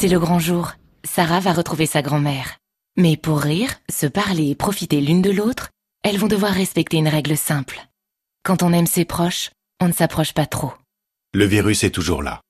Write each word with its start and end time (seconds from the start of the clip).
C'est 0.00 0.06
le 0.06 0.20
grand 0.20 0.38
jour. 0.38 0.74
Sarah 1.02 1.40
va 1.40 1.52
retrouver 1.52 1.86
sa 1.86 2.02
grand-mère. 2.02 2.58
Mais 2.96 3.16
pour 3.16 3.40
rire, 3.40 3.74
se 3.90 4.06
parler 4.06 4.50
et 4.50 4.54
profiter 4.54 5.00
l'une 5.00 5.22
de 5.22 5.32
l'autre, 5.32 5.70
elles 6.04 6.18
vont 6.18 6.28
devoir 6.28 6.52
respecter 6.52 6.98
une 6.98 7.08
règle 7.08 7.36
simple. 7.36 7.80
Quand 8.44 8.62
on 8.62 8.72
aime 8.72 8.86
ses 8.86 9.04
proches, 9.04 9.50
on 9.80 9.88
ne 9.88 9.92
s'approche 9.92 10.34
pas 10.34 10.46
trop. 10.46 10.72
Le 11.34 11.46
virus 11.46 11.82
est 11.82 11.90
toujours 11.90 12.22
là. 12.22 12.42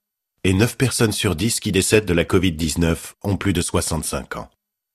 Et 0.44 0.52
9 0.52 0.76
personnes 0.76 1.12
sur 1.12 1.36
10 1.36 1.60
qui 1.60 1.72
décèdent 1.72 2.04
de 2.04 2.12
la 2.12 2.24
Covid-19 2.24 3.14
ont 3.24 3.38
plus 3.38 3.54
de 3.54 3.62
65 3.62 4.36
ans. 4.36 4.50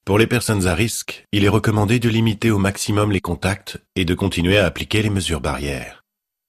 Pour 0.05 0.19
les 0.19 0.27
personnes 0.27 0.67
à 0.67 0.75
risque, 0.75 1.25
il 1.31 1.45
est 1.45 1.49
recommandé 1.49 1.97
de 1.97 2.07
limiter 2.07 2.51
au 2.51 2.59
maximum 2.59 3.11
les 3.11 3.19
contacts 3.19 3.79
et 3.95 4.05
de 4.05 4.13
continuer 4.13 4.59
à 4.59 4.67
appliquer 4.67 5.01
les 5.01 5.09
mesures 5.09 5.41
barrières. 5.41 6.03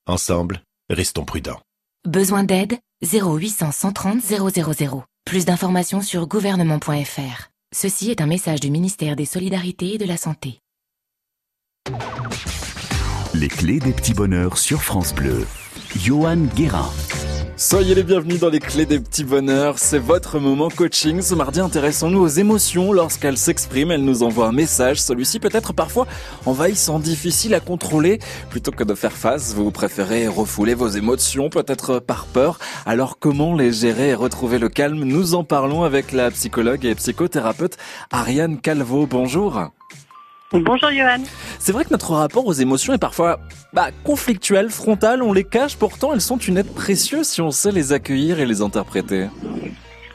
Ensemble, 0.05 0.61
restons 0.87 1.25
prudents. 1.25 1.61
Besoin 2.05 2.43
d'aide? 2.43 2.77
0800 3.03 3.71
130 3.71 4.21
000. 4.21 5.03
Plus 5.25 5.45
d'informations 5.45 6.01
sur 6.01 6.27
gouvernement.fr. 6.27 7.49
Ceci 7.75 8.11
est 8.11 8.21
un 8.21 8.27
message 8.27 8.59
du 8.59 8.69
ministère 8.69 9.15
des 9.15 9.25
Solidarités 9.25 9.95
et 9.95 9.97
de 9.97 10.05
la 10.05 10.15
Santé. 10.15 10.59
Les 13.33 13.47
clés 13.47 13.79
des 13.79 13.91
petits 13.91 14.13
bonheurs 14.13 14.59
sur 14.59 14.83
France 14.83 15.15
Bleu. 15.15 15.47
Johan 15.97 16.45
Guérin. 16.55 16.91
Soyez 17.57 17.95
les 17.95 18.03
bienvenus 18.03 18.41
dans 18.41 18.49
les 18.49 18.59
clés 18.59 18.85
des 18.85 18.99
petits 18.99 19.23
bonheurs. 19.23 19.79
C'est 19.79 19.97
votre 19.97 20.39
moment 20.39 20.67
coaching. 20.67 21.21
Ce 21.21 21.33
mardi, 21.33 21.61
intéressons-nous 21.61 22.19
aux 22.19 22.27
émotions. 22.27 22.91
Lorsqu'elles 22.91 23.37
s'expriment, 23.37 23.91
elles 23.91 24.03
nous 24.03 24.23
envoient 24.23 24.47
un 24.47 24.51
message. 24.51 25.01
Celui-ci 25.01 25.39
peut 25.39 25.49
être 25.53 25.71
parfois 25.71 26.05
envahissant, 26.45 26.99
difficile 26.99 27.53
à 27.53 27.61
contrôler. 27.61 28.19
Plutôt 28.49 28.71
que 28.71 28.83
de 28.83 28.93
faire 28.93 29.13
face, 29.13 29.53
vous 29.53 29.71
préférez 29.71 30.27
refouler 30.27 30.73
vos 30.73 30.89
émotions, 30.89 31.49
peut-être 31.49 31.99
par 31.99 32.25
peur. 32.25 32.59
Alors 32.85 33.19
comment 33.19 33.55
les 33.55 33.71
gérer 33.71 34.09
et 34.09 34.15
retrouver 34.15 34.59
le 34.59 34.67
calme? 34.67 35.05
Nous 35.05 35.33
en 35.33 35.45
parlons 35.45 35.83
avec 35.83 36.11
la 36.11 36.31
psychologue 36.31 36.83
et 36.83 36.93
psychothérapeute 36.93 37.77
Ariane 38.11 38.59
Calvo. 38.59 39.07
Bonjour. 39.07 39.69
Bonjour 40.51 40.91
Johan. 40.91 41.23
C'est 41.57 41.71
vrai 41.71 41.85
que 41.85 41.89
notre 41.89 42.11
rapport 42.13 42.45
aux 42.45 42.53
émotions 42.53 42.93
est 42.93 42.99
parfois 42.99 43.39
bah, 43.73 43.87
conflictuel, 44.03 44.69
frontal, 44.69 45.23
on 45.23 45.33
les 45.33 45.43
cache, 45.43 45.75
pourtant 45.75 46.13
elles 46.13 46.21
sont 46.21 46.37
une 46.37 46.57
aide 46.57 46.73
précieuse 46.73 47.27
si 47.27 47.41
on 47.41 47.51
sait 47.51 47.71
les 47.71 47.93
accueillir 47.93 48.39
et 48.39 48.45
les 48.45 48.61
interpréter. 48.61 49.27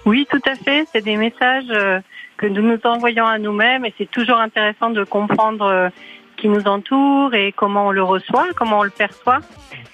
Oui, 0.06 0.26
tout 0.30 0.40
à 0.46 0.54
fait, 0.54 0.86
c'est 0.92 1.02
des 1.02 1.16
messages 1.16 1.64
euh, 1.70 2.00
que 2.36 2.46
nous 2.46 2.62
nous 2.62 2.78
envoyons 2.84 3.26
à 3.26 3.38
nous-mêmes 3.38 3.84
et 3.84 3.92
c'est 3.98 4.10
toujours 4.10 4.38
intéressant 4.38 4.90
de 4.90 5.02
comprendre 5.04 5.66
euh, 5.66 5.88
ce 6.36 6.42
qui 6.42 6.48
nous 6.48 6.64
entoure 6.66 7.34
et 7.34 7.52
comment 7.52 7.88
on 7.88 7.90
le 7.90 8.02
reçoit, 8.02 8.46
comment 8.56 8.78
on 8.78 8.84
le 8.84 8.90
perçoit. 8.90 9.40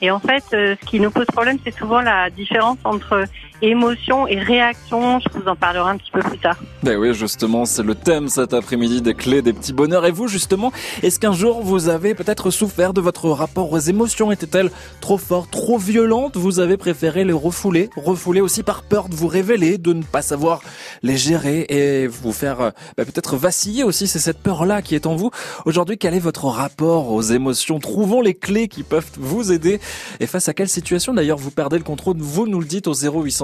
Et 0.03 0.11
en 0.11 0.21
fait, 0.21 0.45
euh, 0.53 0.77
ce 0.81 0.87
qui 0.87 1.01
nous 1.01 1.11
pose 1.11 1.27
problème, 1.27 1.59
c'est 1.65 1.77
souvent 1.77 2.03
la 2.03 2.29
différence 2.29 2.79
entre 2.85 3.25
émotion 3.63 4.27
et 4.27 4.39
réaction. 4.39 5.21
Je 5.21 5.39
vous 5.39 5.49
en 5.49 5.57
parlerai 5.57 5.91
un 5.91 5.97
petit 5.97 6.11
peu 6.11 6.21
plus 6.21 6.39
tard. 6.39 6.57
Ben 6.83 6.97
oui, 6.97 7.15
justement, 7.15 7.65
c'est 7.65 7.83
le 7.83 7.95
thème 7.95 8.29
cet 8.29 8.55
après-midi 8.55 9.03
des 9.03 9.15
clés 9.15 9.43
des 9.43 9.53
petits 9.53 9.73
bonheurs. 9.73 10.07
Et 10.07 10.11
vous, 10.11 10.29
justement, 10.29 10.73
est-ce 11.03 11.19
qu'un 11.19 11.33
jour 11.33 11.63
vous 11.63 11.89
avez 11.89 12.15
peut-être 12.15 12.51
souffert 12.51 12.93
de 12.93 13.01
votre 13.01 13.29
rapport 13.31 13.73
aux 13.73 13.79
émotions? 13.79 14.31
Était-elle 14.31 14.71
trop 15.01 15.19
forte, 15.19 15.51
trop 15.51 15.79
violente? 15.79 16.37
Vous 16.37 16.61
avez 16.61 16.77
préféré 16.77 17.25
les 17.25 17.33
refouler, 17.33 17.91
refouler 17.97 18.41
aussi 18.41 18.63
par 18.63 18.83
peur 18.83 19.09
de 19.09 19.15
vous 19.15 19.29
révéler, 19.29 19.79
de 19.79 19.93
ne 19.93 20.03
pas 20.03 20.23
savoir 20.23 20.61
les 21.03 21.17
gérer 21.17 21.67
et 21.69 22.07
vous 22.07 22.33
faire 22.33 22.73
ben, 22.97 23.05
peut-être 23.05 23.37
vaciller 23.37 23.85
aussi. 23.85 24.07
C'est 24.07 24.19
cette 24.19 24.39
peur-là 24.39 24.83
qui 24.83 24.95
est 24.95 25.07
en 25.07 25.17
vous. 25.17 25.31
Aujourd'hui, 25.65 25.99
quel 25.99 26.15
est 26.15 26.21
votre 26.21 26.45
rapport 26.47 27.11
aux 27.11 27.23
émotions? 27.23 27.79
Trouvons 27.79 28.21
les 28.21 28.35
clés 28.35 28.69
qui 28.69 28.83
peuvent 28.83 29.11
vous 29.19 29.53
aider. 29.53 29.81
Et 30.21 30.27
face 30.27 30.49
à 30.49 30.55
quelle 30.55 30.69
situation 30.69 31.15
d'ailleurs 31.15 31.39
vous 31.39 31.51
perdez 31.51 31.79
le 31.79 31.85
contrôle? 31.85 32.17
Vous 32.19 32.47
nous 32.47 32.61
le 32.61 32.67
dites 32.67 32.87
au 32.87 32.93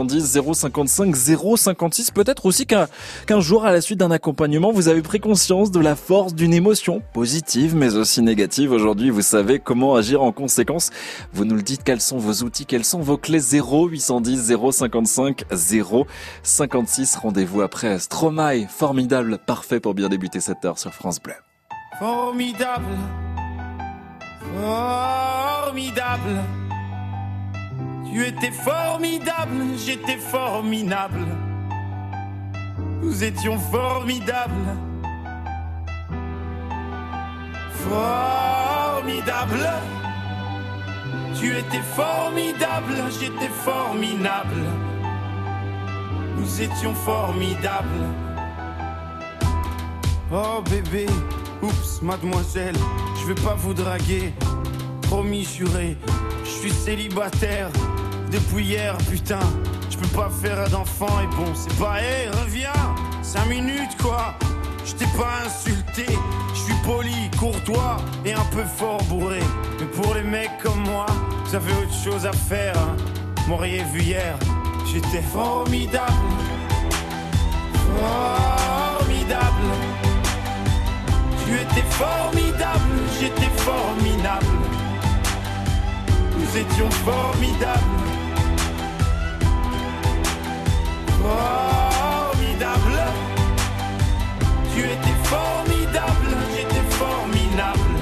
0810 0.04 0.54
055 0.54 1.16
056. 1.16 2.10
Peut-être 2.10 2.46
aussi 2.46 2.66
qu'un 2.66 3.40
jour, 3.40 3.64
à 3.64 3.72
la 3.72 3.80
suite 3.80 3.98
d'un 3.98 4.10
accompagnement, 4.10 4.72
vous 4.72 4.88
avez 4.88 5.02
pris 5.02 5.20
conscience 5.20 5.70
de 5.70 5.80
la 5.80 5.96
force 5.96 6.34
d'une 6.34 6.54
émotion 6.54 7.02
positive, 7.12 7.74
mais 7.74 7.96
aussi 7.96 8.22
négative. 8.22 8.72
Aujourd'hui, 8.72 9.10
vous 9.10 9.22
savez 9.22 9.58
comment 9.58 9.94
agir 9.94 10.22
en 10.22 10.32
conséquence. 10.32 10.90
Vous 11.32 11.44
nous 11.44 11.56
le 11.56 11.62
dites, 11.62 11.84
quels 11.84 12.00
sont 12.00 12.18
vos 12.18 12.44
outils, 12.44 12.66
quelles 12.66 12.84
sont 12.84 13.00
vos 13.00 13.16
clés? 13.16 13.40
0810 13.40 14.52
055 14.72 15.44
056. 16.42 17.16
Rendez-vous 17.16 17.62
après 17.62 17.98
Stromae, 17.98 18.66
formidable, 18.68 19.38
parfait 19.38 19.80
pour 19.80 19.94
bien 19.94 20.08
débuter 20.08 20.40
cette 20.40 20.64
heure 20.64 20.78
sur 20.78 20.92
France 20.92 21.20
Bleu. 21.20 21.34
Formidable, 21.98 22.84
formidable. 24.60 26.61
Tu 28.12 28.26
étais 28.26 28.50
formidable, 28.50 29.64
j'étais 29.82 30.18
formidable. 30.18 31.24
Nous 33.00 33.24
étions 33.24 33.58
formidables. 33.58 34.76
Formidable. 37.88 39.66
Tu 41.40 41.56
étais 41.56 41.80
formidable, 41.80 42.96
j'étais 43.18 43.48
formidable. 43.48 44.60
Nous 46.36 46.60
étions 46.60 46.94
formidables. 46.94 48.06
Oh 50.30 50.62
bébé, 50.68 51.06
oups, 51.62 52.02
mademoiselle, 52.02 52.76
je 53.22 53.32
vais 53.32 53.40
pas 53.40 53.54
vous 53.54 53.72
draguer. 53.72 54.34
Promis 55.00 55.44
juré, 55.44 55.96
je 56.44 56.50
suis 56.50 56.70
célibataire 56.70 57.70
depuis 58.32 58.64
hier, 58.64 58.96
putain. 59.10 59.40
Je 59.90 59.96
peux 59.96 60.08
pas 60.08 60.30
faire 60.30 60.68
d'enfant 60.70 61.20
et 61.22 61.26
bon, 61.36 61.52
c'est 61.54 61.76
pas, 61.78 62.00
hé, 62.00 62.28
reviens, 62.42 62.72
5 63.22 63.46
minutes 63.46 63.96
quoi. 64.00 64.34
Je 64.84 64.94
t'ai 64.94 65.06
pas 65.16 65.44
insulté, 65.46 66.06
je 66.54 66.58
suis 66.58 66.74
poli, 66.84 67.30
courtois 67.38 67.98
et 68.24 68.32
un 68.32 68.44
peu 68.46 68.64
fort 68.64 69.02
bourré. 69.04 69.40
Mais 69.78 69.86
pour 69.86 70.14
les 70.14 70.22
mecs 70.22 70.58
comme 70.62 70.80
moi, 70.80 71.06
vous 71.44 71.54
avez 71.54 71.72
autre 71.72 71.94
chose 71.94 72.26
à 72.26 72.32
faire. 72.32 72.76
Hein. 72.76 72.96
M'auriez 73.48 73.84
vu 73.92 74.00
hier, 74.00 74.36
j'étais 74.90 75.22
formidable. 75.22 76.12
Formidable. 78.00 79.68
Tu 81.44 81.54
étais 81.54 81.86
formidable, 81.90 82.92
j'étais 83.20 83.50
formidable. 83.58 84.46
Nous 86.38 86.58
étions 86.58 86.90
formidables. 86.90 88.21
Formidable. 91.22 92.98
Tu 94.74 94.80
étais 94.80 95.18
formidable, 95.24 96.36
j'étais 96.54 96.86
formidable. 96.90 97.94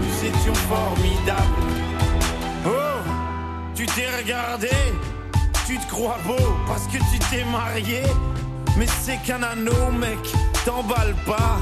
Nous 0.00 0.26
étions 0.28 0.54
formidables. 0.54 1.62
Oh, 2.66 3.00
tu 3.74 3.86
t'es 3.86 4.08
regardé, 4.16 4.70
tu 5.66 5.78
te 5.78 5.88
crois 5.90 6.18
beau 6.26 6.56
parce 6.66 6.86
que 6.86 6.98
tu 6.98 7.18
t'es 7.30 7.44
marié. 7.44 8.02
Mais 8.78 8.86
c'est 9.02 9.18
qu'un 9.18 9.42
anneau, 9.42 9.90
mec, 9.92 10.18
t'emballe 10.64 11.14
pas. 11.26 11.58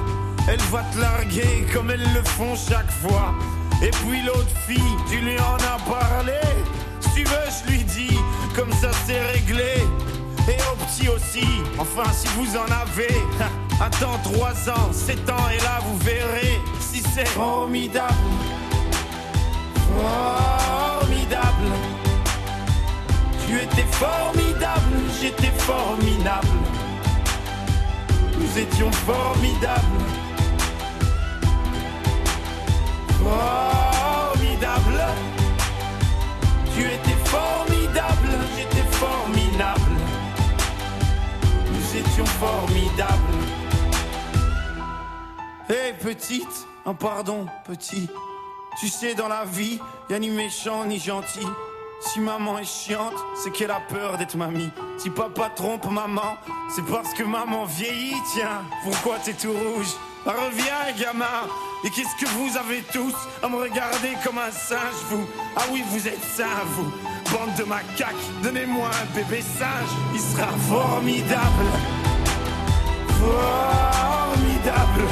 Elle 0.49 0.61
va 0.71 0.83
te 0.93 0.99
larguer 1.01 1.67
comme 1.73 1.91
elles 1.91 2.13
le 2.15 2.23
font 2.23 2.55
chaque 2.55 2.91
fois. 2.91 3.35
Et 3.83 3.91
puis 3.91 4.23
l'autre 4.23 4.55
fille, 4.67 4.97
tu 5.09 5.17
lui 5.19 5.39
en 5.39 5.57
as 5.57 5.79
parlé. 5.91 6.41
Si 7.01 7.11
tu 7.15 7.25
veux, 7.25 7.49
je 7.49 7.73
lui 7.73 7.85
dis, 7.85 8.19
comme 8.55 8.73
ça 8.73 8.91
c'est 9.07 9.21
réglé. 9.33 9.85
Et 10.49 10.59
au 10.73 10.77
petit 10.85 11.09
aussi, 11.09 11.47
enfin 11.79 12.11
si 12.13 12.29
vous 12.37 12.57
en 12.57 12.67
avez. 12.71 13.15
Attends 13.81 14.19
3 14.23 14.71
ans, 14.71 14.93
7 14.93 15.31
ans, 15.31 15.49
et 15.53 15.63
là 15.63 15.81
vous 15.87 15.97
verrez 15.99 16.61
si 16.81 17.03
c'est 17.15 17.29
formidable. 17.29 18.15
Formidable. 19.97 21.73
Tu 23.47 23.57
étais 23.57 23.87
formidable, 23.91 24.97
j'étais 25.21 25.53
formidable. 25.59 26.47
Nous 28.39 28.59
étions 28.59 28.93
formidables. 28.93 30.05
Formidable. 33.23 35.01
Tu 36.75 36.81
étais 36.87 37.19
formidable, 37.25 38.10
Formidables. 42.25 43.11
Hé 45.69 45.93
petite, 46.03 46.67
un 46.87 46.95
pardon 46.95 47.47
petit. 47.65 48.09
Tu 48.79 48.89
sais 48.89 49.15
dans 49.15 49.29
la 49.29 49.45
vie, 49.45 49.81
y 50.09 50.15
a 50.15 50.19
ni 50.19 50.31
méchant 50.31 50.85
ni 50.85 50.99
gentil. 50.99 51.47
Si 52.01 52.21
maman 52.21 52.59
est 52.59 52.65
chiante, 52.65 53.15
c'est 53.35 53.51
qu'elle 53.51 53.71
a 53.71 53.81
peur 53.89 54.17
d'être 54.17 54.37
mamie. 54.37 54.71
Si 54.97 55.11
papa 55.11 55.51
trompe 55.51 55.91
maman, 55.91 56.37
c'est 56.75 56.85
parce 56.87 57.13
que 57.13 57.23
maman 57.23 57.65
vieillit, 57.67 58.17
tiens. 58.33 58.63
Pourquoi 58.85 59.19
t'es 59.19 59.35
tout 59.35 59.53
rouge? 59.53 59.95
Ah, 60.27 60.33
Reviens, 60.47 60.93
gamin. 60.99 61.27
Et 61.83 61.89
qu'est-ce 61.89 62.15
que 62.23 62.29
vous 62.33 62.57
avez 62.59 62.83
tous 62.93 63.15
à 63.43 63.49
me 63.49 63.57
regarder 63.57 64.15
comme 64.23 64.37
un 64.37 64.51
singe, 64.51 65.01
vous? 65.09 65.27
Ah 65.57 65.63
oui, 65.73 65.83
vous 65.89 66.07
êtes 66.07 66.23
sains, 66.23 66.45
vous. 66.77 66.93
bande 67.33 67.55
de 67.57 67.65
macaques. 67.65 68.15
Donnez-moi 68.43 68.87
un 68.89 69.07
bébé 69.15 69.41
singe, 69.41 69.89
il 70.13 70.21
sera 70.21 70.49
formidable. 70.69 71.67
Formidable. 73.19 75.07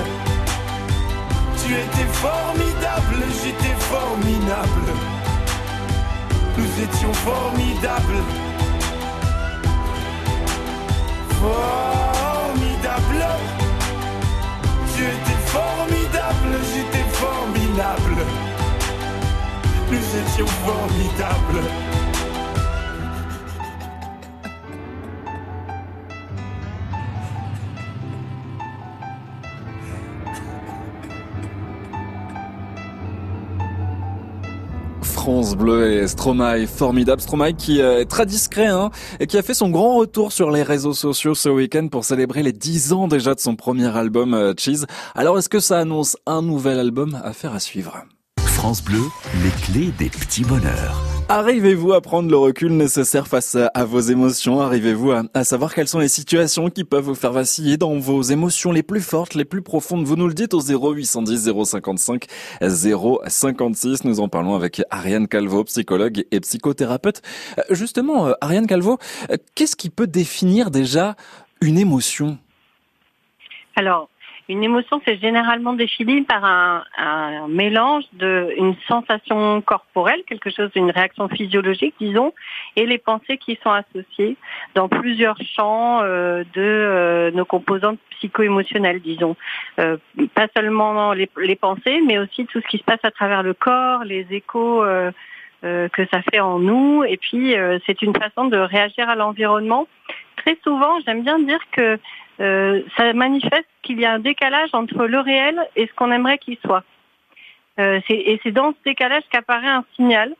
Tu 1.64 1.72
étais 1.72 2.08
formidable, 2.12 3.24
j'étais 3.42 3.76
formidable. 3.92 4.92
Nous 6.58 6.82
étions 6.84 7.14
formidables. 7.14 8.22
Formidable. 11.40 13.26
Tu 14.94 15.04
étais 15.04 15.37
j'étais 16.72 17.08
formidable. 17.10 18.16
Nous 19.90 19.96
étions 19.96 20.46
formidables. 20.46 21.62
France 35.28 35.56
Bleu 35.56 35.92
et 35.92 36.08
Stromae, 36.08 36.66
formidable 36.66 37.20
Stromae 37.20 37.52
qui 37.52 37.82
euh, 37.82 38.00
est 38.00 38.06
très 38.06 38.24
discret 38.24 38.68
hein, 38.68 38.88
et 39.20 39.26
qui 39.26 39.36
a 39.36 39.42
fait 39.42 39.52
son 39.52 39.68
grand 39.68 39.96
retour 39.96 40.32
sur 40.32 40.50
les 40.50 40.62
réseaux 40.62 40.94
sociaux 40.94 41.34
ce 41.34 41.50
week-end 41.50 41.88
pour 41.88 42.06
célébrer 42.06 42.42
les 42.42 42.54
10 42.54 42.94
ans 42.94 43.08
déjà 43.08 43.34
de 43.34 43.38
son 43.38 43.54
premier 43.54 43.94
album 43.94 44.32
euh, 44.32 44.54
Cheese. 44.56 44.86
Alors 45.14 45.38
est-ce 45.38 45.50
que 45.50 45.60
ça 45.60 45.80
annonce 45.80 46.16
un 46.24 46.40
nouvel 46.40 46.78
album 46.78 47.20
à 47.22 47.34
faire 47.34 47.52
à 47.52 47.60
suivre? 47.60 48.06
France 48.40 48.82
Bleu, 48.82 49.02
les 49.44 49.50
clés 49.50 49.92
des 49.98 50.08
petits 50.08 50.44
bonheurs. 50.44 51.07
Arrivez-vous 51.30 51.92
à 51.92 52.00
prendre 52.00 52.30
le 52.30 52.38
recul 52.38 52.72
nécessaire 52.72 53.26
face 53.26 53.54
à, 53.54 53.84
vos 53.84 54.00
émotions? 54.00 54.62
Arrivez-vous 54.62 55.12
à, 55.34 55.44
savoir 55.44 55.74
quelles 55.74 55.86
sont 55.86 55.98
les 55.98 56.08
situations 56.08 56.70
qui 56.70 56.84
peuvent 56.84 57.04
vous 57.04 57.14
faire 57.14 57.32
vaciller 57.32 57.76
dans 57.76 57.98
vos 57.98 58.22
émotions 58.22 58.72
les 58.72 58.82
plus 58.82 59.02
fortes, 59.02 59.34
les 59.34 59.44
plus 59.44 59.60
profondes? 59.60 60.06
Vous 60.06 60.16
nous 60.16 60.26
le 60.26 60.32
dites 60.32 60.54
au 60.54 60.60
0810 60.62 61.50
055 61.66 62.24
056. 62.62 64.04
Nous 64.04 64.20
en 64.20 64.28
parlons 64.28 64.54
avec 64.54 64.80
Ariane 64.88 65.28
Calvo, 65.28 65.64
psychologue 65.64 66.24
et 66.30 66.40
psychothérapeute. 66.40 67.20
Euh, 67.58 67.74
justement, 67.74 68.28
euh, 68.28 68.32
Ariane 68.40 68.66
Calvo, 68.66 68.96
euh, 69.30 69.36
qu'est-ce 69.54 69.76
qui 69.76 69.90
peut 69.90 70.06
définir 70.06 70.70
déjà 70.70 71.14
une 71.60 71.76
émotion? 71.76 72.38
Alors, 73.76 74.08
une 74.48 74.64
émotion, 74.64 75.00
c'est 75.06 75.20
généralement 75.20 75.74
défini 75.74 76.22
par 76.22 76.44
un, 76.44 76.82
un 76.96 77.48
mélange 77.48 78.04
de 78.14 78.54
une 78.56 78.74
sensation 78.86 79.60
corporelle, 79.60 80.22
quelque 80.26 80.50
chose 80.50 80.70
d'une 80.72 80.90
réaction 80.90 81.28
physiologique, 81.28 81.94
disons, 82.00 82.32
et 82.76 82.86
les 82.86 82.98
pensées 82.98 83.36
qui 83.36 83.58
sont 83.62 83.70
associées 83.70 84.36
dans 84.74 84.88
plusieurs 84.88 85.38
champs 85.42 86.00
euh, 86.02 86.44
de 86.54 86.62
euh, 86.62 87.30
nos 87.32 87.44
composantes 87.44 87.98
psycho-émotionnelles, 88.18 89.00
disons. 89.00 89.36
Euh, 89.78 89.96
pas 90.34 90.48
seulement 90.56 91.12
les, 91.12 91.28
les, 91.38 91.56
pensées, 91.56 92.00
mais 92.06 92.18
aussi 92.18 92.46
tout 92.46 92.60
ce 92.60 92.66
qui 92.66 92.78
se 92.78 92.84
passe 92.84 93.00
à 93.02 93.10
travers 93.10 93.42
le 93.42 93.54
corps, 93.54 94.04
les 94.04 94.26
échos. 94.30 94.82
Euh, 94.82 95.10
euh, 95.64 95.88
que 95.88 96.06
ça 96.12 96.22
fait 96.22 96.38
en 96.38 96.60
nous 96.60 97.02
et 97.02 97.16
puis 97.16 97.56
c'est 97.84 98.00
une 98.02 98.14
façon 98.14 98.44
de 98.44 98.56
réagir 98.56 99.08
à 99.08 99.16
l'environnement. 99.16 99.88
Très 100.36 100.56
souvent, 100.62 101.00
j'aime 101.04 101.24
bien 101.24 101.40
dire 101.40 101.58
que 101.72 101.98
euh, 102.40 102.82
ça 102.96 103.12
manifeste 103.12 103.66
qu'il 103.82 104.00
y 104.00 104.04
a 104.04 104.12
un 104.12 104.18
décalage 104.18 104.70
entre 104.72 105.06
le 105.06 105.20
réel 105.20 105.60
et 105.76 105.86
ce 105.86 105.92
qu'on 105.94 106.12
aimerait 106.12 106.38
qu'il 106.38 106.56
soit. 106.64 106.84
Euh, 107.80 108.00
et 108.08 108.40
c'est 108.42 108.52
dans 108.52 108.72
ce 108.72 108.76
décalage 108.84 109.22
qu'apparaît 109.30 109.68
un 109.68 109.84
signal 109.96 110.34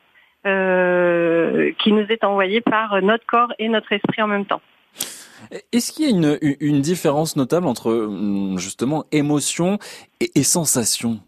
euh, 0.45 1.71
qui 1.79 1.91
nous 1.91 2.05
est 2.09 2.23
envoyé 2.23 2.61
par 2.61 3.01
notre 3.01 3.25
corps 3.25 3.53
et 3.59 3.69
notre 3.69 3.91
esprit 3.91 4.21
en 4.21 4.27
même 4.27 4.45
temps. 4.45 4.61
Est-ce 5.71 5.91
qu'il 5.91 6.05
y 6.05 6.07
a 6.07 6.11
une, 6.11 6.37
une, 6.59 6.81
différence 6.81 7.35
notable 7.35 7.65
entre 7.65 7.91
hum, 7.91 8.57
justement 8.59 9.05
émotion 9.11 9.79
et, 10.19 10.31
et 10.35 10.43
sensation? 10.43 11.19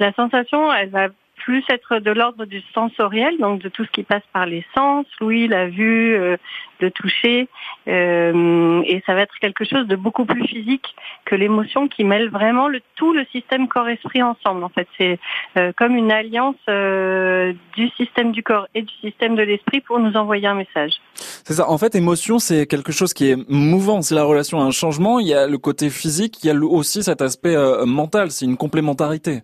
La 0.00 0.12
sensation, 0.14 0.72
elle 0.72 0.88
va 0.88 1.08
plus 1.44 1.62
être 1.68 1.98
de 1.98 2.10
l'ordre 2.10 2.46
du 2.46 2.62
sensoriel, 2.72 3.36
donc 3.38 3.60
de 3.60 3.68
tout 3.68 3.84
ce 3.84 3.90
qui 3.90 4.02
passe 4.02 4.22
par 4.32 4.46
les 4.46 4.64
sens, 4.74 5.04
oui, 5.20 5.46
la 5.46 5.66
vue, 5.66 6.14
euh, 6.14 6.38
le 6.80 6.90
toucher, 6.90 7.48
euh, 7.86 8.82
et 8.86 9.02
ça 9.06 9.14
va 9.14 9.20
être 9.22 9.34
quelque 9.40 9.64
chose 9.64 9.86
de 9.86 9.96
beaucoup 9.96 10.24
plus 10.24 10.46
physique 10.46 10.94
que 11.26 11.34
l'émotion 11.34 11.86
qui 11.86 12.02
mêle 12.04 12.30
vraiment 12.30 12.68
le, 12.68 12.80
tout 12.96 13.12
le 13.12 13.26
système 13.26 13.68
corps-esprit 13.68 14.22
ensemble. 14.22 14.64
En 14.64 14.70
fait, 14.70 14.88
c'est 14.96 15.18
euh, 15.58 15.72
comme 15.76 15.96
une 15.96 16.10
alliance 16.10 16.56
euh, 16.68 17.52
du 17.76 17.88
système 17.90 18.32
du 18.32 18.42
corps 18.42 18.66
et 18.74 18.82
du 18.82 18.94
système 19.02 19.36
de 19.36 19.42
l'esprit 19.42 19.80
pour 19.80 19.98
nous 19.98 20.16
envoyer 20.16 20.46
un 20.46 20.54
message. 20.54 20.92
C'est 21.14 21.54
ça. 21.54 21.68
En 21.68 21.76
fait, 21.76 21.94
émotion, 21.94 22.38
c'est 22.38 22.66
quelque 22.66 22.92
chose 22.92 23.12
qui 23.12 23.30
est 23.30 23.50
mouvant. 23.50 24.00
C'est 24.00 24.14
la 24.14 24.24
relation 24.24 24.60
à 24.60 24.64
un 24.64 24.70
changement. 24.70 25.20
Il 25.20 25.28
y 25.28 25.34
a 25.34 25.46
le 25.46 25.58
côté 25.58 25.90
physique, 25.90 26.42
il 26.42 26.46
y 26.46 26.50
a 26.50 26.54
aussi 26.54 27.02
cet 27.02 27.20
aspect 27.20 27.56
mental. 27.84 28.30
C'est 28.30 28.46
une 28.46 28.56
complémentarité. 28.56 29.42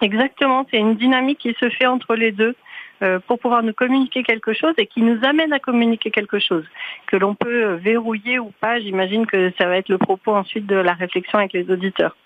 Exactement, 0.00 0.66
c'est 0.70 0.78
une 0.78 0.96
dynamique 0.96 1.38
qui 1.38 1.54
se 1.60 1.68
fait 1.68 1.86
entre 1.86 2.14
les 2.14 2.32
deux 2.32 2.54
euh, 3.02 3.18
pour 3.26 3.38
pouvoir 3.38 3.62
nous 3.62 3.72
communiquer 3.72 4.22
quelque 4.22 4.52
chose 4.52 4.74
et 4.78 4.86
qui 4.86 5.02
nous 5.02 5.18
amène 5.24 5.52
à 5.52 5.58
communiquer 5.58 6.10
quelque 6.10 6.38
chose 6.38 6.64
que 7.06 7.16
l'on 7.16 7.34
peut 7.34 7.74
verrouiller 7.74 8.38
ou 8.38 8.52
pas. 8.60 8.80
J'imagine 8.80 9.26
que 9.26 9.52
ça 9.58 9.66
va 9.66 9.76
être 9.76 9.88
le 9.88 9.98
propos 9.98 10.34
ensuite 10.34 10.66
de 10.66 10.76
la 10.76 10.94
réflexion 10.94 11.38
avec 11.38 11.52
les 11.52 11.70
auditeurs. 11.70 12.16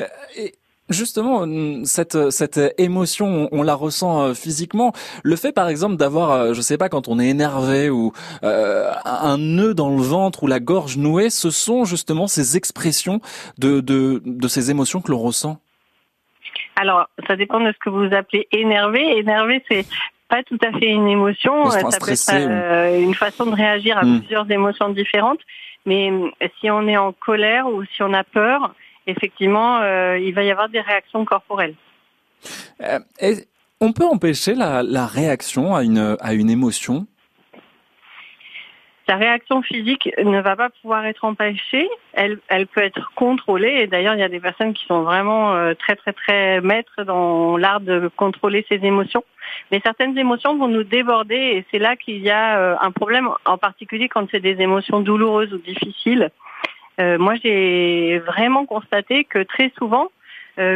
Euh, 0.00 0.04
et... 0.36 0.52
Justement, 0.88 1.46
cette 1.84 2.30
cette 2.30 2.60
émotion, 2.76 3.48
on, 3.50 3.62
la 3.62 3.74
ressent 3.74 4.20
euh, 4.20 4.34
physiquement. 4.34 4.92
Le 5.22 5.36
fait, 5.36 5.52
par 5.52 5.68
exemple, 5.68 5.96
d'avoir, 5.96 6.52
je 6.52 6.60
sais 6.60 6.76
pas, 6.76 6.90
quand 6.90 7.08
on 7.08 7.18
est 7.18 7.28
énervé 7.28 7.88
ou 7.88 8.12
euh, 8.42 8.90
un 9.04 9.38
nœud 9.38 9.72
dans 9.74 9.88
le 9.88 10.02
ventre 10.02 10.42
ou 10.42 10.48
la 10.48 10.60
gorge 10.60 10.98
nouée, 10.98 11.30
ce 11.30 11.50
sont 11.50 11.84
justement 11.84 12.26
ces 12.26 12.58
expressions 12.58 13.20
de 13.58 13.80
de, 13.80 14.20
de 14.26 14.48
ces 14.48 14.70
émotions 14.70 15.00
que 15.00 15.10
l'on 15.10 15.20
ressent. 15.20 15.60
Alors, 16.76 17.08
ça 17.26 17.36
dépend 17.36 17.60
de 17.60 17.72
ce 17.72 17.78
que 17.78 17.90
vous 17.90 18.14
appelez 18.14 18.48
énervé. 18.52 19.18
Énervé, 19.18 19.62
c'est 19.70 19.86
pas 20.28 20.42
tout 20.42 20.58
à 20.64 20.72
fait 20.78 20.88
une 20.88 21.08
émotion. 21.08 21.68
Ça 21.70 21.98
peut 22.00 22.12
être 22.12 22.30
euh, 22.32 23.00
une 23.00 23.14
façon 23.14 23.46
de 23.46 23.54
réagir 23.54 23.98
à 23.98 24.04
hmm. 24.04 24.20
plusieurs 24.20 24.50
émotions 24.50 24.88
différentes. 24.88 25.40
Mais 25.84 26.10
euh, 26.10 26.30
si 26.60 26.70
on 26.70 26.88
est 26.88 26.96
en 26.96 27.12
colère 27.12 27.66
ou 27.66 27.84
si 27.84 28.02
on 28.02 28.12
a 28.14 28.24
peur, 28.24 28.74
effectivement, 29.06 29.80
euh, 29.82 30.18
il 30.18 30.32
va 30.32 30.42
y 30.42 30.50
avoir 30.50 30.68
des 30.68 30.80
réactions 30.80 31.24
corporelles. 31.24 31.74
on 33.80 33.92
peut 33.92 34.06
empêcher 34.06 34.54
la, 34.54 34.82
la, 34.82 35.06
réaction 35.06 35.74
à 35.74 35.82
une, 35.82 36.16
à 36.20 36.34
une 36.34 36.50
émotion? 36.50 37.06
La 39.08 39.16
réaction 39.16 39.62
physique 39.62 40.10
ne 40.22 40.40
va 40.40 40.54
pas 40.54 40.70
pouvoir 40.70 41.04
être 41.06 41.24
empêchée, 41.24 41.88
elle, 42.12 42.38
peut 42.72 42.82
être 42.82 43.10
contrôlée. 43.14 43.80
Et 43.80 43.86
d'ailleurs, 43.86 44.14
il 44.14 44.20
y 44.20 44.24
a 44.24 44.28
des 44.28 44.40
personnes 44.40 44.74
qui 44.74 44.86
sont 44.86 45.02
vraiment 45.02 45.54
euh, 45.54 45.74
très 45.74 45.96
très 45.96 46.12
très 46.12 46.60
maîtres 46.60 47.02
dans 47.04 47.56
l'art 47.56 47.80
de 47.80 48.10
contrôler 48.16 48.64
ses 48.68 48.84
émotions. 48.84 49.24
Mais 49.70 49.80
certaines 49.84 50.16
émotions 50.16 50.56
vont 50.56 50.68
nous 50.68 50.84
déborder 50.84 51.34
et 51.34 51.64
c'est 51.70 51.78
là 51.78 51.96
qu'il 51.96 52.18
y 52.18 52.30
a 52.30 52.58
euh, 52.58 52.76
un 52.80 52.92
problème, 52.92 53.28
en 53.44 53.58
particulier 53.58 54.08
quand 54.08 54.26
c'est 54.30 54.40
des 54.40 54.60
émotions 54.60 55.00
douloureuses 55.00 55.52
ou 55.52 55.58
difficiles. 55.58 56.30
Euh, 57.00 57.18
moi, 57.18 57.34
j'ai 57.42 58.20
vraiment 58.20 58.66
constaté 58.66 59.24
que 59.24 59.42
très 59.42 59.72
souvent, 59.78 60.08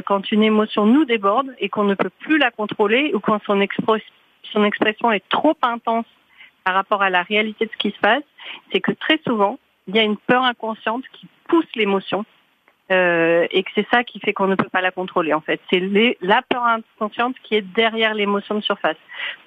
quand 0.06 0.32
une 0.32 0.42
émotion 0.42 0.86
nous 0.86 1.04
déborde 1.04 1.54
et 1.58 1.68
qu'on 1.68 1.84
ne 1.84 1.94
peut 1.94 2.08
plus 2.20 2.38
la 2.38 2.50
contrôler 2.50 3.12
ou 3.12 3.20
quand 3.20 3.42
son 3.44 3.60
expression 3.60 5.12
est 5.12 5.28
trop 5.28 5.54
intense 5.60 6.06
par 6.66 6.74
rapport 6.74 7.00
à 7.00 7.10
la 7.10 7.22
réalité 7.22 7.66
de 7.66 7.70
ce 7.70 7.76
qui 7.76 7.92
se 7.92 8.00
passe, 8.00 8.24
c'est 8.72 8.80
que 8.80 8.90
très 8.90 9.20
souvent, 9.24 9.60
il 9.86 9.94
y 9.94 10.00
a 10.00 10.02
une 10.02 10.16
peur 10.16 10.42
inconsciente 10.42 11.04
qui 11.12 11.28
pousse 11.46 11.72
l'émotion 11.76 12.24
euh, 12.90 13.46
et 13.52 13.62
que 13.62 13.70
c'est 13.76 13.86
ça 13.88 14.02
qui 14.02 14.18
fait 14.18 14.32
qu'on 14.32 14.48
ne 14.48 14.56
peut 14.56 14.68
pas 14.68 14.80
la 14.80 14.90
contrôler 14.90 15.32
en 15.32 15.40
fait. 15.40 15.60
C'est 15.70 15.80
la 16.20 16.42
peur 16.42 16.64
inconsciente 16.64 17.36
qui 17.44 17.54
est 17.54 17.62
derrière 17.62 18.14
l'émotion 18.14 18.56
de 18.56 18.62
surface. 18.62 18.96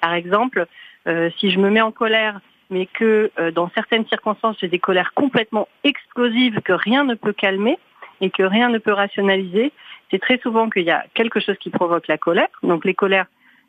Par 0.00 0.14
exemple, 0.14 0.66
euh, 1.06 1.28
si 1.38 1.50
je 1.50 1.58
me 1.58 1.68
mets 1.68 1.82
en 1.82 1.92
colère, 1.92 2.40
mais 2.70 2.86
que 2.86 3.30
euh, 3.38 3.50
dans 3.50 3.68
certaines 3.74 4.06
circonstances 4.06 4.56
j'ai 4.58 4.68
des 4.68 4.78
colères 4.78 5.12
complètement 5.12 5.68
explosives 5.84 6.62
que 6.62 6.72
rien 6.72 7.04
ne 7.04 7.14
peut 7.14 7.34
calmer 7.34 7.78
et 8.22 8.30
que 8.30 8.44
rien 8.44 8.70
ne 8.70 8.78
peut 8.78 8.94
rationaliser, 8.94 9.72
c'est 10.10 10.22
très 10.22 10.38
souvent 10.38 10.70
qu'il 10.70 10.84
y 10.84 10.90
a 10.90 11.04
quelque 11.12 11.38
chose 11.38 11.58
qui 11.58 11.68
provoque 11.68 12.08
la 12.08 12.16
colère. 12.16 12.48
Donc 12.62 12.86
les 12.86 12.94
colères, 12.94 13.26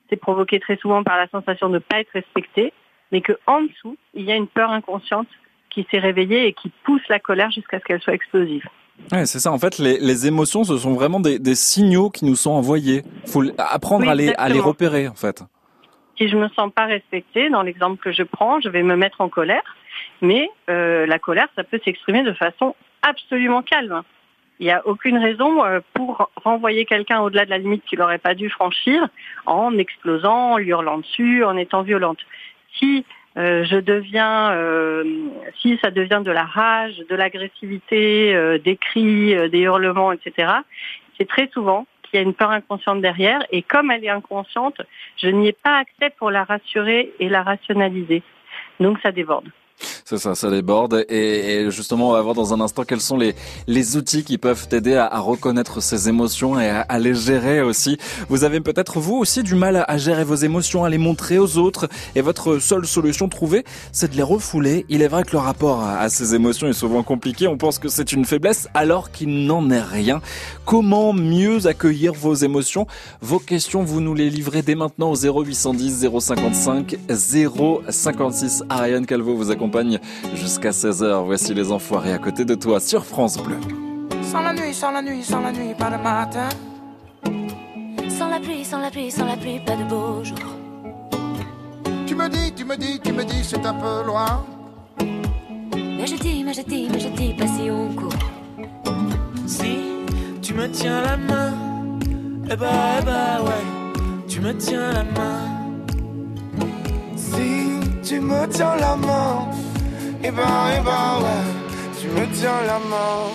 c'est 0.09 0.15
provoqué 0.15 0.61
très 0.61 0.77
souvent 0.77 1.03
par 1.03 1.17
la 1.17 1.27
sensation 1.27 1.67
de 1.67 1.73
ne 1.73 1.79
pas 1.79 1.99
être 1.99 2.11
respecté 2.13 2.71
mais 3.11 3.21
qu'en 3.21 3.61
dessous, 3.61 3.97
il 4.13 4.23
y 4.23 4.31
a 4.31 4.35
une 4.35 4.47
peur 4.47 4.71
inconsciente 4.71 5.27
qui 5.69 5.87
s'est 5.89 5.99
réveillée 5.99 6.47
et 6.47 6.53
qui 6.53 6.71
pousse 6.83 7.01
la 7.09 7.19
colère 7.19 7.51
jusqu'à 7.51 7.79
ce 7.79 7.85
qu'elle 7.85 8.01
soit 8.01 8.13
explosive. 8.13 8.63
Ouais, 9.11 9.25
c'est 9.25 9.39
ça. 9.39 9.51
En 9.51 9.57
fait, 9.57 9.77
les, 9.79 9.97
les, 9.99 10.27
émotions, 10.27 10.63
ce 10.63 10.77
sont 10.77 10.93
vraiment 10.93 11.19
des, 11.19 11.39
des, 11.39 11.55
signaux 11.55 12.09
qui 12.09 12.25
nous 12.25 12.35
sont 12.35 12.51
envoyés. 12.51 13.03
Il 13.25 13.31
faut 13.31 13.43
apprendre 13.57 14.07
à, 14.07 14.15
les, 14.15 14.33
à 14.37 14.49
les 14.49 14.59
repérer, 14.59 15.07
en 15.07 15.15
fait. 15.15 15.43
Si 16.17 16.27
je 16.27 16.37
me 16.37 16.49
sens 16.49 16.71
pas 16.73 16.85
respectée, 16.85 17.49
dans 17.49 17.63
l'exemple 17.63 17.97
que 17.97 18.11
je 18.11 18.23
prends, 18.23 18.59
je 18.61 18.69
vais 18.69 18.83
me 18.83 18.95
mettre 18.95 19.21
en 19.21 19.29
colère. 19.29 19.63
Mais 20.21 20.49
euh, 20.69 21.05
la 21.07 21.19
colère, 21.19 21.47
ça 21.55 21.63
peut 21.63 21.79
s'exprimer 21.83 22.23
de 22.23 22.33
façon 22.33 22.75
absolument 23.01 23.61
calme. 23.63 24.03
Il 24.59 24.65
n'y 24.65 24.71
a 24.71 24.85
aucune 24.85 25.17
raison 25.17 25.65
euh, 25.65 25.79
pour 25.95 26.29
renvoyer 26.35 26.85
quelqu'un 26.85 27.21
au-delà 27.21 27.45
de 27.45 27.49
la 27.49 27.57
limite 27.57 27.83
qu'il 27.85 27.97
n'aurait 27.97 28.19
pas 28.19 28.35
dû 28.35 28.49
franchir 28.49 29.09
en 29.47 29.75
explosant, 29.79 30.51
en 30.51 30.57
lui 30.57 30.69
hurlant 30.69 30.99
dessus, 30.99 31.43
en 31.43 31.57
étant 31.57 31.81
violente. 31.81 32.19
Si 32.77 33.05
euh, 33.37 33.63
je 33.63 33.77
deviens, 33.77 34.51
euh, 34.51 35.03
si 35.61 35.79
ça 35.81 35.89
devient 35.89 36.21
de 36.23 36.31
la 36.31 36.43
rage, 36.43 36.97
de 37.09 37.15
l'agressivité, 37.15 38.35
euh, 38.35 38.57
des 38.57 38.75
cris, 38.75 39.49
des 39.49 39.59
hurlements, 39.59 40.11
etc., 40.11 40.51
c'est 41.17 41.27
très 41.27 41.49
souvent 41.53 41.85
qu'il 42.03 42.19
y 42.19 42.19
a 42.19 42.23
une 42.23 42.33
peur 42.33 42.51
inconsciente 42.51 43.01
derrière. 43.01 43.39
Et 43.51 43.61
comme 43.61 43.91
elle 43.91 44.03
est 44.03 44.09
inconsciente, 44.09 44.81
je 45.17 45.27
n'y 45.27 45.47
ai 45.47 45.53
pas 45.53 45.77
accès 45.77 46.09
pour 46.17 46.29
la 46.29 46.43
rassurer 46.43 47.13
et 47.19 47.29
la 47.29 47.43
rationaliser. 47.43 48.21
Donc 48.79 48.99
ça 49.01 49.11
déborde. 49.11 49.49
C'est 50.05 50.17
ça, 50.17 50.35
ça 50.35 50.49
déborde. 50.49 51.05
Et, 51.09 51.53
et, 51.53 51.71
justement, 51.71 52.09
on 52.09 52.13
va 52.13 52.21
voir 52.21 52.35
dans 52.35 52.53
un 52.53 52.61
instant 52.61 52.83
quels 52.83 53.01
sont 53.01 53.17
les, 53.17 53.35
les 53.67 53.97
outils 53.97 54.23
qui 54.23 54.37
peuvent 54.37 54.67
t'aider 54.67 54.95
à, 54.95 55.05
à, 55.05 55.19
reconnaître 55.19 55.81
ces 55.81 56.09
émotions 56.09 56.59
et 56.59 56.69
à, 56.69 56.81
à, 56.81 56.99
les 56.99 57.13
gérer 57.13 57.61
aussi. 57.61 57.97
Vous 58.29 58.43
avez 58.43 58.59
peut-être 58.61 58.99
vous 58.99 59.15
aussi 59.15 59.43
du 59.43 59.55
mal 59.55 59.85
à, 59.87 59.97
gérer 59.97 60.23
vos 60.23 60.35
émotions, 60.35 60.83
à 60.83 60.89
les 60.89 60.97
montrer 60.97 61.37
aux 61.39 61.57
autres. 61.57 61.87
Et 62.15 62.21
votre 62.21 62.59
seule 62.59 62.85
solution 62.85 63.29
trouvée, 63.29 63.63
c'est 63.91 64.11
de 64.11 64.17
les 64.17 64.23
refouler. 64.23 64.85
Il 64.89 65.01
est 65.01 65.07
vrai 65.07 65.23
que 65.23 65.31
le 65.31 65.39
rapport 65.39 65.83
à, 65.83 66.09
ces 66.09 66.35
émotions 66.35 66.67
est 66.67 66.73
souvent 66.73 67.03
compliqué. 67.03 67.47
On 67.47 67.57
pense 67.57 67.79
que 67.79 67.89
c'est 67.89 68.11
une 68.11 68.25
faiblesse 68.25 68.67
alors 68.73 69.11
qu'il 69.11 69.45
n'en 69.45 69.69
est 69.69 69.81
rien. 69.81 70.21
Comment 70.65 71.13
mieux 71.13 71.67
accueillir 71.67 72.13
vos 72.13 72.33
émotions? 72.33 72.87
Vos 73.21 73.39
questions, 73.39 73.83
vous 73.83 74.01
nous 74.01 74.13
les 74.13 74.29
livrez 74.29 74.61
dès 74.61 74.75
maintenant 74.75 75.11
au 75.11 75.15
0810 75.15 76.07
055 76.19 76.97
056. 77.89 78.63
Ariane 78.69 79.05
Calvo 79.05 79.35
vous 79.35 79.51
accompagne 79.51 79.90
jusqu'à 80.33 80.71
16h. 80.71 81.25
Voici 81.25 81.53
les 81.53 81.71
enfoirés 81.71 82.13
à 82.13 82.17
côté 82.17 82.45
de 82.45 82.55
toi 82.55 82.79
sur 82.79 83.05
France 83.05 83.37
Bleu. 83.37 83.57
Sans 84.31 84.41
la 84.41 84.53
nuit, 84.53 84.73
sans 84.73 84.91
la 84.91 85.01
nuit, 85.01 85.23
sans 85.23 85.41
la 85.41 85.51
nuit, 85.51 85.73
pas 85.77 85.89
de 85.89 86.01
matin. 86.01 86.49
Sans 88.09 88.29
la 88.29 88.39
pluie, 88.39 88.63
sans 88.63 88.79
la 88.79 88.89
pluie, 88.89 89.11
sans 89.11 89.25
la 89.25 89.35
pluie, 89.35 89.59
pas 89.65 89.75
de 89.75 89.83
beau 89.83 90.23
jour. 90.23 90.37
Tu 92.07 92.15
me 92.15 92.29
dis, 92.29 92.53
tu 92.53 92.63
me 92.63 92.77
dis, 92.77 92.99
tu 93.03 93.11
me 93.11 93.23
dis, 93.23 93.43
c'est 93.43 93.65
un 93.65 93.73
peu 93.73 94.05
loin. 94.05 94.45
Mais 95.75 96.07
je 96.07 96.15
dis, 96.15 96.43
mais 96.43 96.53
je 96.53 96.61
dis, 96.61 96.87
mais 96.91 96.99
je 96.99 97.09
dis, 97.09 97.33
pas 97.33 97.47
si 97.47 97.69
on 97.69 97.93
court. 97.93 98.13
Si 99.47 99.79
tu 100.41 100.53
me 100.53 100.69
tiens 100.69 101.01
la 101.01 101.17
main, 101.17 101.53
eh 102.49 102.55
bah, 102.55 102.99
eh 102.99 103.05
bah 103.05 103.41
ouais, 103.43 103.65
tu 104.27 104.39
me 104.39 104.53
tiens 104.57 104.91
la 104.93 105.03
main. 105.03 105.41
Si 107.15 107.79
tu 108.03 108.19
me 108.19 108.47
tiens 108.47 108.75
la 108.77 108.95
main. 108.95 109.49
Et 110.23 110.29
ben, 110.29 110.43
et 110.77 110.81
ben 110.81 111.19
ouais, 111.23 111.45
tu 111.99 112.07
me 112.07 112.25
tiens 112.31 112.61
la 112.67 112.77
main. 112.77 113.31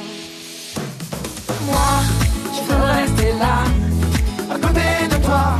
Moi, 1.67 1.91
je 2.55 2.73
veux 2.73 2.83
rester 2.85 3.33
là, 3.33 3.65
à 4.55 4.59
côté 4.59 5.09
de 5.11 5.17
toi, 5.25 5.59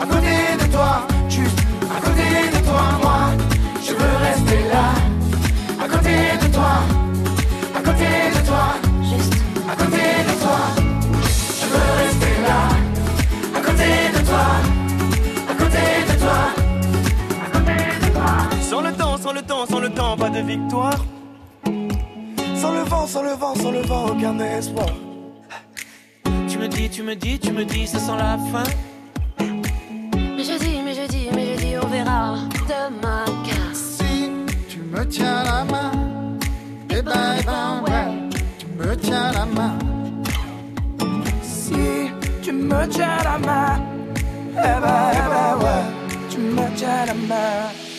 à 0.00 0.04
côté 0.04 0.34
de 0.60 0.72
toi, 0.72 1.06
juste 1.28 1.58
à 1.96 2.00
côté 2.00 2.28
de 2.54 2.64
toi. 2.66 2.82
Moi, 3.02 3.20
je 3.86 3.92
veux 3.92 4.16
rester 4.28 4.68
là, 4.68 4.86
à 5.84 5.88
côté 5.88 6.10
de 6.10 6.38
toi, 6.38 6.41
le 19.42 19.48
temps, 19.48 19.66
sans 19.66 19.80
le 19.80 19.90
temps, 19.90 20.16
pas 20.16 20.30
de 20.30 20.40
victoire. 20.40 20.98
Sans 22.54 22.72
le 22.72 22.82
vent, 22.82 23.06
sans 23.06 23.22
le 23.22 23.32
vent, 23.32 23.54
sans 23.54 23.70
le 23.70 23.80
vent, 23.80 24.06
aucun 24.06 24.38
espoir. 24.38 24.86
Tu 26.48 26.58
me 26.58 26.68
dis, 26.68 26.88
tu 26.88 27.02
me 27.02 27.14
dis, 27.14 27.38
tu 27.38 27.52
me 27.52 27.64
dis, 27.64 27.86
ça 27.86 27.98
sent 27.98 28.16
la 28.16 28.38
fin. 28.52 28.68
Mais 29.40 30.44
je 30.44 30.58
dis, 30.58 30.80
mais 30.84 30.94
je 30.94 31.08
dis, 31.08 31.28
mais 31.34 31.46
je 31.54 31.60
dis, 31.60 31.74
on 31.82 31.86
verra 31.88 32.36
demain. 32.68 33.24
Car 33.46 33.74
si 33.74 34.30
tu 34.68 34.78
me 34.80 35.04
tiens 35.06 35.42
la 35.44 35.64
main, 35.64 35.90
eh 36.90 37.02
ben, 37.02 37.36
eh 37.38 37.44
ben, 37.44 37.82
ouais, 37.84 38.08
tu 38.58 38.66
me 38.78 38.96
tiens 38.96 39.32
la 39.32 39.46
main. 39.46 39.78
Si 41.42 42.10
tu 42.42 42.52
me 42.52 42.86
tiens 42.88 43.18
la 43.24 43.38
main, 43.38 43.80
eh 44.52 44.80
ben, 44.82 45.10
eh 45.14 45.28
ben, 45.32 45.64
ouais, 45.64 45.84
tu 46.30 46.38
me 46.38 46.76
tiens 46.76 47.06
la 47.06 47.14
main. 47.14 47.91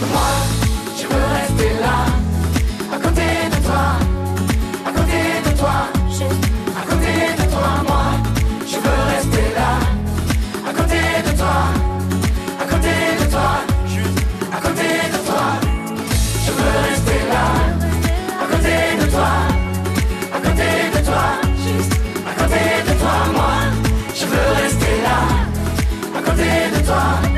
Je 0.00 1.06
veux 1.08 1.26
rester 1.34 1.80
là, 1.80 2.06
à 2.92 2.98
côté 2.98 3.26
de 3.50 3.58
toi, 3.66 3.84
à 4.86 4.90
côté 4.92 5.20
de 5.44 5.58
toi, 5.58 5.76
à 6.76 6.82
côté 6.88 7.12
de 7.36 7.50
toi, 7.50 7.68
moi. 7.88 8.04
Je 8.64 8.76
veux 8.76 9.00
rester 9.12 9.46
là, 9.56 9.70
à 10.68 10.72
côté 10.72 11.00
de 11.26 11.36
toi, 11.36 11.56
à 12.60 12.64
côté 12.64 12.94
de 13.20 13.26
toi, 13.28 13.50
à 14.52 14.60
côté 14.60 14.88
de 15.12 15.18
toi. 15.26 15.44
Je 16.46 16.50
veux 16.52 16.74
rester 16.88 17.20
là, 17.32 17.44
à 18.40 18.46
côté 18.52 18.76
de 19.00 19.10
toi, 19.10 19.30
à 20.32 20.38
côté 20.38 20.68
de 20.94 21.00
toi, 21.08 21.24
à 22.24 22.32
côté 22.38 22.62
de 22.86 22.92
toi, 23.00 23.16
moi. 23.34 23.54
Je 24.14 24.24
veux 24.26 24.48
rester 24.62 24.94
là, 25.02 25.18
à 26.16 26.20
côté 26.22 26.50
de 26.74 26.86
toi, 26.86 27.37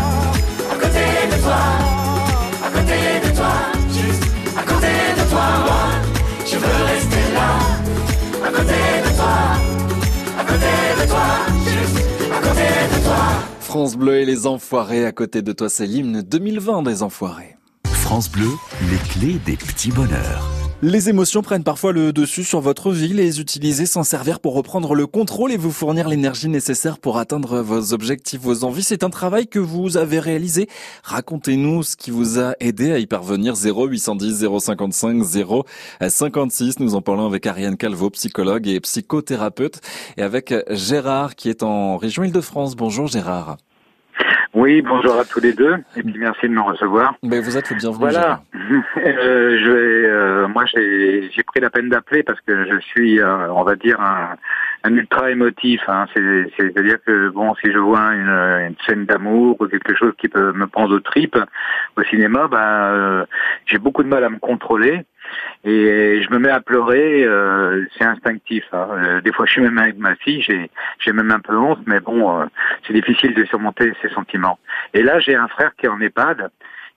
toi, 1.51 1.65
à 2.65 2.69
côté 2.71 2.99
de 3.25 3.35
toi, 3.35 3.53
juste 3.91 4.23
à 4.57 4.63
côté 4.63 4.93
de 5.17 5.29
toi, 5.29 5.45
moi. 5.65 5.83
Je 6.45 6.57
veux 6.57 6.83
rester 6.85 7.25
là, 7.33 7.49
à 8.45 8.51
côté 8.51 8.81
de 9.05 9.15
toi, 9.15 9.37
à 10.39 10.43
côté 10.43 10.73
de 10.99 11.07
toi, 11.07 11.27
juste 11.65 11.97
à 12.31 12.39
côté 12.47 12.67
de 12.93 13.03
toi. 13.03 13.23
France 13.59 13.95
Bleu 13.95 14.19
et 14.19 14.25
les 14.25 14.47
Enfoirés 14.47 15.05
à 15.05 15.11
côté 15.11 15.41
de 15.41 15.51
toi, 15.51 15.69
c'est 15.69 15.87
l'hymne 15.87 16.21
2020 16.21 16.83
des 16.83 17.03
Enfoirés. 17.03 17.57
France 17.85 18.29
Bleu, 18.29 18.49
les 18.89 18.97
clés 18.97 19.39
des 19.45 19.57
petits 19.57 19.91
bonheurs. 19.91 20.60
Les 20.83 21.09
émotions 21.09 21.43
prennent 21.43 21.63
parfois 21.63 21.91
le 21.91 22.11
dessus 22.11 22.43
sur 22.43 22.59
votre 22.59 22.91
vie, 22.91 23.13
les 23.13 23.39
utiliser 23.39 23.85
s'en 23.85 24.01
servir 24.01 24.39
pour 24.39 24.55
reprendre 24.55 24.95
le 24.95 25.05
contrôle 25.05 25.51
et 25.51 25.57
vous 25.57 25.69
fournir 25.69 26.09
l'énergie 26.09 26.49
nécessaire 26.49 26.97
pour 26.97 27.19
atteindre 27.19 27.61
vos 27.61 27.93
objectifs, 27.93 28.41
vos 28.41 28.63
envies. 28.63 28.81
C'est 28.81 29.03
un 29.03 29.11
travail 29.11 29.45
que 29.45 29.59
vous 29.59 29.97
avez 29.97 30.19
réalisé. 30.19 30.67
Racontez-nous 31.03 31.83
ce 31.83 31.95
qui 31.95 32.09
vous 32.09 32.39
a 32.39 32.55
aidé 32.59 32.91
à 32.91 32.97
y 32.97 33.05
parvenir. 33.05 33.53
0810 33.53 34.47
055 34.59 35.23
056. 36.09 36.79
Nous 36.79 36.95
en 36.95 37.01
parlons 37.03 37.27
avec 37.27 37.45
Ariane 37.45 37.77
Calvo, 37.77 38.09
psychologue 38.09 38.67
et 38.67 38.79
psychothérapeute, 38.79 39.81
et 40.17 40.23
avec 40.23 40.51
Gérard 40.71 41.35
qui 41.35 41.49
est 41.49 41.61
en 41.61 41.97
région 41.97 42.23
Île-de-France. 42.23 42.75
Bonjour 42.75 43.05
Gérard. 43.05 43.57
Oui, 44.53 44.81
bonjour 44.81 45.17
à 45.17 45.23
tous 45.23 45.39
les 45.39 45.53
deux, 45.53 45.75
et 45.95 46.03
puis 46.03 46.13
merci 46.17 46.41
de 46.43 46.53
me 46.53 46.61
recevoir. 46.61 47.15
Mais 47.23 47.39
vous 47.39 47.55
êtes 47.55 47.69
le 47.69 47.77
bienvenu. 47.77 47.99
Voilà, 47.99 48.43
euh, 48.97 49.57
je 49.63 49.69
vais, 49.69 50.05
euh, 50.09 50.47
moi 50.47 50.65
j'ai 50.65 51.43
pris 51.45 51.59
la 51.59 51.69
peine 51.69 51.89
d'appeler 51.89 52.23
parce 52.23 52.39
que 52.41 52.65
je 52.69 52.79
suis, 52.79 53.19
euh, 53.19 53.51
on 53.51 53.63
va 53.63 53.75
dire, 53.75 53.99
un, 54.01 54.35
un 54.83 54.95
ultra 54.95 55.29
émotif. 55.31 55.81
Hein. 55.87 56.05
C'est- 56.13 56.47
C'est-à-dire 56.57 56.97
que 57.05 57.29
bon, 57.29 57.53
si 57.55 57.71
je 57.71 57.77
vois 57.77 58.13
une, 58.13 58.29
une 58.29 58.75
scène 58.85 59.05
d'amour 59.05 59.57
ou 59.59 59.67
quelque 59.67 59.95
chose 59.95 60.13
qui 60.17 60.27
peut 60.27 60.51
me 60.53 60.67
prendre 60.67 60.95
aux 60.95 60.99
tripes 60.99 61.37
au 61.97 62.03
cinéma, 62.03 62.47
ben 62.47 62.57
euh, 62.59 63.25
j'ai 63.65 63.77
beaucoup 63.77 64.03
de 64.03 64.07
mal 64.09 64.23
à 64.23 64.29
me 64.29 64.39
contrôler 64.39 65.05
et 65.63 66.21
je 66.23 66.29
me 66.33 66.39
mets 66.39 66.49
à 66.49 66.59
pleurer. 66.61 67.23
euh, 67.23 67.85
c'est 67.97 68.05
instinctif. 68.05 68.63
hein. 68.73 68.87
Euh, 68.91 69.21
des 69.21 69.31
fois, 69.31 69.45
je 69.45 69.51
suis 69.53 69.61
même 69.61 69.77
avec 69.77 69.97
ma 69.97 70.15
fille. 70.15 70.41
J'ai 70.41 70.69
j'ai 70.99 71.13
même 71.13 71.31
un 71.31 71.39
peu 71.39 71.55
honte, 71.57 71.79
mais 71.85 71.99
bon, 71.99 72.41
euh, 72.41 72.45
c'est 72.85 72.93
difficile 72.93 73.33
de 73.33 73.43
surmonter 73.45 73.93
ces 74.01 74.09
sentiments. 74.09 74.59
Et 74.93 75.03
là, 75.03 75.19
j'ai 75.19 75.35
un 75.35 75.47
frère 75.47 75.71
qui 75.77 75.85
est 75.85 75.89
en 75.89 75.99
EHPAD 76.01 76.49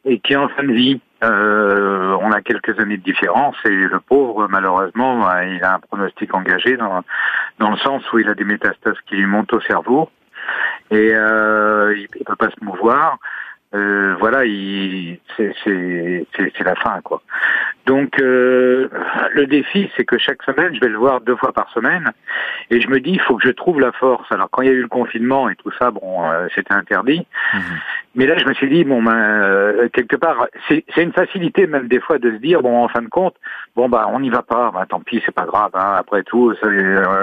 et 0.07 0.19
qui 0.21 0.33
est 0.35 0.37
en 0.37 0.49
fin 0.49 0.64
de 0.64 0.73
vie. 0.73 1.00
Euh, 1.25 2.16
on 2.21 2.33
a 2.33 2.43
quelques 2.43 2.78
années 2.78 2.99
de 2.99 3.02
différence 3.02 3.57
et 3.64 3.71
le 3.71 4.00
pauvre, 4.00 4.47
malheureusement, 4.49 5.28
euh, 5.28 5.45
il 5.47 5.64
a 5.64 5.75
un 5.75 5.78
pronostic 5.81 6.35
engagé 6.35 6.76
dans, 6.76 7.02
le 7.59 7.76
sens 7.78 8.02
où 8.12 8.19
il 8.19 8.28
a 8.28 8.35
des 8.35 8.45
métastases 8.45 8.99
qui 9.07 9.16
lui 9.16 9.26
montent 9.26 9.52
au 9.52 9.61
cerveau 9.61 10.11
et 10.90 11.14
euh, 11.14 11.95
il, 11.97 12.09
il 12.19 12.25
peut 12.25 12.37
pas 12.37 12.50
se 12.50 12.62
mouvoir. 12.62 13.19
Euh, 13.75 14.14
voilà, 14.21 14.45
il, 14.45 15.19
c'est, 15.37 15.52
c'est, 15.64 16.26
c'est, 16.37 16.52
c'est 16.57 16.64
la 16.64 16.76
fin, 16.76 17.00
quoi. 17.02 17.23
Donc, 17.87 18.21
euh, 18.21 18.88
le 19.33 19.47
défi, 19.47 19.90
c'est 19.97 20.04
que 20.04 20.16
chaque 20.16 20.43
semaine, 20.45 20.75
je 20.75 20.81
vais 20.81 20.88
le 20.88 20.97
voir 20.97 21.21
deux 21.21 21.37
fois 21.37 21.52
par 21.52 21.69
semaine, 21.71 22.12
et 22.71 22.81
je 22.81 22.88
me 22.88 23.00
dis, 23.00 23.11
il 23.11 23.21
faut 23.21 23.37
que 23.37 23.47
je 23.47 23.52
trouve 23.52 23.81
la 23.81 23.93
force. 23.93 24.31
Alors, 24.31 24.49
quand 24.50 24.62
il 24.62 24.69
y 24.69 24.71
a 24.71 24.75
eu 24.75 24.83
le 24.83 24.88
confinement 24.88 25.49
et 25.50 25.57
tout 25.57 25.71
ça, 25.78 25.90
bon, 25.90 26.31
euh, 26.31 26.47
c'était 26.54 26.73
interdit. 26.73 27.26
Mais 28.14 28.26
là, 28.26 28.38
je 28.38 28.45
me 28.47 28.54
suis 28.54 28.69
dit, 28.69 28.85
bon, 28.85 29.02
ben, 29.02 29.12
euh, 29.12 29.88
quelque 29.93 30.16
part, 30.16 30.47
c'est, 30.69 30.85
une 30.97 31.12
facilité 31.12 31.66
même 31.66 31.88
des 31.88 32.00
fois 32.00 32.19
de 32.19 32.31
se 32.31 32.37
dire, 32.37 32.62
bon, 32.62 32.85
en 32.85 32.88
fin 32.88 33.02
de 33.02 33.09
compte, 33.09 33.35
bon, 33.75 33.88
bah, 33.88 34.09
on 34.12 34.21
n'y 34.21 34.31
va 34.31 34.43
pas, 34.43 34.71
bah, 34.73 34.87
tant 34.88 35.00
pis, 35.00 35.21
c'est 35.26 35.35
pas 35.35 35.47
grave. 35.47 35.73
Hein, 35.75 35.97
après 35.99 36.23
tout, 36.23 36.54
ça, 36.54 36.69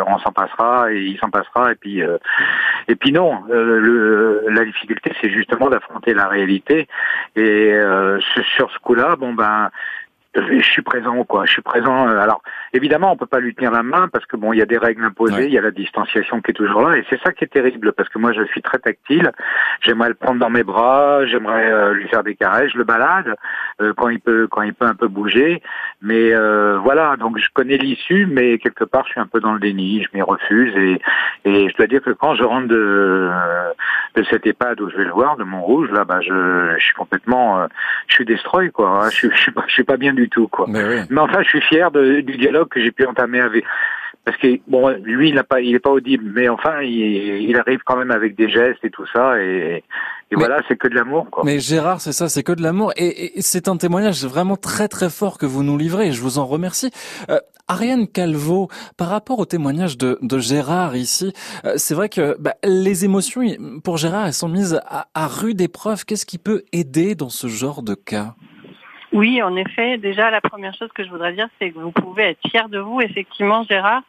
on 0.07 0.19
s'en 0.19 0.31
passera 0.31 0.91
et 0.91 0.99
il 0.99 1.17
s'en 1.17 1.29
passera, 1.29 1.71
et 1.71 1.75
puis, 1.75 2.03
euh, 2.03 2.17
et 2.89 2.95
puis 2.95 3.13
non. 3.13 3.43
euh, 3.49 3.79
le, 3.79 4.45
la 4.49 4.65
difficulté, 4.65 5.13
c'est 5.21 5.29
justement 5.29 5.69
d'affronter 5.69 6.13
la 6.13 6.27
réalité. 6.27 6.40
Et 7.35 7.71
euh, 7.73 8.19
sur- 8.33 8.45
sur 8.45 8.71
ce 8.71 8.79
coup-là, 8.79 9.15
bon, 9.15 9.33
ben, 9.33 9.69
je 10.35 10.61
suis 10.63 10.81
présent 10.81 11.23
quoi. 11.25 11.45
Je 11.45 11.51
suis 11.51 11.61
présent. 11.61 12.07
euh, 12.07 12.17
Alors 12.19 12.41
évidemment, 12.73 13.11
on 13.11 13.17
peut 13.17 13.25
pas 13.25 13.39
lui 13.39 13.53
tenir 13.53 13.71
la 13.71 13.83
main 13.83 14.07
parce 14.07 14.25
que 14.25 14.37
bon, 14.37 14.53
il 14.53 14.59
y 14.59 14.61
a 14.61 14.65
des 14.65 14.77
règles 14.77 15.03
imposées, 15.03 15.45
il 15.47 15.53
y 15.53 15.57
a 15.57 15.61
la 15.61 15.71
distanciation 15.71 16.41
qui 16.41 16.51
est 16.51 16.53
toujours 16.53 16.81
là, 16.81 16.97
et 16.97 17.05
c'est 17.09 17.19
ça 17.21 17.33
qui 17.33 17.43
est 17.43 17.47
terrible 17.47 17.91
parce 17.93 18.07
que 18.09 18.17
moi, 18.19 18.31
je 18.33 18.43
suis 18.45 18.61
très 18.61 18.79
tactile. 18.79 19.31
J'aimerais 19.81 20.09
le 20.09 20.15
prendre 20.15 20.39
dans 20.39 20.49
mes 20.49 20.63
bras, 20.63 21.25
j'aimerais 21.25 21.71
euh, 21.71 21.93
lui 21.93 22.07
faire 22.07 22.23
des 22.23 22.35
caresses, 22.35 22.71
je 22.71 22.77
le 22.77 22.83
balade 22.85 23.35
euh, 23.81 23.93
quand 23.97 24.09
il 24.09 24.19
peut, 24.19 24.47
quand 24.49 24.61
il 24.61 24.73
peut 24.73 24.85
un 24.85 24.95
peu 24.95 25.07
bouger. 25.07 25.61
Mais 26.01 26.31
euh, 26.33 26.77
voilà, 26.77 27.15
donc 27.17 27.37
je 27.37 27.47
connais 27.53 27.77
l'issue, 27.77 28.25
mais 28.25 28.57
quelque 28.57 28.83
part, 28.85 29.05
je 29.05 29.11
suis 29.11 29.19
un 29.19 29.27
peu 29.27 29.39
dans 29.41 29.53
le 29.53 29.59
déni. 29.59 30.01
Je 30.03 30.09
m'y 30.13 30.21
refuse 30.21 30.73
et 30.77 31.01
et 31.43 31.69
je 31.69 31.75
dois 31.75 31.87
dire 31.87 32.01
que 32.01 32.11
quand 32.11 32.35
je 32.35 32.43
rentre 32.43 32.67
de 32.67 33.29
de 34.15 34.23
cette 34.23 34.45
EHPAD 34.45 34.81
où 34.81 34.89
je 34.89 34.97
vais 34.97 35.05
le 35.05 35.11
voir, 35.11 35.37
de 35.37 35.43
Montrouge, 35.43 35.89
là, 35.91 36.03
bah, 36.03 36.19
je, 36.21 36.75
je 36.77 36.83
suis 36.83 36.93
complètement, 36.95 37.61
euh, 37.61 37.67
je 38.07 38.15
suis 38.15 38.25
destroy, 38.25 38.69
quoi. 38.69 38.89
hein. 39.05 39.09
Je, 39.09 39.15
suis- 39.15 39.31
je 39.33 39.37
suis 39.41 39.51
pas, 39.51 39.63
je 39.67 39.73
suis 39.73 39.83
pas 39.85 39.95
bien 39.97 40.13
du 40.13 40.20
tout, 40.29 40.47
quoi. 40.47 40.65
Mais, 41.09 41.19
enfin, 41.19 41.41
je 41.43 41.49
suis 41.49 41.61
fier 41.61 41.91
de- 41.91 42.21
du 42.21 42.37
dialogue 42.37 42.69
que 42.69 42.81
j'ai 42.81 42.91
pu 42.91 43.05
entamer 43.05 43.39
avec. 43.41 43.63
Parce 44.23 44.37
que 44.37 44.59
bon, 44.67 44.89
lui, 45.03 45.29
il 45.29 45.35
n'a 45.35 45.43
pas, 45.43 45.61
il 45.61 45.73
est 45.73 45.79
pas 45.79 45.89
audible, 45.89 46.31
mais 46.35 46.47
enfin, 46.47 46.81
il, 46.83 47.49
il 47.49 47.57
arrive 47.57 47.79
quand 47.83 47.97
même 47.97 48.11
avec 48.11 48.35
des 48.35 48.49
gestes 48.51 48.83
et 48.83 48.91
tout 48.91 49.07
ça, 49.11 49.41
et, 49.41 49.83
et 50.29 50.35
voilà, 50.35 50.61
c'est 50.67 50.77
que 50.77 50.87
de 50.87 50.93
l'amour, 50.93 51.27
quoi. 51.31 51.41
Mais 51.43 51.59
Gérard, 51.59 52.01
c'est 52.01 52.11
ça, 52.11 52.29
c'est 52.29 52.43
que 52.43 52.51
de 52.51 52.61
l'amour. 52.61 52.93
Et, 52.97 53.39
et 53.39 53.41
c'est 53.41 53.67
un 53.67 53.77
témoignage 53.77 54.23
vraiment 54.23 54.57
très 54.57 54.87
très 54.87 55.09
fort 55.09 55.39
que 55.39 55.47
vous 55.47 55.63
nous 55.63 55.75
livrez 55.75 56.09
et 56.09 56.11
je 56.11 56.21
vous 56.21 56.37
en 56.37 56.45
remercie. 56.45 56.91
Euh, 57.31 57.39
Ariane 57.67 58.07
Calvo, 58.07 58.67
par 58.95 59.07
rapport 59.09 59.39
au 59.39 59.45
témoignage 59.45 59.97
de, 59.97 60.19
de 60.21 60.37
Gérard 60.39 60.95
ici, 60.95 61.33
euh, 61.65 61.73
c'est 61.77 61.95
vrai 61.95 62.07
que 62.09 62.35
bah, 62.39 62.53
les 62.63 63.05
émotions, 63.05 63.41
pour 63.83 63.97
Gérard, 63.97 64.27
elles 64.27 64.33
sont 64.33 64.49
mises 64.49 64.79
à, 64.85 65.07
à 65.15 65.25
rude 65.27 65.61
épreuve. 65.61 66.05
Qu'est-ce 66.05 66.27
qui 66.27 66.37
peut 66.37 66.61
aider 66.73 67.15
dans 67.15 67.29
ce 67.29 67.47
genre 67.47 67.81
de 67.81 67.95
cas? 67.95 68.35
Oui, 69.13 69.41
en 69.41 69.55
effet. 69.57 69.97
Déjà, 69.97 70.31
la 70.31 70.39
première 70.39 70.73
chose 70.73 70.89
que 70.93 71.03
je 71.03 71.09
voudrais 71.09 71.33
dire, 71.33 71.49
c'est 71.59 71.71
que 71.71 71.79
vous 71.79 71.91
pouvez 71.91 72.23
être 72.23 72.49
fier 72.49 72.69
de 72.69 72.79
vous, 72.79 73.01
effectivement, 73.01 73.63
Gérard, 73.63 74.03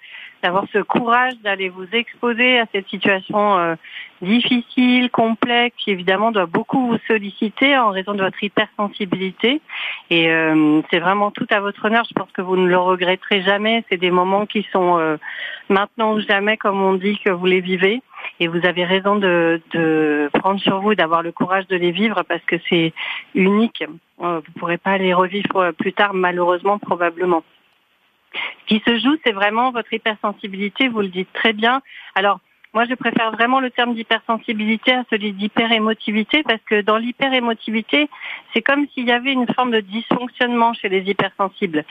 d'avoir 0.44 0.64
ce 0.72 0.78
courage 0.78 1.34
d'aller 1.42 1.68
vous 1.68 1.86
exposer 1.92 2.60
à 2.60 2.66
cette 2.72 2.88
situation 2.88 3.58
euh, 3.58 3.74
difficile, 4.20 5.10
complexe, 5.10 5.74
qui 5.76 5.90
évidemment 5.90 6.30
doit 6.30 6.46
beaucoup 6.46 6.86
vous 6.86 6.98
solliciter 7.08 7.76
en 7.76 7.90
raison 7.90 8.14
de 8.14 8.22
votre 8.22 8.42
hypersensibilité. 8.42 9.60
Et 10.10 10.30
euh, 10.30 10.82
c'est 10.90 11.00
vraiment 11.00 11.32
tout 11.32 11.46
à 11.50 11.58
votre 11.58 11.84
honneur. 11.84 12.04
Je 12.08 12.14
pense 12.14 12.30
que 12.32 12.42
vous 12.42 12.56
ne 12.56 12.68
le 12.68 12.78
regretterez 12.78 13.42
jamais. 13.42 13.84
C'est 13.90 13.98
des 13.98 14.12
moments 14.12 14.46
qui 14.46 14.64
sont 14.72 14.98
euh, 14.98 15.16
maintenant 15.68 16.14
ou 16.14 16.20
jamais, 16.20 16.56
comme 16.56 16.80
on 16.80 16.94
dit, 16.94 17.18
que 17.24 17.30
vous 17.30 17.46
les 17.46 17.60
vivez. 17.60 18.02
Et 18.38 18.46
vous 18.46 18.64
avez 18.64 18.84
raison 18.84 19.16
de, 19.16 19.60
de 19.72 20.30
prendre 20.34 20.60
sur 20.60 20.80
vous, 20.80 20.94
d'avoir 20.94 21.22
le 21.22 21.32
courage 21.32 21.66
de 21.66 21.76
les 21.76 21.90
vivre 21.90 22.22
parce 22.28 22.42
que 22.42 22.56
c'est 22.68 22.92
unique. 23.34 23.82
Euh, 24.22 24.40
Vous 24.40 24.52
ne 24.54 24.58
pourrez 24.58 24.78
pas 24.78 24.98
les 24.98 25.14
revivre 25.14 25.72
plus 25.72 25.92
tard, 25.92 26.14
malheureusement, 26.14 26.78
probablement. 26.78 27.42
Ce 28.34 28.66
qui 28.66 28.82
se 28.86 28.98
joue, 28.98 29.16
c'est 29.24 29.32
vraiment 29.32 29.70
votre 29.72 29.92
hypersensibilité, 29.92 30.88
vous 30.88 31.00
le 31.00 31.08
dites 31.08 31.32
très 31.32 31.52
bien. 31.52 31.82
Alors, 32.14 32.40
moi, 32.74 32.86
je 32.86 32.94
préfère 32.94 33.32
vraiment 33.32 33.60
le 33.60 33.70
terme 33.70 33.94
d'hypersensibilité 33.94 34.92
à 34.92 35.04
celui 35.10 35.32
d'hyperémotivité 35.32 36.42
parce 36.42 36.62
que 36.64 36.80
dans 36.80 36.96
l'hyperémotivité, 36.96 38.08
c'est 38.52 38.62
comme 38.62 38.86
s'il 38.88 39.06
y 39.06 39.12
avait 39.12 39.32
une 39.32 39.46
forme 39.52 39.72
de 39.72 39.80
dysfonctionnement 39.80 40.72
chez 40.72 40.88
les 40.88 41.02
hypersensibles. 41.02 41.84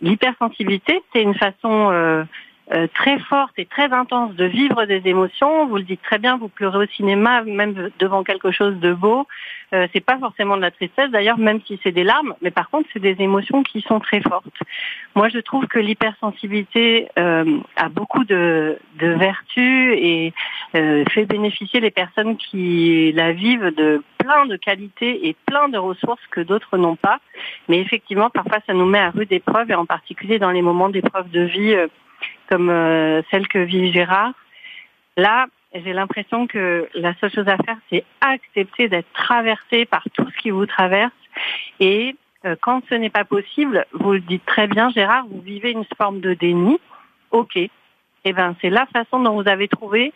L'hypersensibilité, 0.00 1.02
c'est 1.12 1.22
une 1.22 1.34
façon 1.34 1.90
euh, 1.90 2.24
euh, 2.72 2.86
très 2.94 3.18
forte 3.20 3.52
et 3.58 3.66
très 3.66 3.92
intense 3.92 4.34
de 4.34 4.44
vivre 4.44 4.84
des 4.86 5.02
émotions. 5.04 5.66
Vous 5.66 5.76
le 5.76 5.84
dites 5.84 6.02
très 6.02 6.18
bien, 6.18 6.36
vous 6.36 6.48
pleurez 6.48 6.84
au 6.84 6.86
cinéma, 6.88 7.42
même 7.42 7.90
devant 7.98 8.24
quelque 8.24 8.50
chose 8.50 8.76
de 8.80 8.92
beau. 8.92 9.26
Euh, 9.74 9.88
c'est 9.92 10.00
pas 10.00 10.18
forcément 10.18 10.56
de 10.56 10.62
la 10.62 10.70
tristesse 10.70 11.10
d'ailleurs, 11.10 11.38
même 11.38 11.60
si 11.66 11.78
c'est 11.82 11.90
des 11.90 12.04
larmes, 12.04 12.34
mais 12.40 12.52
par 12.52 12.70
contre 12.70 12.88
c'est 12.92 13.00
des 13.00 13.16
émotions 13.18 13.64
qui 13.64 13.80
sont 13.80 13.98
très 13.98 14.20
fortes. 14.20 14.46
Moi 15.16 15.28
je 15.28 15.38
trouve 15.38 15.66
que 15.66 15.80
l'hypersensibilité 15.80 17.08
euh, 17.18 17.58
a 17.76 17.88
beaucoup 17.88 18.24
de, 18.24 18.78
de 19.00 19.08
vertus 19.08 19.98
et 19.98 20.32
euh, 20.76 21.04
fait 21.10 21.26
bénéficier 21.26 21.80
les 21.80 21.90
personnes 21.90 22.36
qui 22.36 23.12
la 23.12 23.32
vivent 23.32 23.74
de 23.74 24.04
plein 24.18 24.46
de 24.46 24.56
qualités 24.56 25.28
et 25.28 25.36
plein 25.46 25.68
de 25.68 25.78
ressources 25.78 26.24
que 26.30 26.40
d'autres 26.40 26.76
n'ont 26.76 26.96
pas. 26.96 27.18
Mais 27.68 27.80
effectivement 27.80 28.30
parfois 28.30 28.58
ça 28.68 28.72
nous 28.72 28.86
met 28.86 29.00
à 29.00 29.10
rude 29.10 29.32
épreuve 29.32 29.70
et 29.70 29.74
en 29.74 29.86
particulier 29.86 30.38
dans 30.38 30.52
les 30.52 30.62
moments 30.62 30.90
d'épreuve 30.90 31.28
de 31.30 31.40
vie 31.40 31.74
euh, 31.74 31.88
comme 32.48 32.70
euh, 32.70 33.22
celle 33.30 33.48
que 33.48 33.58
vit 33.58 33.92
Gérard. 33.92 34.32
Là, 35.16 35.46
j'ai 35.74 35.92
l'impression 35.92 36.46
que 36.46 36.88
la 36.94 37.14
seule 37.14 37.32
chose 37.32 37.48
à 37.48 37.56
faire, 37.58 37.76
c'est 37.90 38.04
accepter 38.20 38.88
d'être 38.88 39.10
traversé 39.12 39.84
par 39.84 40.04
tout 40.14 40.26
ce 40.30 40.36
qui 40.38 40.50
vous 40.50 40.66
traverse. 40.66 41.12
Et 41.80 42.16
euh, 42.44 42.56
quand 42.60 42.82
ce 42.88 42.94
n'est 42.94 43.10
pas 43.10 43.24
possible, 43.24 43.86
vous 43.92 44.12
le 44.12 44.20
dites 44.20 44.44
très 44.46 44.66
bien, 44.66 44.90
Gérard, 44.90 45.26
vous 45.30 45.40
vivez 45.40 45.70
une 45.70 45.84
forme 45.96 46.20
de 46.20 46.34
déni. 46.34 46.78
Ok. 47.30 47.56
Eh 47.56 48.32
ben, 48.32 48.54
c'est 48.60 48.70
la 48.70 48.86
façon 48.86 49.20
dont 49.20 49.40
vous 49.40 49.48
avez 49.48 49.68
trouvé 49.68 50.12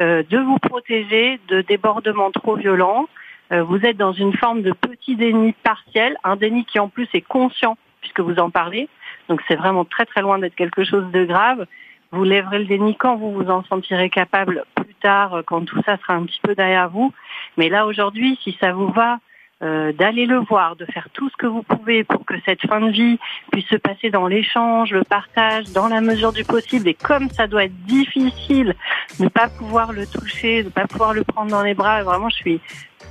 euh, 0.00 0.22
de 0.28 0.38
vous 0.38 0.58
protéger 0.58 1.40
de 1.48 1.62
débordements 1.62 2.30
trop 2.30 2.56
violents. 2.56 3.08
Vous 3.50 3.78
êtes 3.84 3.98
dans 3.98 4.14
une 4.14 4.32
forme 4.32 4.62
de 4.62 4.72
petit 4.72 5.14
déni 5.14 5.52
partiel, 5.52 6.16
un 6.24 6.34
déni 6.34 6.64
qui 6.64 6.80
en 6.80 6.88
plus 6.88 7.06
est 7.12 7.20
conscient 7.20 7.76
puisque 8.00 8.20
vous 8.20 8.38
en 8.38 8.50
parlez. 8.50 8.88
Donc 9.28 9.40
c'est 9.48 9.56
vraiment 9.56 9.84
très 9.84 10.06
très 10.06 10.22
loin 10.22 10.38
d'être 10.38 10.54
quelque 10.54 10.84
chose 10.84 11.10
de 11.12 11.24
grave. 11.24 11.66
Vous 12.12 12.24
lèverez 12.24 12.60
le 12.60 12.66
déni 12.66 12.94
quand 12.96 13.16
vous 13.16 13.32
vous 13.32 13.50
en 13.50 13.64
sentirez 13.64 14.08
capable 14.10 14.64
plus 14.76 14.94
tard, 14.94 15.42
quand 15.46 15.64
tout 15.64 15.80
ça 15.84 15.96
sera 15.98 16.14
un 16.14 16.24
petit 16.24 16.40
peu 16.42 16.54
derrière 16.54 16.88
vous. 16.88 17.12
Mais 17.56 17.68
là 17.68 17.86
aujourd'hui, 17.86 18.38
si 18.42 18.56
ça 18.60 18.72
vous 18.72 18.88
va, 18.88 19.18
euh, 19.62 19.92
d'aller 19.92 20.26
le 20.26 20.38
voir, 20.40 20.76
de 20.76 20.84
faire 20.84 21.08
tout 21.14 21.30
ce 21.30 21.36
que 21.36 21.46
vous 21.46 21.62
pouvez 21.62 22.04
pour 22.04 22.26
que 22.26 22.34
cette 22.44 22.60
fin 22.66 22.80
de 22.80 22.90
vie 22.90 23.18
puisse 23.50 23.66
se 23.66 23.76
passer 23.76 24.10
dans 24.10 24.26
l'échange, 24.26 24.92
le 24.92 25.04
partage, 25.04 25.72
dans 25.72 25.88
la 25.88 26.00
mesure 26.00 26.32
du 26.32 26.44
possible. 26.44 26.88
Et 26.88 26.94
comme 26.94 27.30
ça 27.30 27.46
doit 27.46 27.64
être 27.64 27.84
difficile 27.84 28.74
de 29.18 29.24
ne 29.24 29.28
pas 29.28 29.48
pouvoir 29.48 29.92
le 29.92 30.06
toucher, 30.06 30.64
ne 30.64 30.68
pas 30.68 30.86
pouvoir 30.86 31.14
le 31.14 31.24
prendre 31.24 31.50
dans 31.50 31.62
les 31.62 31.72
bras, 31.72 32.02
vraiment, 32.02 32.28
je 32.28 32.36
suis 32.36 32.60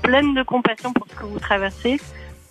pleine 0.04 0.36
de 0.36 0.44
compassion 0.44 0.94
pour 0.94 1.08
ce 1.08 1.16
que 1.16 1.26
vous 1.26 1.40
traversez. 1.40 2.00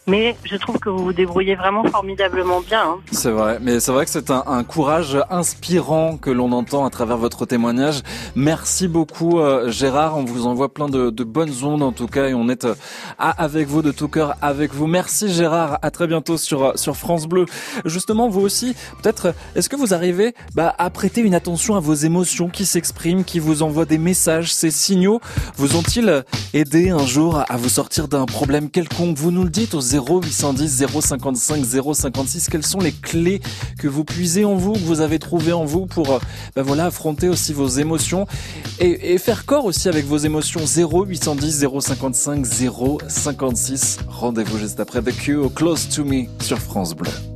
Mais 0.09 0.37
je 0.45 0.57
trouve 0.57 0.79
que 0.79 0.88
vous 0.88 1.05
vous 1.05 1.12
débrouillez 1.12 1.55
vraiment 1.55 1.85
formidablement 1.85 2.61
bien. 2.61 2.83
Hein. 2.83 2.99
C'est 3.12 3.31
vrai, 3.31 3.59
mais 3.61 3.79
c'est 3.79 3.93
vrai 3.93 4.05
que 4.05 4.11
c'est 4.11 4.31
un, 4.31 4.43
un, 4.47 4.65
courage 4.65 5.17
inspirant 5.31 6.17
que 6.17 6.31
l'on 6.31 6.51
entend 6.51 6.85
à 6.85 6.91
travers 6.91 7.17
votre 7.17 7.47
témoignage. 7.47 8.03
Merci 8.35 8.88
beaucoup 8.88 9.38
euh, 9.38 9.71
Gérard, 9.71 10.17
on 10.17 10.25
vous 10.25 10.47
envoie 10.47 10.75
plein 10.75 10.88
de, 10.88 11.11
de, 11.11 11.25
bonnes 11.25 11.53
ondes 11.62 11.83
en 11.83 11.93
tout 11.93 12.09
cas 12.09 12.27
et 12.27 12.35
on 12.35 12.49
est 12.49 12.65
euh, 12.65 12.75
avec 13.19 13.69
vous 13.69 13.83
de 13.83 13.93
tout 13.93 14.09
cœur 14.09 14.35
avec 14.43 14.75
vous. 14.75 14.88
Merci 14.88 15.33
Gérard, 15.33 15.79
à 15.83 15.91
très 15.93 16.09
bientôt 16.09 16.37
sur 16.37 16.77
sur 16.77 16.97
France 16.97 17.27
Bleu. 17.27 17.47
Justement, 17.85 18.29
vous 18.29 18.41
aussi, 18.41 18.75
peut-être, 19.03 19.35
est-ce 19.55 19.69
que 19.69 19.77
vous 19.77 19.95
arrivez 19.95 20.35
bah, 20.55 20.75
à 20.79 20.91
prêter 20.91 21.21
une 21.21 21.35
attention 21.35 21.77
à 21.77 21.81
vos 21.81 21.95
émotions 21.95 22.49
qui 22.49 22.67
s'expriment, 22.67 23.23
qui 23.23 23.38
vous 23.38 23.62
envoient 23.62 23.85
des 23.85 23.99
messages, 23.99 24.53
ces 24.53 24.73
signaux? 24.73 25.21
Vous 25.57 25.77
ont-ils 25.77 26.25
aidé 26.55 26.91
un 26.91 27.07
jour 27.07 27.45
à 27.49 27.57
vous 27.57 27.69
sortir 27.69 28.09
d'un 28.09 28.27
problème 28.27 28.69
quelconque? 28.69 29.17
Vous 29.17 29.31
nous 29.31 29.45
le 29.45 29.51
dites 29.51 29.75
aux 29.75 29.81
0810 29.99 30.87
055 31.01 31.65
056. 31.65 32.49
Quelles 32.49 32.67
sont 32.67 32.81
les 32.81 32.93
clés 32.93 33.41
que 33.79 33.89
vous 33.89 34.05
puisez 34.05 34.45
en 34.45 34.57
vous, 34.57 34.73
que 34.73 34.79
vous 34.79 35.01
avez 35.01 35.19
trouvées 35.19 35.53
en 35.53 35.65
vous 35.65 35.87
pour, 35.87 36.21
ben 36.57 36.63
voilà, 36.63 36.87
affronter 36.87 37.29
aussi 37.29 37.53
vos 37.53 37.69
émotions 37.69 38.27
et, 38.79 39.19
faire 39.19 39.45
corps 39.45 39.65
aussi 39.65 39.89
avec 39.89 40.05
vos 40.07 40.19
émotions? 40.19 40.61
0810 40.67 41.67
055 41.81 42.47
056. 43.09 43.99
Rendez-vous 44.09 44.59
juste 44.59 44.81
après 44.81 45.03
The 45.03 45.17
Q 45.17 45.51
Close 45.55 45.89
to 45.89 46.05
Me 46.05 46.25
sur 46.41 46.59
France 46.59 46.95
Bleu. 46.95 47.32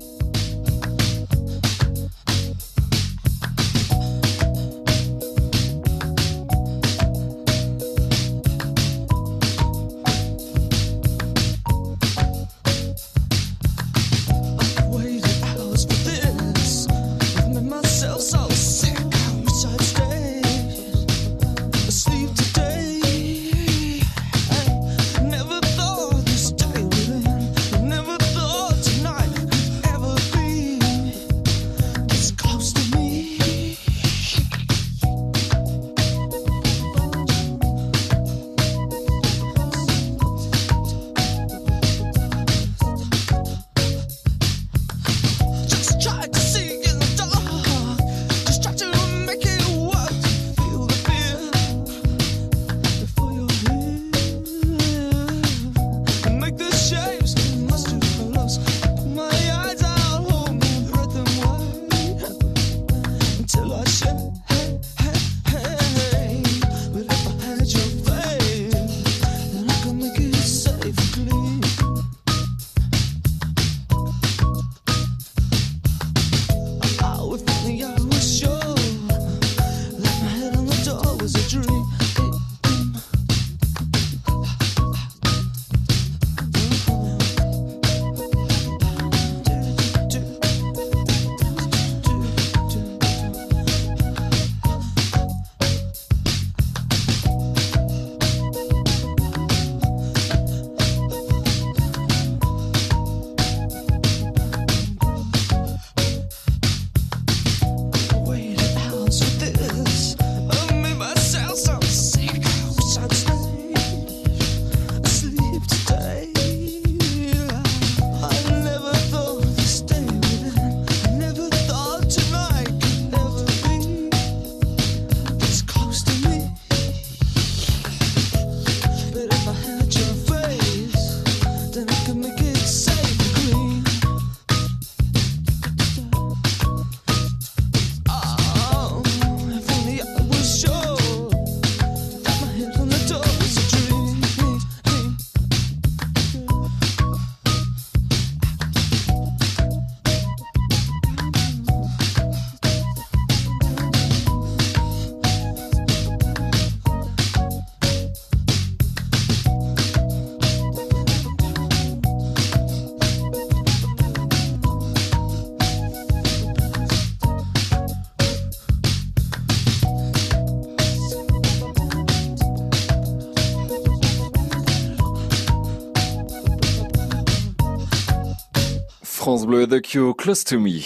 France 179.46 179.54
Bleu, 179.54 179.66
The 179.68 179.80
Q, 179.80 180.14
Close 180.14 180.42
to 180.42 180.58
Me. 180.58 180.80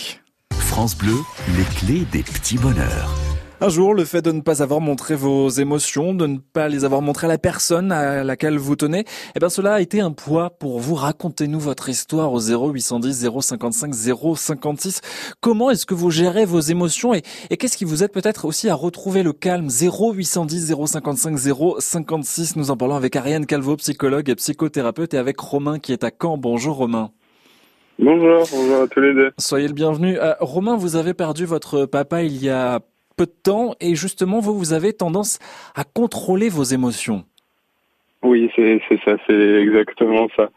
France 0.53 0.95
Bleu, 0.95 1.15
les 1.57 1.65
clés 1.65 2.05
des 2.13 2.23
petits 2.23 2.59
bonheurs. 2.59 3.15
Un 3.63 3.71
jour, 3.71 3.95
le 3.95 4.05
fait 4.05 4.21
de 4.21 4.33
ne 4.33 4.43
pas 4.43 4.63
avoir 4.63 4.83
montré 4.83 5.15
vos 5.15 5.49
émotions, 5.49 6.13
de 6.13 6.27
ne 6.27 6.37
pas 6.37 6.69
les 6.69 6.85
avoir 6.85 7.01
montrées 7.01 7.25
à 7.25 7.29
la 7.29 7.39
personne 7.39 7.91
à 7.91 8.23
laquelle 8.23 8.59
vous 8.59 8.77
tenez, 8.77 9.07
eh 9.35 9.39
bien 9.39 9.49
cela 9.49 9.75
a 9.77 9.81
été 9.81 10.03
un 10.03 10.13
poids 10.13 10.51
pour 10.51 10.79
vous. 10.79 10.95
Racontez-nous 10.95 11.59
votre 11.59 11.89
histoire 11.89 12.35
au 12.35 12.39
0810 12.39 13.31
055 13.41 13.95
056. 13.95 15.01
Comment 15.41 15.71
est-ce 15.71 15.87
que 15.87 15.95
vous 15.95 16.11
gérez 16.11 16.45
vos 16.45 16.61
émotions 16.61 17.15
et, 17.15 17.23
et 17.49 17.57
qu'est-ce 17.57 17.79
qui 17.79 17.87
vous 17.87 18.05
aide 18.05 18.13
peut-être 18.13 18.45
aussi 18.45 18.69
à 18.69 18.75
retrouver 18.75 19.23
le 19.23 19.33
calme? 19.33 19.71
0810 19.71 20.75
055 20.87 21.39
056. 21.79 22.57
Nous 22.57 22.71
en 22.71 22.77
parlons 22.77 22.97
avec 22.97 23.17
Ariane 23.17 23.47
Calvo, 23.47 23.77
psychologue 23.77 24.29
et 24.29 24.35
psychothérapeute 24.35 25.15
et 25.15 25.19
avec 25.19 25.41
Romain 25.41 25.79
qui 25.79 25.95
est 25.95 26.05
à 26.05 26.11
Caen. 26.11 26.37
Bonjour 26.37 26.77
Romain. 26.77 27.11
Bonjour, 28.03 28.45
bonjour 28.51 28.83
à 28.83 28.89
tous 28.89 29.01
les 29.01 29.13
deux. 29.13 29.31
Soyez 29.37 29.69
le 29.69 29.75
bienvenu. 29.75 30.17
Euh, 30.19 30.33
Romain, 30.41 30.75
vous 30.75 30.97
avez 30.97 31.13
perdu 31.13 31.45
votre 31.45 31.85
papa 31.85 32.23
il 32.23 32.43
y 32.43 32.49
a 32.49 32.81
peu 33.19 33.27
de 33.27 33.31
temps 33.31 33.75
et 33.79 33.95
justement 33.95 34.41
vous, 34.41 34.55
vous 34.55 34.73
avez 34.73 34.95
tendance 34.95 35.39
à 35.77 35.85
contrôler 35.85 36.49
vos 36.49 36.63
émotions. 36.63 37.25
Oui, 38.23 38.51
c'est 38.57 38.81
ça, 39.05 39.17
c'est 39.27 39.35
exactement 39.35 40.29
ça. 40.35 40.49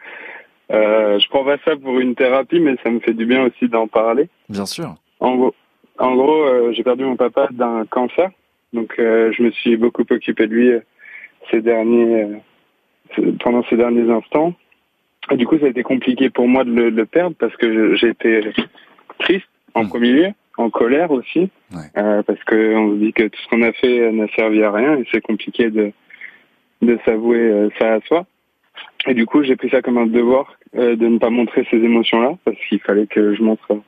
Euh, 0.71 1.19
je 1.19 1.27
prends 1.27 1.43
pas 1.43 1.57
ça 1.65 1.75
pour 1.75 1.99
une 1.99 2.15
thérapie, 2.15 2.61
mais 2.61 2.77
ça 2.81 2.89
me 2.89 3.01
fait 3.01 3.13
du 3.13 3.25
bien 3.25 3.43
aussi 3.43 3.67
d'en 3.67 3.89
parler. 3.89 4.29
Bien 4.47 4.65
sûr. 4.65 4.95
En 5.19 5.35
gros, 5.35 5.53
en 5.99 6.15
gros 6.15 6.45
euh, 6.45 6.71
j'ai 6.71 6.83
perdu 6.83 7.03
mon 7.03 7.17
papa 7.17 7.49
d'un 7.51 7.85
cancer, 7.87 8.29
donc 8.71 8.95
euh, 8.99 9.33
je 9.33 9.43
me 9.43 9.51
suis 9.51 9.75
beaucoup 9.75 10.05
occupé 10.09 10.47
de 10.47 10.53
lui 10.53 10.71
ces 11.51 11.59
derniers, 11.59 12.41
pendant 13.41 13.65
ces 13.69 13.75
derniers 13.75 14.09
instants. 14.09 14.53
Et 15.31 15.37
du 15.37 15.47
coup, 15.47 15.57
ça 15.57 15.65
a 15.65 15.69
été 15.69 15.83
compliqué 15.83 16.29
pour 16.29 16.47
moi 16.47 16.63
de 16.63 16.71
le, 16.71 16.91
de 16.91 16.97
le 16.97 17.05
perdre 17.05 17.35
parce 17.39 17.55
que 17.55 18.05
été 18.05 18.51
triste 19.19 19.47
en 19.73 19.87
premier 19.87 20.11
lieu, 20.11 20.27
en 20.57 20.69
colère 20.69 21.11
aussi, 21.11 21.49
euh, 21.97 22.21
parce 22.23 22.43
que 22.43 22.75
on 22.75 22.91
se 22.91 22.97
dit 22.97 23.13
que 23.13 23.23
tout 23.23 23.39
ce 23.41 23.47
qu'on 23.49 23.61
a 23.61 23.71
fait 23.71 24.11
n'a 24.11 24.27
servi 24.35 24.63
à 24.63 24.71
rien 24.71 24.97
et 24.97 25.05
c'est 25.11 25.21
compliqué 25.21 25.69
de 25.69 25.91
de 26.81 26.99
s'avouer 27.05 27.39
euh, 27.39 27.69
ça 27.79 27.93
à 27.93 28.01
soi. 28.01 28.25
Et 29.07 29.13
du 29.13 29.25
coup, 29.25 29.43
j'ai 29.43 29.55
pris 29.55 29.69
ça 29.69 29.81
comme 29.81 29.97
un 29.97 30.05
devoir 30.05 30.57
euh, 30.75 30.95
de 30.95 31.07
ne 31.07 31.17
pas 31.17 31.29
montrer 31.29 31.65
ces 31.69 31.77
émotions-là, 31.77 32.37
parce 32.45 32.57
qu'il 32.67 32.79
fallait 32.79 33.07
que 33.07 33.33
je 33.33 33.41
montre 33.41 33.79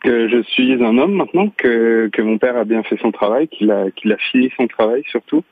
que 0.00 0.28
je 0.28 0.42
suis 0.42 0.72
un 0.84 0.98
homme 0.98 1.14
maintenant, 1.14 1.48
que, 1.56 2.08
que 2.12 2.22
mon 2.22 2.38
père 2.38 2.56
a 2.56 2.64
bien 2.64 2.82
fait 2.82 2.98
son 3.00 3.12
travail, 3.12 3.48
qu'il 3.48 3.70
a, 3.70 3.90
qu'il 3.90 4.12
a 4.12 4.16
fini 4.16 4.52
son 4.56 4.66
travail 4.66 5.02
surtout. 5.08 5.42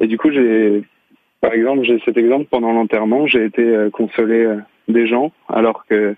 Et 0.00 0.06
du 0.06 0.18
coup, 0.18 0.30
j'ai, 0.30 0.82
par 1.42 1.52
exemple, 1.52 1.82
j'ai 1.82 1.98
cet 2.04 2.16
exemple 2.16 2.46
pendant 2.48 2.72
l'enterrement, 2.72 3.26
j'ai 3.26 3.44
été 3.44 3.62
euh, 3.62 3.90
consoler 3.90 4.44
euh, 4.44 4.56
des 4.86 5.08
gens, 5.08 5.32
alors 5.48 5.84
que 5.86 6.14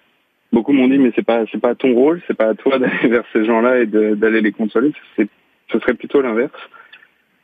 beaucoup 0.53 0.73
m'ont 0.73 0.87
dit 0.87 0.99
mais 0.99 1.13
c'est 1.17 1.25
pas 1.25 1.45
c'est 1.51 1.61
pas 1.61 1.75
ton 1.75 1.95
rôle, 1.95 2.21
c'est 2.27 2.37
pas 2.37 2.51
à 2.51 2.55
toi 2.55 2.79
d'aller 2.79 3.09
vers 3.09 3.25
ces 3.33 3.45
gens-là 3.45 3.81
et 3.81 3.87
d'aller 3.87 4.43
les 4.43 4.53
consoler, 4.53 4.93
ce 5.17 5.79
serait 5.79 5.95
plutôt 5.95 6.21
l'inverse. 6.21 6.53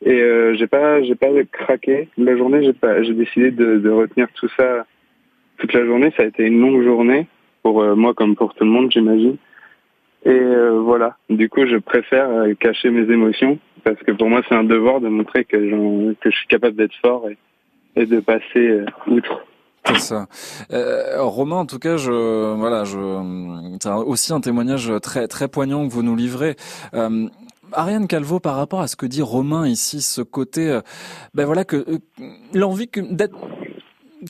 Et 0.04 0.20
euh, 0.20 0.54
j'ai 0.54 0.66
pas 0.66 1.02
j'ai 1.02 1.14
pas 1.14 1.28
craqué 1.50 2.08
la 2.18 2.36
journée, 2.36 2.62
j'ai 2.62 2.74
pas 2.74 3.02
j'ai 3.02 3.14
décidé 3.14 3.50
de, 3.50 3.78
de 3.78 3.90
retenir 3.90 4.28
tout 4.34 4.48
ça 4.58 4.86
toute 5.56 5.72
la 5.72 5.86
journée. 5.86 6.12
Ça 6.18 6.24
a 6.24 6.26
été 6.26 6.44
une 6.44 6.60
longue 6.60 6.82
journée 6.82 7.26
pour 7.62 7.82
euh, 7.82 7.94
moi 7.94 8.12
comme 8.12 8.36
pour 8.36 8.54
tout 8.54 8.64
le 8.64 8.70
monde, 8.70 8.92
j'imagine. 8.92 9.36
Et 10.26 10.30
euh, 10.30 10.80
voilà. 10.80 11.16
Du 11.30 11.48
coup, 11.48 11.64
je 11.66 11.76
préfère 11.76 12.28
cacher 12.58 12.90
mes 12.90 13.10
émotions 13.10 13.58
parce 13.84 13.98
que 14.02 14.12
pour 14.12 14.28
moi, 14.28 14.42
c'est 14.46 14.54
un 14.54 14.64
devoir 14.64 15.00
de 15.00 15.08
montrer 15.08 15.46
que, 15.46 15.56
que 15.56 16.30
je 16.30 16.36
suis 16.36 16.46
capable 16.46 16.76
d'être 16.76 16.94
fort 17.00 17.26
et, 17.30 17.38
et 17.96 18.06
de 18.06 18.20
passer 18.20 18.58
euh, 18.58 18.86
outre. 19.06 19.44
C'est 19.86 19.98
ça. 19.98 20.26
Euh, 20.72 21.22
Romain, 21.22 21.56
en 21.56 21.66
tout 21.66 21.78
cas, 21.78 21.96
je 21.96 22.54
voilà, 22.54 22.84
je 22.84 23.76
c'est 23.80 23.88
aussi 23.88 24.32
un 24.32 24.40
témoignage 24.40 24.92
très 25.02 25.26
très 25.26 25.48
poignant 25.48 25.86
que 25.88 25.92
vous 25.92 26.02
nous 26.02 26.16
livrez. 26.16 26.56
Euh, 26.94 27.28
Ariane 27.72 28.06
Calvo, 28.06 28.40
par 28.40 28.56
rapport 28.56 28.80
à 28.80 28.88
ce 28.88 28.96
que 28.96 29.06
dit 29.06 29.22
Romain 29.22 29.66
ici, 29.66 30.02
ce 30.02 30.22
côté, 30.22 30.68
euh, 30.68 30.80
ben 31.34 31.46
voilà 31.46 31.64
que 31.64 31.76
euh, 31.76 31.98
l'envie 32.52 32.88
que 32.88 33.00
d'être 33.00 33.36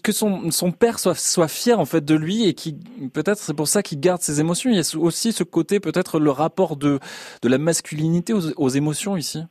que 0.04 0.12
son 0.12 0.52
son 0.52 0.70
père 0.70 1.00
soit 1.00 1.16
soit 1.16 1.48
fier 1.48 1.80
en 1.80 1.84
fait 1.84 2.04
de 2.04 2.14
lui 2.14 2.46
et 2.46 2.54
qui 2.54 2.76
peut-être 3.12 3.38
c'est 3.38 3.54
pour 3.54 3.66
ça 3.66 3.82
qu'il 3.82 3.98
garde 3.98 4.20
ses 4.20 4.40
émotions. 4.40 4.70
Il 4.70 4.76
y 4.76 4.80
a 4.80 4.98
aussi 4.98 5.32
ce 5.32 5.42
côté 5.42 5.80
peut-être 5.80 6.20
le 6.20 6.30
rapport 6.30 6.76
de 6.76 7.00
de 7.42 7.48
la 7.48 7.58
masculinité 7.58 8.32
aux, 8.32 8.52
aux 8.56 8.68
émotions 8.68 9.16
ici. 9.16 9.42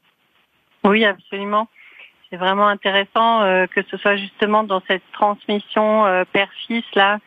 Oui, 0.85 1.03
absolument. 1.03 1.67
C'est 2.29 2.37
vraiment 2.37 2.67
intéressant 2.67 3.41
euh, 3.41 3.65
que 3.65 3.81
ce 3.89 3.97
soit 3.97 4.15
justement 4.15 4.63
dans 4.63 4.81
cette 4.87 5.03
transmission 5.13 6.05
euh, 6.05 6.25
père-fils 6.31 6.85
là 6.93 7.17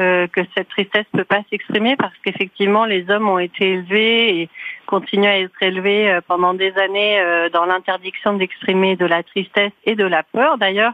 euh, 0.00 0.26
que 0.28 0.40
cette 0.56 0.68
tristesse 0.68 1.06
peut 1.12 1.24
pas 1.24 1.42
s'exprimer 1.50 1.96
parce 1.96 2.14
qu'effectivement 2.24 2.84
les 2.84 3.10
hommes 3.10 3.28
ont 3.28 3.38
été 3.38 3.72
élevés 3.72 4.40
et 4.40 4.48
continuent 4.86 5.26
à 5.26 5.38
être 5.38 5.62
élevés 5.62 6.10
euh, 6.10 6.20
pendant 6.26 6.54
des 6.54 6.72
années 6.78 7.20
euh, 7.20 7.48
dans 7.50 7.64
l'interdiction 7.64 8.34
d'exprimer 8.34 8.94
de 8.96 9.06
la 9.06 9.22
tristesse 9.22 9.72
et 9.84 9.94
de 9.94 10.04
la 10.04 10.22
peur. 10.22 10.58
D'ailleurs, 10.58 10.92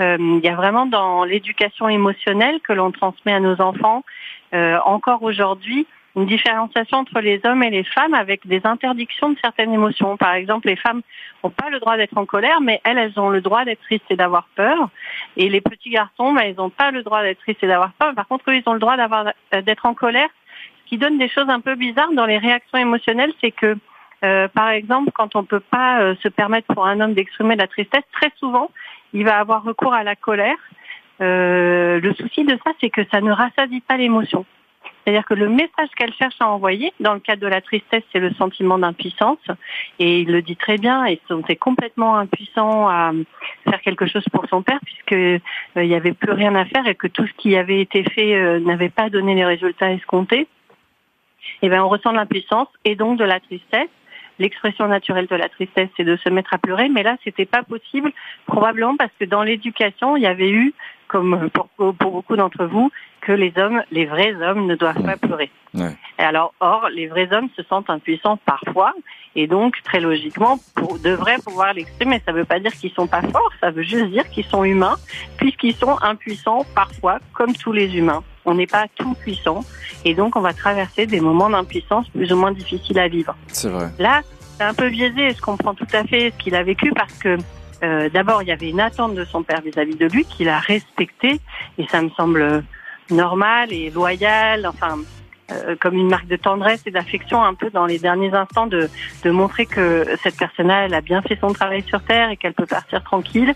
euh, 0.00 0.16
il 0.20 0.44
y 0.44 0.48
a 0.48 0.54
vraiment 0.54 0.86
dans 0.86 1.24
l'éducation 1.24 1.88
émotionnelle 1.88 2.60
que 2.60 2.72
l'on 2.72 2.90
transmet 2.90 3.32
à 3.32 3.40
nos 3.40 3.60
enfants 3.60 4.04
encore 4.86 5.22
aujourd'hui 5.24 5.86
une 6.18 6.26
différenciation 6.26 6.98
entre 6.98 7.20
les 7.20 7.40
hommes 7.44 7.62
et 7.62 7.70
les 7.70 7.84
femmes 7.84 8.14
avec 8.14 8.46
des 8.46 8.60
interdictions 8.64 9.30
de 9.30 9.38
certaines 9.40 9.72
émotions. 9.72 10.16
Par 10.16 10.34
exemple, 10.34 10.66
les 10.66 10.76
femmes 10.76 11.02
n'ont 11.42 11.50
pas 11.50 11.70
le 11.70 11.78
droit 11.78 11.96
d'être 11.96 12.18
en 12.18 12.26
colère, 12.26 12.60
mais 12.60 12.80
elles, 12.84 12.98
elles 12.98 13.18
ont 13.20 13.30
le 13.30 13.40
droit 13.40 13.64
d'être 13.64 13.80
tristes 13.82 14.10
et 14.10 14.16
d'avoir 14.16 14.48
peur. 14.56 14.90
Et 15.36 15.48
les 15.48 15.60
petits 15.60 15.90
garçons, 15.90 16.32
ben, 16.32 16.42
ils 16.42 16.56
n'ont 16.56 16.70
pas 16.70 16.90
le 16.90 17.04
droit 17.04 17.22
d'être 17.22 17.38
tristes 17.38 17.62
et 17.62 17.68
d'avoir 17.68 17.92
peur. 17.92 18.14
Par 18.14 18.26
contre, 18.26 18.50
eux, 18.50 18.56
ils 18.56 18.62
ont 18.66 18.72
le 18.72 18.80
droit 18.80 18.96
d'avoir 18.96 19.32
euh, 19.54 19.62
d'être 19.62 19.86
en 19.86 19.94
colère. 19.94 20.28
Ce 20.84 20.88
qui 20.88 20.98
donne 20.98 21.18
des 21.18 21.28
choses 21.28 21.48
un 21.48 21.60
peu 21.60 21.76
bizarres 21.76 22.12
dans 22.12 22.26
les 22.26 22.38
réactions 22.38 22.78
émotionnelles, 22.78 23.32
c'est 23.40 23.52
que, 23.52 23.76
euh, 24.24 24.48
par 24.48 24.70
exemple, 24.70 25.12
quand 25.14 25.36
on 25.36 25.44
peut 25.44 25.60
pas 25.60 26.00
euh, 26.00 26.16
se 26.22 26.28
permettre 26.28 26.66
pour 26.74 26.86
un 26.86 26.98
homme 26.98 27.14
d'exprimer 27.14 27.54
de 27.54 27.60
la 27.60 27.68
tristesse, 27.68 28.04
très 28.12 28.32
souvent, 28.38 28.70
il 29.12 29.24
va 29.24 29.38
avoir 29.38 29.62
recours 29.62 29.94
à 29.94 30.02
la 30.02 30.16
colère. 30.16 30.56
Euh, 31.20 32.00
le 32.00 32.14
souci 32.14 32.44
de 32.44 32.58
ça, 32.64 32.72
c'est 32.80 32.90
que 32.90 33.02
ça 33.12 33.20
ne 33.20 33.30
rassasie 33.30 33.80
pas 33.80 33.96
l'émotion. 33.96 34.44
C'est-à-dire 35.08 35.24
que 35.24 35.32
le 35.32 35.48
message 35.48 35.88
qu'elle 35.96 36.12
cherche 36.12 36.34
à 36.38 36.46
envoyer, 36.50 36.92
dans 37.00 37.14
le 37.14 37.20
cadre 37.20 37.40
de 37.40 37.46
la 37.46 37.62
tristesse, 37.62 38.02
c'est 38.12 38.18
le 38.18 38.30
sentiment 38.34 38.76
d'impuissance. 38.76 39.38
Et 39.98 40.20
il 40.20 40.30
le 40.30 40.42
dit 40.42 40.56
très 40.56 40.76
bien, 40.76 41.06
et 41.06 41.18
sont 41.28 41.42
est 41.48 41.56
complètement 41.56 42.18
impuissant 42.18 42.90
à 42.90 43.12
faire 43.64 43.80
quelque 43.80 44.04
chose 44.04 44.24
pour 44.30 44.44
son 44.50 44.60
père, 44.60 44.78
puisque 44.84 45.14
euh, 45.14 45.38
n'y 45.76 45.94
avait 45.94 46.12
plus 46.12 46.32
rien 46.32 46.54
à 46.54 46.66
faire 46.66 46.86
et 46.86 46.94
que 46.94 47.06
tout 47.06 47.26
ce 47.26 47.32
qui 47.38 47.56
avait 47.56 47.80
été 47.80 48.04
fait 48.04 48.34
euh, 48.34 48.60
n'avait 48.60 48.90
pas 48.90 49.08
donné 49.08 49.34
les 49.34 49.46
résultats 49.46 49.90
escomptés. 49.92 50.46
Et 51.62 51.70
ben 51.70 51.82
on 51.82 51.88
ressent 51.88 52.10
de 52.10 52.16
l'impuissance 52.16 52.68
et 52.84 52.94
donc 52.94 53.18
de 53.18 53.24
la 53.24 53.40
tristesse. 53.40 53.88
L'expression 54.38 54.88
naturelle 54.88 55.26
de 55.26 55.36
la 55.36 55.48
tristesse, 55.48 55.88
c'est 55.96 56.04
de 56.04 56.16
se 56.16 56.28
mettre 56.28 56.52
à 56.52 56.58
pleurer, 56.58 56.90
mais 56.90 57.02
là, 57.02 57.16
c'était 57.24 57.46
pas 57.46 57.62
possible, 57.62 58.12
probablement 58.46 58.96
parce 58.98 59.10
que 59.18 59.24
dans 59.24 59.42
l'éducation, 59.42 60.18
il 60.18 60.22
y 60.22 60.26
avait 60.26 60.50
eu, 60.50 60.74
comme 61.08 61.48
pour, 61.50 61.68
pour 61.76 61.92
beaucoup 61.94 62.36
d'entre 62.36 62.66
vous, 62.66 62.90
que 63.20 63.32
les 63.32 63.52
hommes, 63.56 63.82
les 63.90 64.06
vrais 64.06 64.34
hommes, 64.42 64.66
ne 64.66 64.76
doivent 64.76 65.02
pas 65.02 65.16
pleurer. 65.16 65.50
Ouais. 65.74 65.96
Et 66.18 66.22
alors, 66.22 66.54
or, 66.60 66.88
les 66.94 67.08
vrais 67.08 67.28
hommes 67.32 67.48
se 67.56 67.62
sentent 67.64 67.90
impuissants 67.90 68.38
parfois, 68.44 68.92
et 69.34 69.46
donc 69.46 69.74
très 69.84 70.00
logiquement 70.00 70.58
pour, 70.74 70.98
devraient 70.98 71.38
pouvoir 71.44 71.74
l'exprimer. 71.74 72.22
Ça 72.24 72.32
ne 72.32 72.38
veut 72.38 72.44
pas 72.44 72.60
dire 72.60 72.72
qu'ils 72.72 72.92
sont 72.92 73.06
pas 73.06 73.22
forts, 73.22 73.52
ça 73.60 73.70
veut 73.70 73.82
juste 73.82 74.06
dire 74.06 74.28
qu'ils 74.30 74.44
sont 74.44 74.64
humains, 74.64 74.96
puisqu'ils 75.36 75.74
sont 75.74 75.96
impuissants 76.02 76.64
parfois, 76.74 77.18
comme 77.34 77.54
tous 77.54 77.72
les 77.72 77.96
humains. 77.96 78.22
On 78.44 78.54
n'est 78.54 78.66
pas 78.66 78.86
tout 78.96 79.14
puissant, 79.14 79.64
et 80.04 80.14
donc 80.14 80.36
on 80.36 80.40
va 80.40 80.52
traverser 80.52 81.06
des 81.06 81.20
moments 81.20 81.50
d'impuissance 81.50 82.08
plus 82.08 82.32
ou 82.32 82.36
moins 82.36 82.52
difficiles 82.52 82.98
à 82.98 83.08
vivre. 83.08 83.36
C'est 83.48 83.68
vrai. 83.68 83.88
Là, 83.98 84.22
c'est 84.56 84.64
un 84.64 84.74
peu 84.74 84.88
biaisé, 84.88 85.30
je 85.30 85.40
comprends 85.40 85.74
tout 85.74 85.86
à 85.92 86.04
fait 86.04 86.32
ce 86.32 86.42
qu'il 86.42 86.54
a 86.54 86.62
vécu 86.62 86.92
parce 86.92 87.16
que 87.18 87.36
euh, 87.82 88.08
d'abord, 88.08 88.42
il 88.42 88.48
y 88.48 88.52
avait 88.52 88.68
une 88.70 88.80
attente 88.80 89.14
de 89.14 89.24
son 89.24 89.42
père 89.42 89.60
vis-à-vis 89.60 89.96
de 89.96 90.06
lui 90.06 90.24
qu'il 90.24 90.48
a 90.48 90.58
respectée 90.58 91.40
et 91.78 91.86
ça 91.88 92.02
me 92.02 92.10
semble 92.10 92.62
normal 93.10 93.72
et 93.72 93.90
loyal, 93.90 94.66
enfin 94.66 94.98
euh, 95.50 95.76
comme 95.80 95.94
une 95.94 96.10
marque 96.10 96.26
de 96.26 96.36
tendresse 96.36 96.82
et 96.86 96.90
d'affection 96.90 97.42
un 97.42 97.54
peu 97.54 97.70
dans 97.70 97.86
les 97.86 97.98
derniers 97.98 98.34
instants 98.34 98.66
de, 98.66 98.90
de 99.24 99.30
montrer 99.30 99.64
que 99.64 100.06
cette 100.22 100.36
personne-là, 100.36 100.84
elle 100.86 100.94
a 100.94 101.00
bien 101.00 101.22
fait 101.22 101.38
son 101.40 101.52
travail 101.54 101.82
sur 101.86 102.02
Terre 102.02 102.28
et 102.30 102.36
qu'elle 102.36 102.52
peut 102.52 102.66
partir 102.66 103.02
tranquille. 103.02 103.54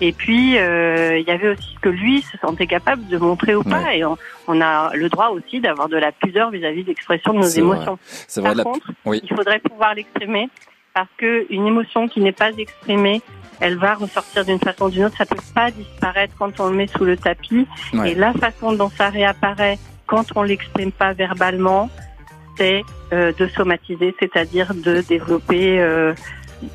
Et 0.00 0.12
puis, 0.12 0.58
euh, 0.58 1.18
il 1.18 1.26
y 1.26 1.30
avait 1.30 1.48
aussi 1.50 1.72
ce 1.74 1.80
que 1.80 1.88
lui 1.88 2.20
se 2.22 2.36
sentait 2.38 2.66
capable 2.66 3.06
de 3.08 3.16
montrer 3.18 3.54
ou 3.54 3.62
pas. 3.62 3.94
Et 3.94 4.04
on, 4.04 4.16
on 4.46 4.60
a 4.60 4.94
le 4.94 5.08
droit 5.08 5.28
aussi 5.28 5.58
d'avoir 5.60 5.88
de 5.88 5.96
la 5.96 6.12
pudeur 6.12 6.50
vis-à-vis 6.50 6.82
de 6.82 6.88
l'expression 6.88 7.32
de 7.32 7.38
nos 7.38 7.48
vrai. 7.48 7.58
émotions. 7.60 7.98
C'est 8.02 8.42
Par 8.42 8.52
vrai. 8.52 8.58
la- 8.58 8.64
contre, 8.64 8.90
Oui. 9.06 9.20
il 9.22 9.34
faudrait 9.34 9.58
pouvoir 9.58 9.94
l'exprimer 9.94 10.48
parce 10.94 11.08
que 11.18 11.46
une 11.50 11.66
émotion 11.66 12.08
qui 12.08 12.20
n'est 12.20 12.32
pas 12.32 12.50
exprimée, 12.52 13.20
elle 13.60 13.76
va 13.78 13.94
ressortir 13.94 14.44
d'une 14.44 14.58
façon 14.58 14.86
ou 14.86 14.90
d'une 14.90 15.04
autre. 15.04 15.16
Ça 15.16 15.26
peut 15.26 15.36
pas 15.54 15.70
disparaître 15.70 16.34
quand 16.38 16.58
on 16.60 16.68
le 16.68 16.76
met 16.76 16.86
sous 16.88 17.04
le 17.04 17.16
tapis. 17.16 17.66
Ouais. 17.94 18.12
Et 18.12 18.14
la 18.14 18.32
façon 18.34 18.72
dont 18.72 18.90
ça 18.90 19.08
réapparaît 19.10 19.78
quand 20.06 20.24
on 20.36 20.42
l'exprime 20.42 20.92
pas 20.92 21.12
verbalement, 21.12 21.90
c'est 22.56 22.82
euh, 23.12 23.32
de 23.38 23.46
somatiser, 23.48 24.14
c'est-à-dire 24.20 24.72
de 24.74 25.00
développer 25.02 25.78
euh, 25.80 26.14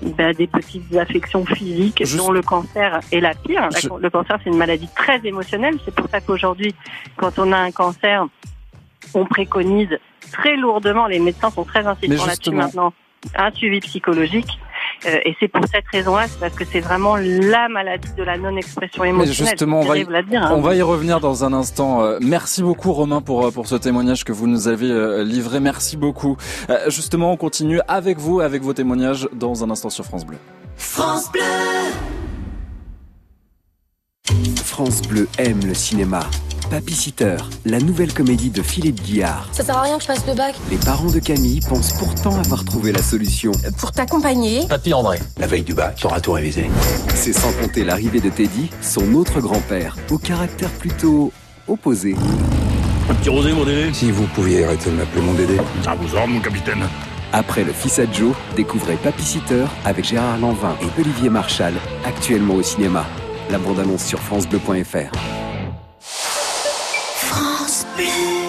ben, 0.02 0.34
des 0.34 0.48
petites 0.48 0.96
affections 0.96 1.46
physiques 1.46 2.00
Juste- 2.06 2.17
dont 2.17 2.32
le 2.32 2.41
cancer 2.41 3.00
est 3.12 3.20
la 3.20 3.34
pire. 3.34 3.67
Je- 3.80 3.88
Le 4.00 4.10
cancer, 4.10 4.38
c'est 4.44 4.50
une 4.50 4.58
maladie 4.58 4.89
très 4.96 5.20
émotionnelle. 5.26 5.76
C'est 5.86 5.94
pour 5.96 6.08
ça 6.10 6.22
qu'aujourd'hui, 6.22 6.76
quand 7.17 7.39
on 7.39 7.52
a 7.52 7.58
un 7.58 7.72
cancer, 7.72 8.26
on 9.13 9.26
préconise 9.26 9.98
très 10.32 10.56
lourdement, 10.56 11.08
les 11.08 11.20
médecins 11.20 11.50
sont 11.50 11.63
très 11.63 11.86
insistants 11.88 12.26
là-dessus 12.28 12.52
maintenant, 12.52 12.94
un 13.36 13.52
suivi 13.52 13.80
psychologique. 13.80 14.60
Euh, 15.06 15.18
et 15.26 15.36
c'est 15.40 15.48
pour 15.48 15.66
cette 15.68 15.88
raison-là, 15.92 16.28
c'est 16.28 16.40
parce 16.40 16.54
que 16.54 16.64
c'est 16.66 16.80
vraiment 16.80 17.16
la 17.16 17.68
maladie 17.70 18.12
de 18.16 18.24
la 18.24 18.38
non-expression 18.38 19.04
Mais 19.04 19.10
émotionnelle. 19.10 19.52
justement, 19.52 19.80
on 19.80 19.86
va, 19.86 19.98
y, 19.98 20.06
dire, 20.06 20.44
hein. 20.44 20.52
on 20.56 20.62
va 20.62 20.76
y 20.76 20.82
revenir 20.82 21.20
dans 21.20 21.44
un 21.44 21.54
instant. 21.54 22.04
Euh, 22.04 22.18
Merci 22.22 22.62
beaucoup 22.62 22.92
Romain 22.94 23.22
pour 23.22 23.46
euh, 23.48 23.52
pour 23.52 23.68
ce 23.68 23.76
témoignage 23.76 24.24
que 24.24 24.32
vous 24.32 24.48
nous 24.48 24.68
avez 24.68 24.92
euh, 24.92 25.24
livré. 25.24 25.60
Merci 25.60 25.98
beaucoup. 25.98 26.38
Euh, 26.70 26.90
Justement, 26.90 27.32
on 27.32 27.38
continue 27.38 27.80
avec 27.88 28.18
vous, 28.20 28.42
avec 28.42 28.62
vos 28.62 28.74
témoignages 28.74 29.28
dans 29.34 29.64
un 29.64 29.70
instant 29.72 29.90
sur 29.90 30.06
France 30.06 30.26
Bleu. 30.26 30.38
France 30.78 31.32
Bleu. 31.32 31.42
France 34.63 35.02
Bleu 35.02 35.28
aime 35.38 35.60
le 35.65 35.74
cinéma. 35.74 36.22
Papy 36.70 36.94
Sitter, 36.94 37.36
la 37.65 37.80
nouvelle 37.80 38.13
comédie 38.13 38.50
de 38.50 38.62
Philippe 38.62 39.02
Guillard. 39.02 39.50
Ça 39.52 39.63
sert 39.63 39.78
à 39.78 39.82
rien 39.82 39.98
que 39.98 40.02
je 40.04 40.08
fasse 40.08 40.26
le 40.26 40.34
bac. 40.34 40.56
Les 40.70 40.78
parents 40.78 41.12
de 41.12 41.20
Camille 41.20 41.60
pensent 41.67 41.91
pourtant 41.94 42.39
avoir 42.39 42.63
trouvé 42.63 42.94
la 42.94 43.02
solution. 43.02 43.52
Pour 43.78 43.91
t'accompagner, 43.91 44.65
Papy 44.67 44.94
André. 44.94 45.20
La 45.38 45.48
veille 45.48 45.63
du 45.63 45.74
bac, 45.74 45.98
t'auras 46.00 46.22
tout 46.22 46.32
révisé. 46.32 46.70
C'est 47.13 47.34
sans 47.34 47.52
compter 47.54 47.84
l'arrivée 47.84 48.22
de 48.22 48.30
Teddy, 48.30 48.70
son 48.82 49.13
autre 49.15 49.41
grand-père, 49.41 49.98
au 50.10 50.17
caractère 50.17 50.70
plutôt 50.70 51.34
opposé. 51.67 52.15
Un 53.10 53.15
petit 53.15 53.30
rosé, 53.30 53.52
mon 53.52 53.65
Dédé 53.65 53.94
Si 53.94 54.10
vous 54.10 54.26
pouviez 54.28 54.63
arrêter 54.63 54.91
de 54.91 54.96
m'appeler 54.96 55.22
mon 55.22 55.34
Dédé. 55.34 55.58
À 55.86 55.96
vous 55.96 56.15
ordres, 56.15 56.30
mon 56.30 56.39
capitaine. 56.39 56.88
Après 57.34 57.65
le 57.65 57.74
fils 57.74 58.00
à 58.00 58.10
Joe, 58.10 58.34
découvrez 58.56 58.96
Papy 58.96 59.24
Sitter 59.24 59.65
avec 59.84 60.06
Gérard 60.06 60.38
Lanvin 60.38 60.76
et 60.82 61.02
Olivier 61.02 61.30
Marchal, 61.30 61.74
actuellement 62.06 62.56
au 62.56 62.63
cinéma. 62.63 63.06
La 63.52 63.58
bande-annonce 63.58 64.06
sur 64.06 64.20
francebleu.fr. 64.20 65.12
France 66.00 67.86
Bleu. 67.98 68.41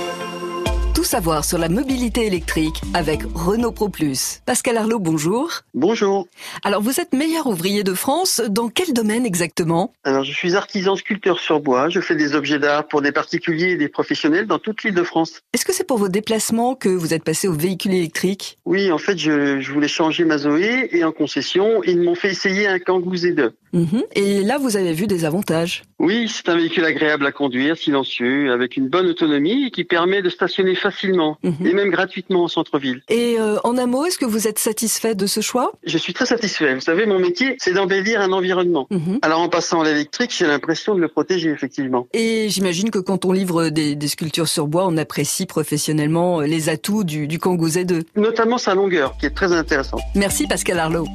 Savoir 1.12 1.44
sur 1.44 1.59
la 1.59 1.68
mobilité 1.68 2.25
électrique 2.25 2.81
avec 2.94 3.20
Renault 3.35 3.72
Pro 3.72 3.90
Plus. 3.90 4.40
Pascal 4.46 4.79
Arlot, 4.79 4.98
bonjour. 4.98 5.51
Bonjour. 5.75 6.27
Alors 6.64 6.81
vous 6.81 7.01
êtes 7.01 7.12
meilleur 7.12 7.48
ouvrier 7.48 7.85
de 7.85 7.92
France, 7.92 8.40
dans 8.48 8.70
quel 8.70 8.94
domaine 8.94 9.27
exactement? 9.27 9.92
Alors, 10.05 10.25
je 10.25 10.33
suis 10.33 10.57
artisan 10.57 10.96
sculpteur 10.96 11.38
sur 11.38 11.61
bois. 11.61 11.90
Je 11.90 12.01
fais 12.01 12.16
des 12.16 12.35
objets 12.35 12.59
d'art 12.59 12.88
pour 12.88 13.03
des 13.03 13.12
particuliers 13.12 13.72
et 13.72 13.77
des 13.77 13.90
professionnels 13.90 14.46
dans 14.46 14.59
toute 14.59 14.85
l'île 14.85 14.94
de 14.94 15.03
France. 15.03 15.42
Est-ce 15.53 15.66
que 15.66 15.75
c'est 15.75 15.87
pour 15.87 15.98
vos 15.98 16.09
déplacements 16.09 16.75
que 16.75 16.88
vous 16.88 17.12
êtes 17.12 17.25
passé 17.25 17.46
au 17.46 17.53
véhicule 17.53 17.92
électrique? 17.92 18.57
Oui, 18.64 18.90
en 18.90 18.96
fait, 18.96 19.18
je, 19.18 19.61
je 19.61 19.70
voulais 19.70 19.88
changer 19.88 20.25
ma 20.25 20.38
Zoé 20.38 20.88
et 20.92 21.05
en 21.05 21.12
concession, 21.12 21.83
ils 21.83 22.01
m'ont 22.01 22.14
fait 22.14 22.31
essayer 22.31 22.66
un 22.66 22.79
Kangoo 22.79 23.14
Z2. 23.14 23.51
Mhm. 23.75 24.03
Et 24.14 24.42
là, 24.42 24.59
vous 24.59 24.77
avez 24.77 24.92
vu 24.92 25.07
des 25.07 25.27
avantages. 25.27 25.83
Oui, 25.98 26.29
c'est 26.29 26.48
un 26.48 26.57
véhicule 26.57 26.85
agréable 26.85 27.27
à 27.27 27.33
conduire, 27.33 27.77
silencieux, 27.77 28.51
avec 28.51 28.77
une 28.77 28.88
bonne 28.88 29.07
autonomie 29.07 29.66
et 29.66 29.70
qui 29.70 29.85
permet 29.85 30.20
de 30.20 30.29
stationner 30.31 30.75
facilement 30.75 31.02
facilement 31.03 31.38
et 31.43 31.73
même 31.73 31.91
gratuitement 31.91 32.45
au 32.45 32.49
centre-ville. 32.49 33.03
Et 33.09 33.37
euh, 33.38 33.59
en 33.65 33.77
un 33.79 33.87
mot, 33.87 34.05
est-ce 34.05 34.19
que 34.19 34.25
vous 34.25 34.47
êtes 34.47 34.59
satisfait 34.59 35.15
de 35.15 35.27
ce 35.27 35.41
choix? 35.41 35.73
Je 35.85 35.99
suis 35.99 36.12
très 36.12 36.27
satisfait. 36.27 36.75
Vous 36.75 36.81
savez, 36.81 37.07
mon 37.07 37.19
métier, 37.19 37.57
c'est 37.59 37.73
d'embellir 37.73 38.21
un 38.21 38.33
environnement. 38.33 38.88
Alors 39.23 39.41
en 39.41 39.49
passant 39.49 39.81
à 39.81 39.85
l'électrique, 39.85 40.33
j'ai 40.37 40.47
l'impression 40.47 40.95
de 40.95 41.01
le 41.01 41.09
protéger 41.09 41.51
effectivement. 41.51 42.07
Et 42.12 42.49
j'imagine 42.49 42.91
que 42.91 42.99
quand 42.99 43.25
on 43.25 43.33
livre 43.33 43.69
des, 43.69 43.95
des 43.95 44.09
sculptures 44.09 44.49
sur 44.49 44.67
bois, 44.67 44.87
on 44.87 44.97
apprécie 44.97 45.47
professionnellement 45.47 46.41
euh, 46.41 46.47
les 46.47 46.69
atouts 46.69 47.05
du, 47.05 47.27
du 47.27 47.38
Kangoo 47.38 47.69
Z2. 47.69 48.03
Notamment 48.17 48.59
sa 48.59 48.75
longueur, 48.75 49.17
qui 49.19 49.27
est 49.27 49.35
très 49.35 49.53
intéressante. 49.53 50.01
Merci 50.15 50.47
Pascal 50.47 50.79
Arlot. 50.79 51.07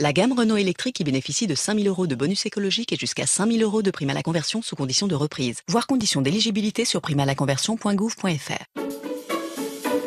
La 0.00 0.12
gamme 0.12 0.32
Renault 0.32 0.56
électrique 0.56 0.96
qui 0.96 1.04
bénéficie 1.04 1.46
de 1.46 1.54
5000 1.54 1.86
euros 1.86 2.08
de 2.08 2.16
bonus 2.16 2.46
écologique 2.46 2.92
et 2.92 2.96
jusqu'à 2.96 3.26
5000 3.26 3.62
euros 3.62 3.80
de 3.80 3.92
prime 3.92 4.10
à 4.10 4.14
la 4.14 4.24
conversion 4.24 4.60
sous 4.60 4.74
condition 4.74 5.06
de 5.06 5.14
reprise. 5.14 5.58
Voir 5.68 5.86
conditions 5.86 6.20
d'éligibilité 6.20 6.84
sur 6.84 7.00
primalaconversion.gouv.fr. 7.00 8.83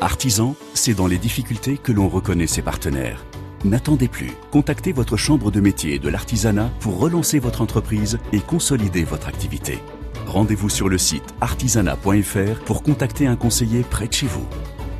Artisan, 0.02 0.56
c'est 0.76 0.94
dans 0.94 1.08
les 1.08 1.18
difficultés 1.18 1.78
que 1.78 1.92
l'on 1.92 2.08
reconnaît 2.08 2.48
ses 2.48 2.62
partenaires. 2.62 3.26
N'attendez 3.66 4.08
plus. 4.08 4.32
Contactez 4.52 4.92
votre 4.92 5.18
chambre 5.18 5.50
de 5.50 5.60
métier 5.60 5.98
de 5.98 6.10
l'artisanat 6.10 6.70
pour 6.80 7.00
relancer 7.00 7.40
votre 7.40 7.62
entreprise 7.62 8.20
et 8.32 8.40
consolider 8.40 9.04
votre 9.04 9.28
activité. 9.28 9.80
Rendez-vous 10.28 10.70
sur 10.70 10.88
le 10.88 11.00
site 11.00 11.24
artisanat.fr 11.42 12.60
pour 12.66 12.84
contacter 12.84 13.26
un 13.26 13.36
conseiller 13.36 13.82
près 13.82 14.08
de 14.08 14.14
chez 14.14 14.28
vous. 14.28 14.46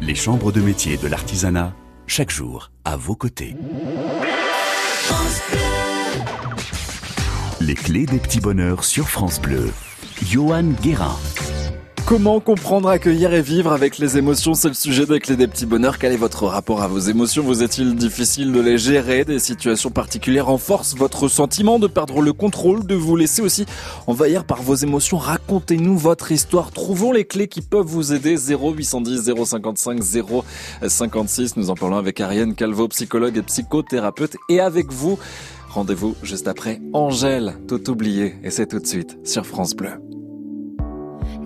Les 0.02 0.16
chambres 0.16 0.52
de 0.52 0.62
métier 0.62 0.98
de 0.98 1.08
l'artisanat, 1.08 1.76
chaque 2.08 2.32
jour, 2.32 2.72
à 2.84 2.98
vos 2.98 3.16
côtés. 3.16 3.56
Les 7.62 7.76
clés 7.76 8.06
des 8.08 8.20
petits 8.20 8.40
bonheurs 8.40 8.84
sur 8.84 9.10
France 9.10 9.40
Bleu. 9.40 9.72
Johan 10.24 10.72
Guérin. 10.82 11.16
Comment 12.08 12.40
comprendre, 12.40 12.88
accueillir 12.88 13.34
et 13.34 13.42
vivre 13.42 13.74
avec 13.74 13.98
les 13.98 14.18
émotions 14.18 14.54
C'est 14.54 14.70
le 14.70 14.74
sujet 14.74 15.06
des 15.06 15.20
clés 15.20 15.36
des 15.36 15.46
petits 15.46 15.66
bonheurs. 15.66 15.98
Quel 15.98 16.14
est 16.14 16.16
votre 16.16 16.46
rapport 16.46 16.82
à 16.82 16.88
vos 16.88 17.00
émotions? 17.00 17.44
Vous 17.44 17.64
est-il 17.64 17.96
difficile 17.96 18.54
de 18.54 18.62
les 18.62 18.78
gérer? 18.78 19.26
Des 19.26 19.40
situations 19.40 19.90
particulières 19.90 20.46
renforcent 20.46 20.96
votre 20.96 21.28
sentiment 21.28 21.80
de 21.80 21.88
perdre 21.88 22.22
le 22.22 22.32
contrôle, 22.32 22.88
de 22.88 22.96
vous 22.96 23.18
laisser 23.18 23.42
aussi 23.42 23.66
envahir 24.08 24.46
par 24.46 24.62
vos 24.62 24.76
émotions? 24.76 25.18
Racontez-nous 25.18 25.98
votre 25.98 26.32
histoire. 26.32 26.72
Trouvons 26.72 27.12
les 27.12 27.26
clés 27.26 27.50
qui 27.50 27.60
peuvent 27.60 27.86
vous 27.86 28.14
aider. 28.14 28.38
0810 28.38 29.30
055 29.44 30.02
056. 30.88 31.58
Nous 31.58 31.70
en 31.70 31.76
parlons 31.76 31.98
avec 31.98 32.22
Ariane 32.22 32.56
Calvo, 32.56 32.88
psychologue 32.88 33.36
et 33.36 33.44
psychothérapeute. 33.44 34.38
Et 34.48 34.62
avec 34.62 34.94
vous, 34.94 35.20
rendez-vous 35.72 36.16
juste 36.24 36.48
après 36.48 36.80
Angèle, 36.94 37.58
tout 37.68 37.90
oublié. 37.90 38.36
Et 38.46 38.50
c'est 38.50 38.68
tout 38.68 38.80
de 38.80 38.88
suite 38.88 39.18
sur 39.26 39.46
France 39.46 39.76
Bleu. 39.76 40.07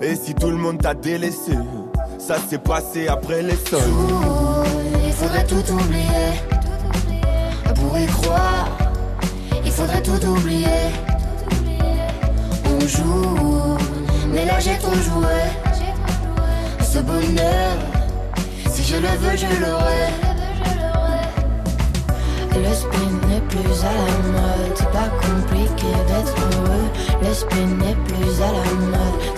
Et 0.00 0.14
si 0.14 0.34
tout 0.34 0.50
le 0.50 0.56
monde 0.56 0.80
t'a 0.80 0.94
délaissé, 0.94 1.52
ça 2.18 2.36
s'est 2.38 2.58
passé 2.58 3.08
après 3.08 3.42
les 3.42 3.56
sols. 3.56 3.80
Il 5.04 5.12
faudrait 5.12 5.44
tout 5.44 5.72
oublier. 5.72 6.28
Pour 7.74 7.98
y 7.98 8.06
croire, 8.06 8.68
il 9.64 9.70
faudrait 9.72 10.02
tout 10.02 10.24
oublier. 10.24 10.66
On 12.66 12.80
joue, 12.86 13.76
mais 14.32 14.44
là 14.46 14.60
j'ai 14.60 14.78
trop 14.78 14.94
joué. 14.94 15.38
Ce 16.80 16.98
bonheur, 17.00 17.76
si 18.70 18.84
je 18.84 18.96
le 18.96 19.08
veux, 19.18 19.36
je 19.36 19.60
l'aurai. 19.60 20.12
Le 22.54 22.74
spin 22.74 23.28
n'est 23.28 23.40
plus 23.42 23.84
à 23.84 23.92
la 23.92 24.12
mode, 24.32 24.76
c'est 24.76 24.90
pas 24.90 25.08
compliqué 25.22 25.86
d'être 26.08 26.34
heureux. 26.36 26.88
Le 27.22 27.34
spin 27.34 27.66
n'est 27.78 27.94
plus 27.94 28.42
à 28.42 28.52
la 28.52 28.74
mode, 28.86 29.37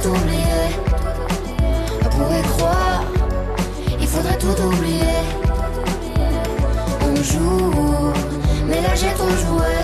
tout 0.00 0.08
oublier. 0.08 0.68
Pour 2.10 2.28
y 2.36 2.42
croire, 2.42 3.02
il 4.00 4.06
faudrait 4.06 4.38
tout 4.38 4.62
oublier. 4.62 5.18
On 7.02 7.16
joue, 7.22 8.12
mais 8.66 8.80
là 8.80 8.94
j'ai 8.94 9.12
trop 9.14 9.30
joué. 9.30 9.74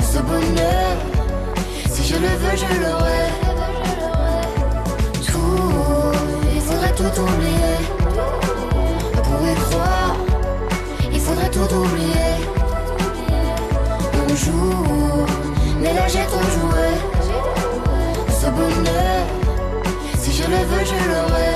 Ce 0.00 0.18
bonheur, 0.18 0.96
si 1.90 2.04
je 2.04 2.14
le 2.14 2.28
veux, 2.40 2.56
je 2.56 2.80
l'aurai. 2.82 3.24
Tout, 5.26 6.18
il 6.54 6.60
faudrait 6.60 6.94
tout 6.94 7.20
oublier. 7.20 7.76
Pour 9.26 9.48
y 9.48 9.54
croire, 9.54 10.16
il 11.12 11.20
faudrait 11.20 11.50
tout 11.50 11.74
oublier. 11.74 12.32
On 14.28 14.34
joue, 14.34 15.26
mais 15.80 15.92
là 15.94 16.08
j'ai 16.08 16.24
trop 16.26 16.42
joué. 16.42 17.11
Si 20.18 20.32
je 20.32 20.42
le 20.42 20.56
veux, 20.70 20.84
je 20.84 20.98
l'aurai. 21.10 21.52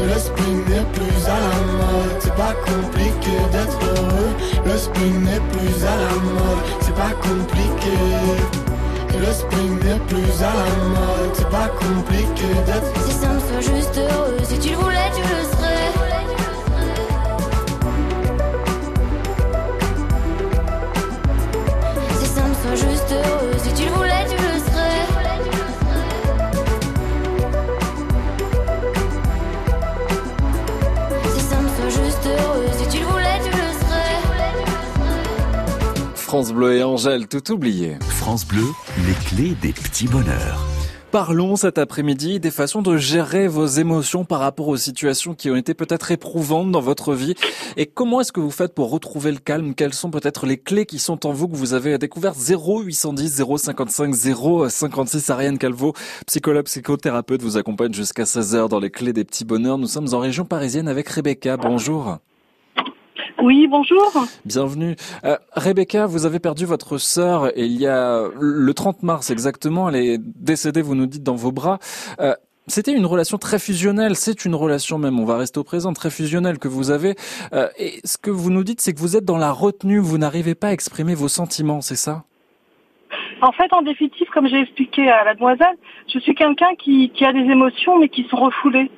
Le 0.00 0.18
spin 0.18 0.52
n'est 0.68 0.86
plus 0.92 1.26
à 1.26 1.38
la 1.46 1.56
mode, 1.72 2.16
c'est 2.20 2.34
pas 2.34 2.54
compliqué 2.64 3.34
d'être 3.52 3.78
heureux. 3.82 4.32
Le 4.64 4.76
spin 4.78 5.12
n'est 5.20 5.40
plus 5.52 5.84
à 5.84 5.96
la 5.96 6.14
mode, 6.22 6.64
c'est 6.80 6.94
pas 6.94 7.14
compliqué. 7.20 7.96
Le 9.18 9.32
spin 9.32 9.68
n'est 9.84 9.98
plus 10.06 10.42
à 10.42 10.52
la 10.54 10.70
mode, 10.88 11.34
c'est 11.34 11.50
pas 11.50 11.68
compliqué 11.68 12.48
d'être 12.66 12.92
Si 13.04 13.12
ça 13.12 13.28
me 13.28 13.40
soit 13.40 13.74
juste 13.74 13.98
heureux, 13.98 14.36
si 14.44 14.58
tu 14.58 14.70
le 14.70 14.76
voulais, 14.76 14.97
France 36.28 36.52
Bleu 36.52 36.74
et 36.74 36.82
Angèle, 36.82 37.26
tout 37.26 37.52
oublié. 37.52 37.96
France 38.02 38.46
Bleu, 38.46 38.66
les 38.98 39.14
clés 39.14 39.56
des 39.62 39.72
petits 39.72 40.06
bonheurs. 40.06 40.62
Parlons 41.10 41.56
cet 41.56 41.78
après-midi 41.78 42.38
des 42.38 42.50
façons 42.50 42.82
de 42.82 42.98
gérer 42.98 43.48
vos 43.48 43.64
émotions 43.64 44.26
par 44.26 44.40
rapport 44.40 44.68
aux 44.68 44.76
situations 44.76 45.32
qui 45.32 45.50
ont 45.50 45.56
été 45.56 45.72
peut-être 45.72 46.10
éprouvantes 46.12 46.70
dans 46.70 46.82
votre 46.82 47.14
vie. 47.14 47.34
Et 47.78 47.86
comment 47.86 48.20
est-ce 48.20 48.32
que 48.32 48.40
vous 48.40 48.50
faites 48.50 48.74
pour 48.74 48.90
retrouver 48.90 49.32
le 49.32 49.38
calme? 49.38 49.74
Quelles 49.74 49.94
sont 49.94 50.10
peut-être 50.10 50.44
les 50.44 50.58
clés 50.58 50.84
qui 50.84 50.98
sont 50.98 51.24
en 51.24 51.32
vous 51.32 51.48
que 51.48 51.56
vous 51.56 51.72
avez 51.72 51.96
découvertes 51.96 52.36
0810 52.36 53.42
055 53.56 54.14
056 54.68 55.30
Ariane 55.30 55.56
Calvo, 55.56 55.94
psychologue, 56.26 56.66
psychothérapeute, 56.66 57.40
vous 57.40 57.56
accompagne 57.56 57.94
jusqu'à 57.94 58.24
16h 58.24 58.68
dans 58.68 58.80
les 58.80 58.90
clés 58.90 59.14
des 59.14 59.24
petits 59.24 59.46
bonheurs. 59.46 59.78
Nous 59.78 59.86
sommes 59.88 60.12
en 60.12 60.18
région 60.18 60.44
parisienne 60.44 60.88
avec 60.88 61.08
Rebecca. 61.08 61.56
Bonjour. 61.56 62.18
Oui, 63.40 63.68
bonjour. 63.68 64.12
Bienvenue. 64.44 64.96
Euh, 65.24 65.36
Rebecca, 65.52 66.06
vous 66.06 66.26
avez 66.26 66.40
perdu 66.40 66.64
votre 66.64 66.98
sœur 66.98 67.56
et 67.56 67.66
il 67.66 67.80
y 67.80 67.86
a 67.86 68.24
le 68.38 68.74
30 68.74 69.04
mars 69.04 69.30
exactement. 69.30 69.88
Elle 69.88 69.96
est 69.96 70.18
décédée, 70.18 70.82
vous 70.82 70.96
nous 70.96 71.06
dites, 71.06 71.22
dans 71.22 71.36
vos 71.36 71.52
bras. 71.52 71.78
Euh, 72.18 72.34
c'était 72.66 72.92
une 72.92 73.06
relation 73.06 73.38
très 73.38 73.60
fusionnelle, 73.60 74.16
c'est 74.16 74.44
une 74.44 74.56
relation 74.56 74.98
même, 74.98 75.20
on 75.20 75.24
va 75.24 75.38
rester 75.38 75.58
au 75.58 75.64
présent, 75.64 75.92
très 75.92 76.10
fusionnelle 76.10 76.58
que 76.58 76.68
vous 76.68 76.90
avez. 76.90 77.14
Euh, 77.52 77.68
et 77.78 78.00
ce 78.04 78.18
que 78.18 78.30
vous 78.30 78.50
nous 78.50 78.64
dites, 78.64 78.80
c'est 78.80 78.92
que 78.92 78.98
vous 78.98 79.16
êtes 79.16 79.24
dans 79.24 79.38
la 79.38 79.52
retenue, 79.52 79.98
vous 79.98 80.18
n'arrivez 80.18 80.56
pas 80.56 80.68
à 80.68 80.72
exprimer 80.72 81.14
vos 81.14 81.28
sentiments, 81.28 81.80
c'est 81.80 81.96
ça? 81.96 82.24
En 83.40 83.52
fait, 83.52 83.72
en 83.72 83.82
définitive, 83.82 84.26
comme 84.34 84.48
j'ai 84.48 84.60
expliqué 84.60 85.08
à 85.08 85.24
la 85.24 85.34
demoiselle, 85.34 85.76
je 86.12 86.18
suis 86.18 86.34
quelqu'un 86.34 86.74
qui, 86.76 87.10
qui 87.10 87.24
a 87.24 87.32
des 87.32 87.38
émotions 87.38 87.98
mais 87.98 88.08
qui 88.08 88.24
sont 88.28 88.36
refoulées. 88.36 88.90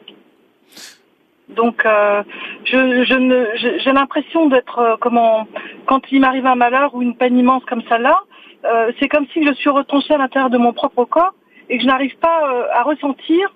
Donc, 1.57 1.85
euh, 1.85 2.23
je, 2.65 3.05
je 3.05 3.15
me, 3.15 3.49
j'ai 3.57 3.93
l'impression 3.93 4.47
d'être 4.47 4.79
euh, 4.79 4.97
comment 5.01 5.47
quand 5.87 6.01
il 6.13 6.21
m'arrive 6.21 6.47
un 6.47 6.55
malheur 6.55 6.95
ou 6.95 7.03
une 7.03 7.17
peine 7.17 7.37
immense 7.39 7.65
comme 7.65 7.83
celle-là, 7.89 8.21
euh, 8.65 8.93
c'est 9.01 9.09
comme 9.09 9.27
si 9.33 9.45
je 9.47 9.53
suis 9.55 9.71
retranchée 9.71 10.15
à 10.15 10.19
l'intérieur 10.19 10.51
de 10.51 10.59
mon 10.59 10.73
propre 10.73 11.05
corps 11.05 11.35
et 11.69 11.77
que 11.77 11.83
je 11.83 11.89
n'arrive 11.89 12.17
pas 12.19 12.41
euh, 12.53 12.65
à 12.73 12.83
ressentir, 12.83 13.53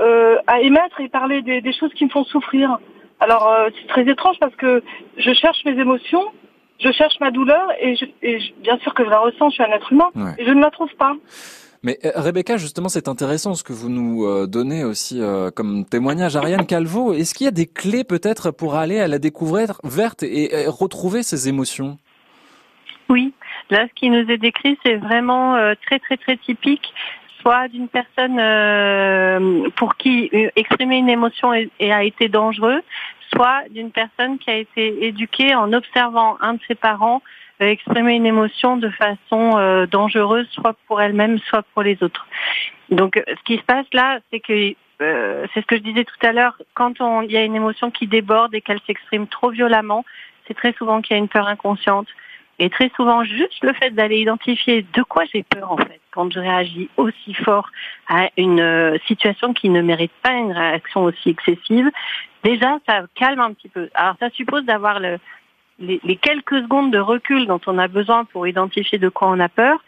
euh, 0.00 0.38
à 0.46 0.60
émettre 0.60 1.00
et 1.00 1.08
parler 1.08 1.42
des, 1.42 1.60
des 1.60 1.72
choses 1.72 1.92
qui 1.94 2.04
me 2.04 2.10
font 2.10 2.24
souffrir. 2.24 2.78
Alors, 3.20 3.48
euh, 3.48 3.68
c'est 3.80 3.86
très 3.88 4.08
étrange 4.08 4.36
parce 4.40 4.54
que 4.56 4.82
je 5.16 5.32
cherche 5.32 5.64
mes 5.64 5.78
émotions, 5.78 6.24
je 6.80 6.90
cherche 6.92 7.18
ma 7.20 7.30
douleur 7.30 7.68
et, 7.80 7.96
je, 7.96 8.04
et 8.22 8.38
je- 8.40 8.52
bien 8.60 8.76
sûr 8.78 8.92
que 8.92 9.04
je 9.04 9.08
la 9.10 9.18
ressens, 9.20 9.50
je 9.50 9.54
suis 9.54 9.62
un 9.62 9.72
être 9.72 9.92
humain 9.92 10.10
Ouais. 10.14 10.32
et 10.38 10.44
je 10.44 10.50
ne 10.50 10.60
la 10.60 10.70
trouve 10.70 10.94
pas. 10.96 11.14
Mais 11.86 11.98
euh, 12.04 12.10
Rebecca, 12.16 12.56
justement, 12.56 12.88
c'est 12.88 13.06
intéressant 13.06 13.54
ce 13.54 13.62
que 13.62 13.72
vous 13.72 13.88
nous 13.88 14.26
euh, 14.26 14.48
donnez 14.48 14.82
aussi 14.82 15.22
euh, 15.22 15.52
comme 15.52 15.84
témoignage. 15.84 16.34
Ariane 16.34 16.66
Calvo, 16.66 17.12
est-ce 17.12 17.32
qu'il 17.32 17.44
y 17.44 17.48
a 17.48 17.52
des 17.52 17.66
clés 17.66 18.02
peut-être 18.02 18.50
pour 18.50 18.74
aller 18.74 18.98
à 18.98 19.06
la 19.06 19.20
découverte 19.20 19.78
verte 19.84 20.24
et, 20.24 20.62
et 20.62 20.66
retrouver 20.66 21.22
ces 21.22 21.48
émotions? 21.48 21.96
Oui, 23.08 23.32
là, 23.70 23.86
ce 23.86 23.94
qui 23.94 24.10
nous 24.10 24.28
est 24.28 24.36
décrit, 24.36 24.76
c'est 24.84 24.96
vraiment 24.96 25.54
très, 25.86 26.00
très, 26.00 26.16
très 26.16 26.36
typique, 26.38 26.92
soit 27.40 27.68
d'une 27.68 27.86
personne 27.86 28.34
pour 29.76 29.94
qui 29.94 30.28
exprimer 30.56 30.96
une 30.96 31.08
émotion 31.08 31.52
a 31.52 32.02
été 32.02 32.28
dangereux, 32.28 32.82
soit 33.32 33.62
d'une 33.70 33.92
personne 33.92 34.38
qui 34.38 34.50
a 34.50 34.56
été 34.56 35.06
éduquée 35.06 35.54
en 35.54 35.72
observant 35.72 36.36
un 36.40 36.54
de 36.54 36.60
ses 36.66 36.74
parents 36.74 37.22
exprimer 37.64 38.14
une 38.14 38.26
émotion 38.26 38.76
de 38.76 38.90
façon 38.90 39.56
euh, 39.56 39.86
dangereuse, 39.86 40.46
soit 40.50 40.76
pour 40.86 41.00
elle-même, 41.00 41.38
soit 41.38 41.64
pour 41.74 41.82
les 41.82 42.02
autres. 42.02 42.26
Donc, 42.90 43.16
euh, 43.16 43.22
ce 43.26 43.42
qui 43.44 43.56
se 43.56 43.62
passe 43.64 43.86
là, 43.92 44.20
c'est 44.30 44.40
que 44.40 44.74
euh, 45.02 45.46
c'est 45.52 45.60
ce 45.60 45.66
que 45.66 45.76
je 45.76 45.82
disais 45.82 46.04
tout 46.04 46.26
à 46.26 46.32
l'heure, 46.32 46.56
quand 46.74 47.00
on- 47.00 47.22
il 47.22 47.30
y 47.30 47.36
a 47.36 47.44
une 47.44 47.56
émotion 47.56 47.90
qui 47.90 48.06
déborde 48.06 48.54
et 48.54 48.60
qu'elle 48.60 48.80
s'exprime 48.86 49.26
trop 49.26 49.50
violemment, 49.50 50.04
c'est 50.46 50.54
très 50.54 50.72
souvent 50.74 51.02
qu'il 51.02 51.14
y 51.16 51.18
a 51.18 51.22
une 51.22 51.28
peur 51.28 51.48
inconsciente. 51.48 52.08
Et 52.58 52.70
très 52.70 52.90
souvent, 52.96 53.22
juste 53.22 53.62
le 53.62 53.74
fait 53.74 53.90
d'aller 53.90 54.18
identifier 54.20 54.86
de 54.94 55.02
quoi 55.02 55.24
j'ai 55.30 55.42
peur 55.42 55.72
en 55.72 55.76
fait 55.76 56.00
quand 56.12 56.32
je 56.32 56.40
réagis 56.40 56.88
aussi 56.96 57.34
fort 57.34 57.68
à 58.08 58.30
une 58.38 58.60
euh, 58.60 58.96
situation 59.06 59.52
qui 59.52 59.68
ne 59.68 59.82
mérite 59.82 60.12
pas 60.22 60.32
une 60.32 60.52
réaction 60.52 61.04
aussi 61.04 61.28
excessive, 61.28 61.90
déjà 62.42 62.78
ça 62.88 63.02
calme 63.14 63.40
un 63.40 63.52
petit 63.52 63.68
peu. 63.68 63.90
Alors 63.92 64.14
ça 64.18 64.30
suppose 64.30 64.64
d'avoir 64.64 64.98
le, 64.98 65.18
les, 65.78 66.00
les 66.04 66.16
quelques 66.16 66.60
secondes 66.62 66.92
de 66.92 66.98
recul 66.98 67.46
dont 67.46 67.60
on 67.66 67.78
a 67.78 67.88
besoin 67.88 68.24
pour 68.24 68.46
identifier 68.46 68.98
de 68.98 69.08
quoi 69.08 69.28
on 69.28 69.40
a 69.40 69.48
peur, 69.48 69.78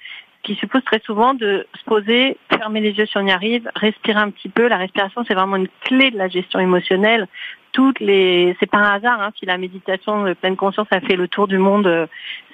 qui 0.43 0.55
suppose 0.55 0.83
très 0.85 1.01
souvent 1.01 1.35
de 1.35 1.67
se 1.79 1.85
poser, 1.85 2.37
fermer 2.51 2.81
les 2.81 2.93
yeux 2.93 3.07
si 3.07 3.19
on 3.19 3.27
y 3.27 3.31
arrive, 3.31 3.71
respirer 3.75 4.19
un 4.19 4.31
petit 4.31 4.49
peu. 4.49 4.69
La 4.69 4.77
respiration, 4.77 5.25
c'est 5.27 5.35
vraiment 5.35 5.57
une 5.57 5.69
clé 5.83 6.11
de 6.11 6.19
la 6.19 6.29
gestion 6.29 6.61
émotionnelle. 6.61 7.27
Toutes 7.73 8.01
les, 8.01 8.57
c'est 8.59 8.71
pas 8.71 8.79
un 8.79 8.95
hasard 8.95 9.21
hein, 9.21 9.31
si 9.39 9.47
la 9.47 9.59
méditation 9.59 10.25
de 10.25 10.33
pleine 10.33 10.57
conscience 10.57 10.89
a 10.91 11.01
fait 11.01 11.17
le 11.17 11.29
tour 11.29 11.49
du 11.49 11.59
monde 11.59 11.87
euh, 11.87 12.07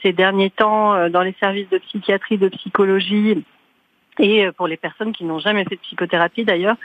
ces 0.02 0.12
derniers 0.12 0.50
temps 0.50 0.94
euh, 0.94 1.08
dans 1.08 1.22
les 1.22 1.34
services 1.38 1.68
de 1.70 1.78
psychiatrie, 1.78 2.36
de 2.36 2.48
psychologie 2.48 3.44
et 4.18 4.46
euh, 4.46 4.52
pour 4.52 4.66
les 4.66 4.76
personnes 4.76 5.12
qui 5.12 5.24
n'ont 5.24 5.38
jamais 5.38 5.64
fait 5.64 5.76
de 5.76 5.80
psychothérapie 5.80 6.44
d'ailleurs. 6.44 6.76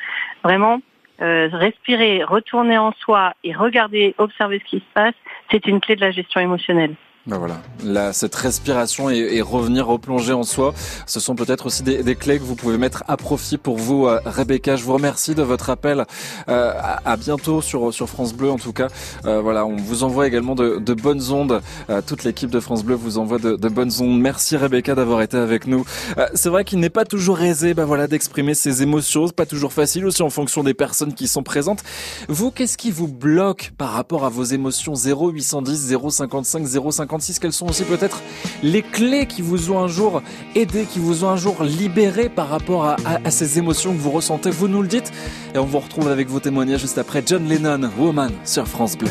Vraiment, 0.43 0.79
euh, 1.21 1.49
respirer, 1.51 2.23
retourner 2.23 2.77
en 2.77 2.91
soi 2.93 3.33
et 3.43 3.53
regarder, 3.53 4.15
observer 4.17 4.59
ce 4.59 4.69
qui 4.69 4.79
se 4.79 4.93
passe, 4.93 5.15
c'est 5.51 5.67
une 5.67 5.79
clé 5.79 5.95
de 5.95 6.01
la 6.01 6.11
gestion 6.11 6.39
émotionnelle. 6.39 6.95
Ben 7.29 7.37
voilà, 7.37 7.61
Là, 7.83 8.11
cette 8.11 8.33
respiration 8.33 9.11
et, 9.11 9.17
et 9.17 9.41
revenir 9.43 9.85
replonger 9.85 10.33
en 10.33 10.41
soi, 10.41 10.73
ce 11.05 11.19
sont 11.19 11.35
peut-être 11.35 11.67
aussi 11.67 11.83
des, 11.83 12.01
des 12.01 12.15
clés 12.15 12.39
que 12.39 12.43
vous 12.43 12.55
pouvez 12.55 12.79
mettre 12.79 13.03
à 13.07 13.17
profit 13.17 13.59
pour 13.59 13.77
vous, 13.77 14.07
euh, 14.07 14.19
Rebecca. 14.25 14.75
Je 14.75 14.83
vous 14.83 14.93
remercie 14.93 15.35
de 15.35 15.43
votre 15.43 15.69
appel. 15.69 16.05
Euh, 16.49 16.73
à, 16.75 17.07
à 17.11 17.17
bientôt 17.17 17.61
sur 17.61 17.93
sur 17.93 18.09
France 18.09 18.33
Bleu, 18.33 18.49
en 18.49 18.57
tout 18.57 18.73
cas. 18.73 18.87
Euh, 19.25 19.41
voilà, 19.41 19.63
on 19.67 19.75
vous 19.75 20.03
envoie 20.03 20.25
également 20.25 20.55
de, 20.55 20.77
de 20.79 20.93
bonnes 20.95 21.31
ondes. 21.31 21.61
Euh, 21.91 22.01
toute 22.01 22.23
l'équipe 22.23 22.49
de 22.49 22.59
France 22.59 22.83
Bleu 22.83 22.95
vous 22.95 23.19
envoie 23.19 23.37
de, 23.37 23.55
de 23.55 23.69
bonnes 23.69 23.91
ondes. 23.99 24.19
Merci 24.19 24.57
Rebecca 24.57 24.95
d'avoir 24.95 25.21
été 25.21 25.37
avec 25.37 25.67
nous. 25.67 25.85
Euh, 26.17 26.25
C'est 26.33 26.49
vrai 26.49 26.63
qu'il 26.65 26.79
n'est 26.79 26.89
pas 26.89 27.05
toujours 27.05 27.41
aisé, 27.41 27.75
ben 27.75 27.85
voilà, 27.85 28.07
d'exprimer 28.07 28.55
ses 28.55 28.81
émotions. 28.81 29.29
Pas 29.29 29.45
toujours 29.45 29.73
facile 29.73 30.07
aussi 30.07 30.23
en 30.23 30.31
fonction 30.31 30.63
des 30.63 30.73
personnes 30.73 31.13
qui 31.13 31.27
sont 31.27 31.43
présentes. 31.43 31.83
Vous, 32.27 32.49
qu'est-ce 32.49 32.77
qui 32.77 32.89
vous 32.89 33.07
bloque 33.07 33.71
par 33.77 33.91
rapport 33.91 34.25
à 34.25 34.29
vos 34.29 34.43
émotions? 34.45 34.93
0810 34.95 35.95
055 36.09 37.18
056 37.19 37.39
Quelles 37.39 37.53
sont 37.53 37.67
aussi 37.69 37.83
peut-être 37.83 38.21
les 38.63 38.81
clés 38.81 39.25
qui 39.25 39.41
vous 39.41 39.71
ont 39.71 39.79
un 39.79 39.87
jour 39.87 40.21
aidé, 40.55 40.85
qui 40.85 40.99
vous 40.99 41.23
ont 41.23 41.29
un 41.29 41.37
jour 41.37 41.63
libéré 41.63 42.29
par 42.29 42.49
rapport 42.49 42.85
à, 42.85 42.95
à- 43.05 43.19
à 43.25 43.31
ces 43.31 43.57
émotions 43.59 43.93
que 43.93 43.99
vous 43.99 44.11
ressentez? 44.11 44.49
Vous 44.49 44.67
nous 44.67 44.81
le 44.81 44.87
dites 44.87 45.11
et 45.53 45.57
on 45.57 45.65
vous 45.65 45.79
retrouve 45.79 46.07
avec 46.07 46.27
vos 46.29 46.39
témoignages 46.39 46.81
juste 46.81 46.97
après 46.97 47.21
John 47.25 47.47
Lennon, 47.47 47.89
Woman 47.97 48.31
sur 48.45 48.67
France 48.67 48.97
Bleu. 48.97 49.09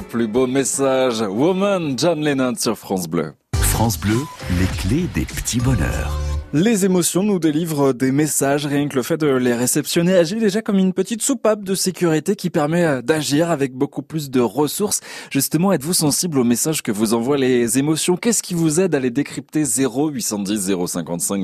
Plus 0.00 0.28
beau 0.28 0.46
message. 0.46 1.20
Woman, 1.20 1.98
John 1.98 2.20
Lennon 2.20 2.54
sur 2.56 2.78
France 2.78 3.08
Bleu. 3.08 3.32
France 3.54 3.98
Bleu, 3.98 4.18
les 4.58 4.66
clés 4.66 5.08
des 5.14 5.24
petits 5.24 5.60
bonheurs. 5.60 6.21
Les 6.54 6.84
émotions 6.84 7.22
nous 7.22 7.38
délivrent 7.38 7.94
des 7.94 8.12
messages, 8.12 8.66
rien 8.66 8.86
que 8.86 8.96
le 8.96 9.02
fait 9.02 9.16
de 9.16 9.26
les 9.26 9.54
réceptionner 9.54 10.14
agit 10.14 10.36
déjà 10.36 10.60
comme 10.60 10.78
une 10.78 10.92
petite 10.92 11.22
soupape 11.22 11.64
de 11.64 11.74
sécurité 11.74 12.36
qui 12.36 12.50
permet 12.50 12.84
euh, 12.84 13.00
d'agir 13.00 13.50
avec 13.50 13.72
beaucoup 13.72 14.02
plus 14.02 14.28
de 14.28 14.40
ressources. 14.40 15.00
Justement, 15.30 15.72
êtes-vous 15.72 15.94
sensible 15.94 16.38
aux 16.38 16.44
messages 16.44 16.82
que 16.82 16.92
vous 16.92 17.14
envoient 17.14 17.38
les 17.38 17.78
émotions? 17.78 18.18
Qu'est-ce 18.18 18.42
qui 18.42 18.52
vous 18.52 18.80
aide 18.80 18.94
à 18.94 19.00
les 19.00 19.10
décrypter? 19.10 19.64
0 19.64 20.10
810 20.10 20.74
055 20.88 21.42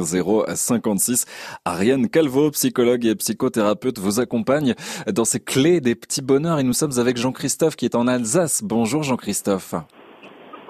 056 0.55 1.25
Ariane 1.65 2.11
Calvo, 2.11 2.51
psychologue 2.51 3.07
et 3.07 3.15
psychothérapeute, 3.15 3.99
vous 3.99 4.21
accompagne 4.21 4.75
dans 5.11 5.25
ces 5.25 5.41
clés 5.41 5.81
des 5.81 5.95
petits 5.95 6.21
bonheurs 6.21 6.59
et 6.59 6.65
nous 6.65 6.75
sommes 6.75 6.99
avec 6.99 7.17
Jean-Christophe 7.17 7.77
qui 7.77 7.87
est 7.87 7.95
en 7.95 8.09
Alsace. 8.09 8.61
Bonjour 8.63 9.05
Jean-Christophe. 9.05 9.75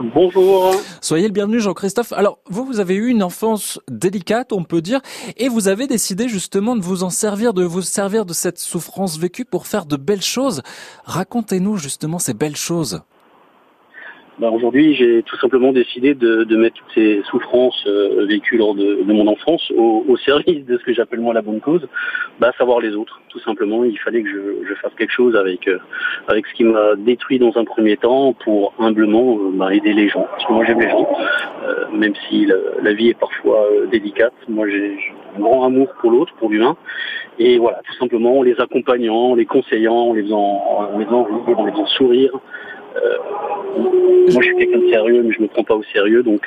Bonjour. 0.00 0.76
Soyez 1.00 1.26
le 1.26 1.32
bienvenu 1.32 1.58
Jean-Christophe. 1.58 2.12
Alors, 2.12 2.38
vous, 2.48 2.64
vous 2.64 2.78
avez 2.78 2.94
eu 2.94 3.08
une 3.08 3.22
enfance 3.22 3.80
délicate, 3.90 4.52
on 4.52 4.62
peut 4.62 4.80
dire, 4.80 5.00
et 5.36 5.48
vous 5.48 5.66
avez 5.66 5.88
décidé 5.88 6.28
justement 6.28 6.76
de 6.76 6.82
vous 6.82 7.02
en 7.02 7.10
servir, 7.10 7.52
de 7.52 7.64
vous 7.64 7.82
servir 7.82 8.24
de 8.24 8.32
cette 8.32 8.58
souffrance 8.58 9.18
vécue 9.18 9.44
pour 9.44 9.66
faire 9.66 9.86
de 9.86 9.96
belles 9.96 10.22
choses. 10.22 10.62
Racontez-nous 11.04 11.76
justement 11.78 12.20
ces 12.20 12.34
belles 12.34 12.56
choses. 12.56 13.02
Ben, 14.40 14.50
Aujourd'hui, 14.50 14.94
j'ai 14.94 15.24
tout 15.24 15.36
simplement 15.38 15.72
décidé 15.72 16.14
de, 16.14 16.44
de 16.44 16.56
mettre 16.56 16.76
toutes 16.76 16.94
ces 16.94 17.22
souffrances 17.28 17.84
euh, 17.88 18.24
vécues 18.24 18.56
lors 18.56 18.72
de, 18.74 19.02
de 19.02 19.12
mon 19.12 19.26
enfance 19.26 19.72
au, 19.76 20.04
au 20.06 20.16
service 20.16 20.64
de 20.64 20.78
ce 20.78 20.84
que 20.84 20.92
j'appelle 20.92 21.18
moi 21.18 21.34
la 21.34 21.42
bonne 21.42 21.60
cause, 21.60 21.88
bah, 22.38 22.52
savoir 22.56 22.78
les 22.78 22.94
autres. 22.94 23.20
Tout 23.30 23.40
simplement, 23.40 23.82
il 23.82 23.98
fallait 23.98 24.22
que 24.22 24.28
je, 24.28 24.68
je 24.68 24.74
fasse 24.74 24.92
quelque 24.96 25.12
chose 25.12 25.34
avec 25.34 25.66
euh, 25.66 25.78
avec 26.28 26.46
ce 26.46 26.54
qui 26.54 26.62
m'a 26.62 26.94
détruit 26.96 27.40
dans 27.40 27.56
un 27.56 27.64
premier 27.64 27.96
temps 27.96 28.32
pour 28.32 28.74
humblement 28.78 29.38
euh, 29.38 29.50
bah, 29.54 29.74
aider 29.74 29.92
les 29.92 30.08
gens. 30.08 30.26
Parce 30.30 30.44
que 30.46 30.52
moi 30.52 30.64
j'aime 30.64 30.80
les 30.80 30.88
gens, 30.90 31.08
euh, 31.66 31.86
même 31.92 32.14
si 32.28 32.46
la, 32.46 32.54
la 32.80 32.92
vie 32.92 33.08
est 33.08 33.18
parfois 33.18 33.66
euh, 33.72 33.86
délicate. 33.86 34.34
Moi 34.48 34.68
j'ai 34.68 34.98
un 35.36 35.40
grand 35.40 35.64
amour 35.64 35.88
pour 36.00 36.12
l'autre, 36.12 36.32
pour 36.38 36.48
l'humain. 36.50 36.76
Et 37.40 37.58
voilà, 37.58 37.80
tout 37.84 37.94
simplement 37.94 38.38
en 38.38 38.42
les 38.42 38.58
accompagnant, 38.60 39.32
en 39.32 39.34
les 39.34 39.46
conseillant, 39.46 40.10
en 40.10 40.12
les 40.12 40.22
faisant, 40.22 40.62
en 40.92 40.98
les 40.98 41.06
faisant 41.06 41.24
rire, 41.24 41.64
les 41.64 41.72
faisant 41.72 41.86
sourire. 41.86 42.32
Euh, 43.02 43.18
moi, 44.32 44.42
je 44.42 44.46
suis 44.48 44.56
quelqu'un 44.56 44.78
de 44.78 44.90
sérieux, 44.90 45.22
mais 45.22 45.32
je 45.32 45.40
me 45.42 45.48
prends 45.48 45.64
pas 45.64 45.74
au 45.74 45.82
sérieux, 45.92 46.22
donc 46.22 46.42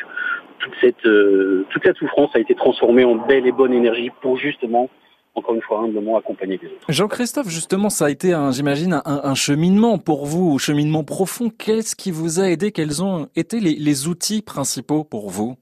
toute 0.59 0.73
cette 0.81 1.05
euh, 1.05 1.65
toute 1.69 1.83
cette 1.83 1.97
souffrance 1.97 2.29
a 2.35 2.39
été 2.39 2.53
transformée 2.55 3.03
en 3.03 3.15
belle 3.15 3.47
et 3.47 3.51
bonne 3.51 3.73
énergie 3.73 4.11
pour 4.21 4.37
justement, 4.37 4.89
encore 5.33 5.55
une 5.55 5.61
fois, 5.61 5.79
humblement 5.79 6.17
accompagner 6.17 6.59
les 6.61 6.67
autres. 6.67 6.85
Jean-Christophe, 6.89 7.47
justement, 7.47 7.89
ça 7.89 8.05
a 8.05 8.09
été, 8.09 8.35
j'imagine, 8.51 9.01
un, 9.05 9.21
un 9.23 9.35
cheminement 9.35 9.97
pour 9.97 10.25
vous, 10.25 10.55
un 10.55 10.57
cheminement 10.57 11.03
profond. 11.03 11.49
Qu'est-ce 11.49 11.95
qui 11.95 12.11
vous 12.11 12.39
a 12.39 12.49
aidé? 12.49 12.71
Quels 12.71 13.03
ont 13.03 13.27
été 13.35 13.59
les, 13.59 13.75
les 13.75 14.07
outils 14.07 14.41
principaux 14.41 15.03
pour 15.03 15.29
vous? 15.29 15.55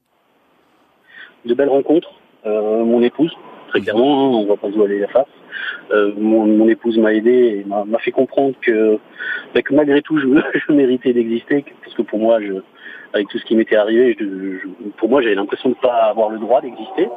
De 1.46 1.54
belles 1.54 1.70
rencontres, 1.70 2.10
euh, 2.44 2.84
mon 2.84 3.00
épouse, 3.02 3.32
très 3.68 3.80
clairement, 3.80 4.12
hein, 4.12 4.42
on 4.42 4.46
va 4.46 4.56
pas 4.56 4.68
se 4.68 4.74
voiler 4.74 4.98
la 4.98 5.08
face. 5.08 5.28
Euh, 5.92 6.12
mon, 6.16 6.46
mon 6.46 6.68
épouse 6.68 6.98
m'a 6.98 7.12
aidé 7.12 7.64
et 7.64 7.66
m'a 7.66 7.98
fait 7.98 8.12
comprendre 8.12 8.54
que, 8.62 8.98
bah, 9.54 9.62
que 9.62 9.74
malgré 9.74 10.02
tout, 10.02 10.18
je, 10.18 10.26
je 10.68 10.72
méritais 10.72 11.12
d'exister, 11.12 11.64
parce 11.82 11.94
que 11.96 12.02
pour 12.02 12.18
moi, 12.18 12.40
je, 12.40 12.54
avec 13.12 13.28
tout 13.28 13.38
ce 13.38 13.44
qui 13.44 13.56
m'était 13.56 13.76
arrivé, 13.76 14.16
je, 14.18 14.24
je- 14.24 14.88
pour 14.96 15.08
moi, 15.08 15.20
j'avais 15.22 15.34
l'impression 15.34 15.70
de 15.70 15.74
pas 15.74 16.04
avoir 16.04 16.30
le 16.30 16.38
droit 16.38 16.60
d'exister. 16.60 17.08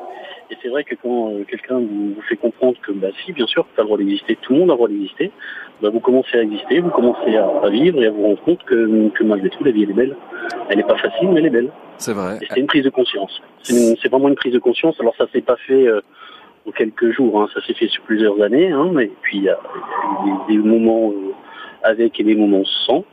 Et 0.52 0.58
c'est 0.62 0.68
vrai 0.70 0.84
que 0.84 0.94
quand 1.02 1.32
euh, 1.32 1.44
quelqu'un 1.48 1.78
vous, 1.80 2.14
vous 2.16 2.22
fait 2.28 2.36
comprendre 2.36 2.78
que, 2.82 2.92
bah, 2.92 3.08
si, 3.26 3.32
bien 3.32 3.48
sûr, 3.48 3.66
tu 3.74 3.80
as 3.80 3.84
le 3.84 3.88
droit 3.88 3.98
d'exister, 3.98 4.38
tout 4.42 4.54
le 4.54 4.60
monde 4.60 4.70
a 4.70 4.74
le 4.74 4.78
droit 4.78 4.88
d'exister, 4.90 5.32
bah, 5.82 5.90
vous 5.90 6.00
commencez 6.00 6.38
à 6.38 6.42
exister, 6.42 6.80
vous 6.80 6.90
commencez 6.90 7.36
à, 7.38 7.48
à 7.64 7.70
vivre 7.70 8.02
et 8.04 8.08
à 8.08 8.12
vous 8.12 8.24
rendre 8.24 8.42
compte 8.42 8.64
que, 8.64 9.10
que 9.10 9.24
malgré 9.24 9.50
tout, 9.50 9.64
la 9.64 9.72
vie, 9.72 9.84
elle 9.84 9.92
est 9.92 9.94
belle. 9.94 10.16
Elle 10.70 10.78
n'est 10.78 10.84
pas 10.84 10.98
facile, 10.98 11.30
mais 11.30 11.40
elle 11.40 11.46
est 11.48 11.50
belle. 11.52 11.70
C'est 11.98 12.14
vrai. 12.14 12.38
Et 12.42 12.48
c'est 12.50 12.60
une 12.60 12.68
prise 12.68 12.84
de 12.84 12.90
conscience. 12.90 13.42
C'est 13.62 14.10
vraiment 14.10 14.28
une 14.30 14.36
prise 14.36 14.54
de 14.54 14.60
conscience. 14.60 15.00
Alors 15.00 15.16
ça 15.16 15.26
s'est 15.32 15.42
pas 15.42 15.56
fait 15.56 15.88
euh, 15.88 16.02
en 16.68 16.72
quelques 16.72 17.12
jours, 17.12 17.42
hein. 17.42 17.48
ça 17.54 17.62
s'est 17.66 17.74
fait 17.74 17.88
sur 17.88 18.04
plusieurs 18.04 18.42
années. 18.42 18.72
Hein. 18.72 18.98
Et 19.00 19.12
puis 19.22 19.38
il 19.38 19.44
y 19.44 19.50
a 19.50 19.60
des, 20.26 20.54
des 20.54 20.60
moments 20.60 21.12
euh, 21.12 21.32
avec 21.84 22.20
et 22.20 22.24
des 22.24 22.36
moments 22.36 22.64
sans. 22.86 23.06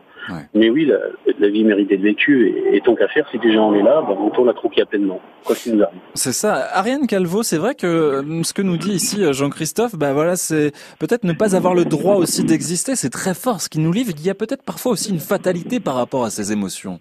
Mais 0.54 0.70
oui, 0.70 0.84
la, 0.84 0.98
la 1.40 1.48
vie 1.48 1.64
mérite 1.64 1.88
d'être 1.88 2.02
vécue. 2.02 2.48
Et, 2.48 2.76
et 2.76 2.80
tant 2.80 2.94
qu'à 2.94 3.08
faire, 3.08 3.28
si 3.30 3.38
déjà 3.38 3.60
on 3.60 3.74
est 3.74 3.82
là, 3.82 4.02
bah, 4.06 4.16
autant 4.20 4.44
la 4.44 4.52
croquer 4.52 4.82
appleinement, 4.82 5.20
quoi 5.44 5.56
qu'il 5.56 5.74
nous 5.74 5.82
arrive. 5.82 5.98
C'est 6.14 6.32
ça. 6.32 6.68
Ariane 6.72 7.06
Calvo, 7.08 7.42
c'est 7.42 7.56
vrai 7.56 7.74
que 7.74 7.86
euh, 7.86 8.42
ce 8.44 8.54
que 8.54 8.62
nous 8.62 8.76
dit 8.76 8.92
ici 8.92 9.24
euh, 9.24 9.32
Jean-Christophe, 9.32 9.96
bah 9.96 10.12
voilà, 10.12 10.36
c'est 10.36 10.72
peut-être 11.00 11.24
ne 11.24 11.32
pas 11.32 11.56
avoir 11.56 11.74
le 11.74 11.84
droit 11.84 12.14
aussi 12.14 12.44
d'exister. 12.44 12.94
C'est 12.94 13.10
très 13.10 13.34
fort 13.34 13.60
ce 13.60 13.68
qui 13.68 13.80
nous 13.80 13.92
livre. 13.92 14.12
Il 14.16 14.24
y 14.24 14.30
a 14.30 14.34
peut-être 14.34 14.62
parfois 14.62 14.92
aussi 14.92 15.10
une 15.10 15.18
fatalité 15.20 15.80
par 15.80 15.96
rapport 15.96 16.24
à 16.24 16.30
ces 16.30 16.52
émotions. 16.52 17.00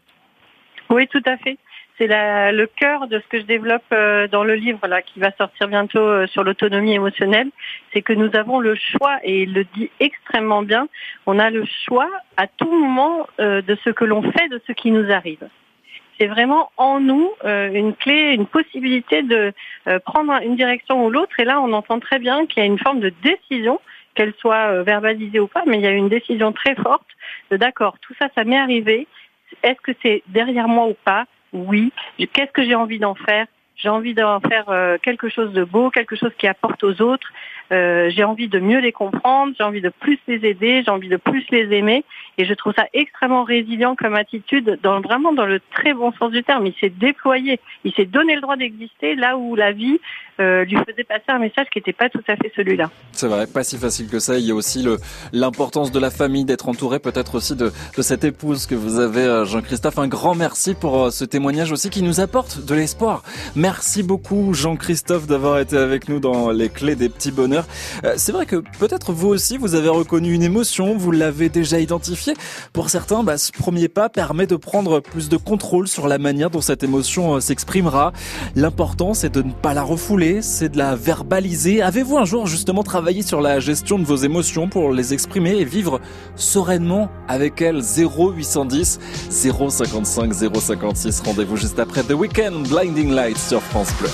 Oui, 0.90 1.08
tout 1.08 1.22
à 1.26 1.38
fait. 1.38 1.58
C'est 2.00 2.08
le 2.08 2.66
cœur 2.66 3.08
de 3.08 3.20
ce 3.20 3.28
que 3.28 3.40
je 3.40 3.46
développe 3.46 3.84
euh, 3.92 4.30
dans 4.30 4.46
le 4.46 4.56
livre 4.56 4.88
là, 4.88 5.02
qui 5.02 5.20
va 5.20 5.32
sortir 5.32 5.68
bientôt 5.68 6.00
euh, 6.00 6.28
sur 6.28 6.46
l'autonomie 6.46 6.94
émotionnelle. 6.94 7.50
C'est 7.92 8.02
que 8.02 8.14
nous 8.14 8.34
avons 8.38 8.62
le 8.62 8.76
choix, 8.76 9.20
et 9.24 9.44
il 9.44 9.54
le 9.54 9.66
dit 9.76 9.92
extrêmement 10.00 10.64
bien, 10.64 10.88
on 11.26 11.38
a 11.40 11.50
le 11.50 11.66
choix 11.86 12.10
à 12.38 12.48
tout 12.48 12.72
moment 12.72 13.28
euh, 13.42 13.62
de 13.62 13.78
ce 13.84 13.90
que 13.90 14.06
l'on 14.06 14.22
fait, 14.22 14.48
de 14.48 14.62
ce 14.66 14.72
qui 14.72 14.92
nous 14.92 15.12
arrive. 15.12 15.46
C'est 16.18 16.28
vraiment 16.28 16.72
en 16.78 17.02
nous 17.02 17.32
une 17.46 17.94
clé, 17.96 18.34
une 18.34 18.46
possibilité 18.46 19.24
de 19.24 19.54
prendre 20.04 20.34
une 20.44 20.58
direction 20.58 21.06
ou 21.06 21.10
l'autre. 21.10 21.40
Et 21.40 21.46
là, 21.46 21.62
on 21.62 21.72
entend 21.72 22.02
très 22.02 22.20
bien 22.20 22.46
qu'il 22.46 22.62
y 22.62 22.66
a 22.66 22.66
une 22.66 22.78
forme 22.78 23.00
de 23.00 23.14
décision, 23.24 23.80
qu'elle 24.16 24.34
soit 24.34 24.84
verbalisée 24.84 25.40
ou 25.40 25.48
pas, 25.48 25.64
mais 25.66 25.78
il 25.78 25.82
y 25.82 25.88
a 25.88 25.92
une 25.92 26.10
décision 26.10 26.52
très 26.52 26.76
forte 26.76 27.08
de 27.52 27.56
d'accord, 27.56 27.98
tout 28.02 28.14
ça, 28.20 28.28
ça 28.36 28.44
m'est 28.44 28.58
arrivé. 28.58 29.08
Est-ce 29.64 29.80
que 29.82 29.94
c'est 30.04 30.22
derrière 30.28 30.68
moi 30.68 30.88
ou 30.88 30.96
pas? 31.06 31.26
Oui. 31.54 31.92
Qu'est-ce 32.18 32.52
que 32.52 32.64
j'ai 32.64 32.76
envie 32.76 33.00
d'en 33.00 33.16
faire? 33.16 33.48
J'ai 33.76 33.90
envie 33.90 34.14
d'en 34.14 34.40
faire 34.42 34.70
euh, 34.70 34.98
quelque 35.02 35.30
chose 35.30 35.54
de 35.54 35.64
beau, 35.64 35.90
quelque 35.90 36.16
chose 36.16 36.32
qui 36.38 36.48
apporte 36.48 36.84
aux 36.84 37.02
autres. 37.02 37.32
Euh, 37.72 38.10
j'ai 38.10 38.24
envie 38.24 38.48
de 38.48 38.60
mieux 38.60 38.80
les 38.80 38.92
comprendre, 38.92 39.54
j'ai 39.58 39.64
envie 39.64 39.82
de 39.82 39.90
plus 39.90 40.20
les 40.28 40.48
aider, 40.48 40.84
j'ai 40.84 40.92
envie 40.92 41.10
de 41.10 41.18
plus 41.18 41.46
les 41.52 41.76
aimer. 41.76 42.04
Et 42.38 42.46
je 42.46 42.54
trouve 42.54 42.74
ça 42.74 42.86
extrêmement 42.94 43.44
résilient 43.44 43.96
comme 43.96 44.16
attitude, 44.16 44.80
dans, 44.82 45.02
vraiment 45.02 45.34
dans 45.34 45.46
le 45.46 45.60
très 45.74 45.94
bon 45.94 46.12
sens 46.14 46.32
du 46.32 46.44
terme. 46.44 46.66
Il 46.66 46.74
s'est 46.80 46.90
déployé, 46.90 47.60
il 47.84 47.94
s'est 47.94 48.06
donné 48.06 48.36
le 48.36 48.42
droit 48.42 48.56
d'exister 48.56 49.16
là 49.16 49.38
où 49.38 49.56
la 49.56 49.72
vie 49.72 50.00
euh, 50.40 50.64
lui 50.64 50.78
faisait 50.78 51.04
passer 51.04 51.26
un 51.28 51.40
message 51.40 51.68
qui 51.72 51.80
n'était 51.80 51.94
pas 51.94 52.10
tout 52.10 52.24
à 52.28 52.38
fait 52.38 52.52
celui-là. 52.56 52.90
C'est 53.12 53.28
vrai, 53.28 53.46
pas 53.46 53.64
si 53.64 53.78
facile 53.78 54.08
que 54.08 54.20
ça. 54.20 54.38
Il 54.38 54.46
y 54.46 54.52
a 54.52 54.56
aussi 54.56 54.86
l'importance 55.34 55.92
de 55.92 56.00
la 56.00 56.10
famille, 56.10 56.46
d'être 56.46 56.70
entouré 56.70 57.00
peut-être 57.00 57.36
aussi 57.36 57.56
de, 57.56 57.72
de 57.98 58.02
cette 58.02 58.24
épouse 58.24 58.66
que 58.66 58.76
vous 58.76 59.00
avez, 59.00 59.24
euh, 59.24 59.46
Jean-Christophe. 59.46 60.00
Un 60.00 60.08
grand 60.08 60.36
merci 60.36 60.76
pour 60.76 61.04
euh, 61.04 61.10
ce 61.10 61.26
témoignage 61.26 61.74
aussi 61.74 61.90
qui 61.90 62.04
nous 62.04 62.22
apporte 62.22 62.66
de 62.66 62.74
l'espoir. 62.74 63.24
Merci 63.56 64.02
beaucoup, 64.02 64.54
Jean-Christophe, 64.54 65.28
d'avoir 65.28 65.60
été 65.60 65.78
avec 65.78 66.08
nous 66.08 66.22
dans 66.22 66.52
les 66.52 66.70
clés 66.70 66.96
des 66.96 67.10
petits 67.10 67.32
bonheurs. 67.32 67.59
Euh, 68.04 68.14
C'est 68.18 68.32
vrai 68.32 68.46
que 68.46 68.58
peut-être 68.80 69.14
vous 69.14 69.28
aussi, 69.28 69.58
vous 69.58 69.76
avez 69.76 69.90
reconnu 69.90 70.34
une 70.34 70.44
émotion, 70.44 70.98
vous 70.98 71.12
l'avez 71.12 71.50
déjà 71.50 71.80
identifiée. 71.80 72.34
Pour 72.74 72.90
certains, 72.90 73.24
bah, 73.24 73.38
ce 73.38 73.52
premier 73.52 73.88
pas 73.88 74.10
permet 74.10 74.48
de 74.48 74.56
prendre 74.56 75.00
plus 75.00 75.30
de 75.30 75.38
contrôle 75.38 75.88
sur 75.88 76.08
la 76.08 76.18
manière 76.18 76.50
dont 76.50 76.62
cette 76.62 76.84
émotion 76.84 77.36
euh, 77.36 77.40
s'exprimera. 77.40 78.14
L'important, 78.56 79.14
c'est 79.14 79.30
de 79.34 79.42
ne 79.42 79.52
pas 79.52 79.74
la 79.74 79.84
refouler, 79.84 80.42
c'est 80.42 80.70
de 80.70 80.78
la 80.78 80.96
verbaliser. 80.96 81.82
Avez-vous 81.82 82.18
un 82.18 82.26
jour 82.26 82.48
justement 82.48 82.84
travaillé 82.84 83.22
sur 83.22 83.42
la 83.42 83.60
gestion 83.60 84.00
de 84.00 84.04
vos 84.04 84.18
émotions 84.18 84.68
pour 84.70 84.92
les 84.92 85.14
exprimer 85.14 85.58
et 85.58 85.66
vivre 85.66 86.00
sereinement 86.36 87.10
avec 87.28 87.62
elles? 87.62 87.82
0810 87.82 89.00
055 89.30 90.34
056. 90.34 91.22
Rendez-vous 91.26 91.58
juste 91.58 91.80
après 91.80 92.04
The 92.04 92.14
Weekend 92.14 92.68
Blinding 92.68 93.12
Lights 93.12 93.38
sur 93.38 93.62
France 93.62 93.90
Bleu. 94.00 94.10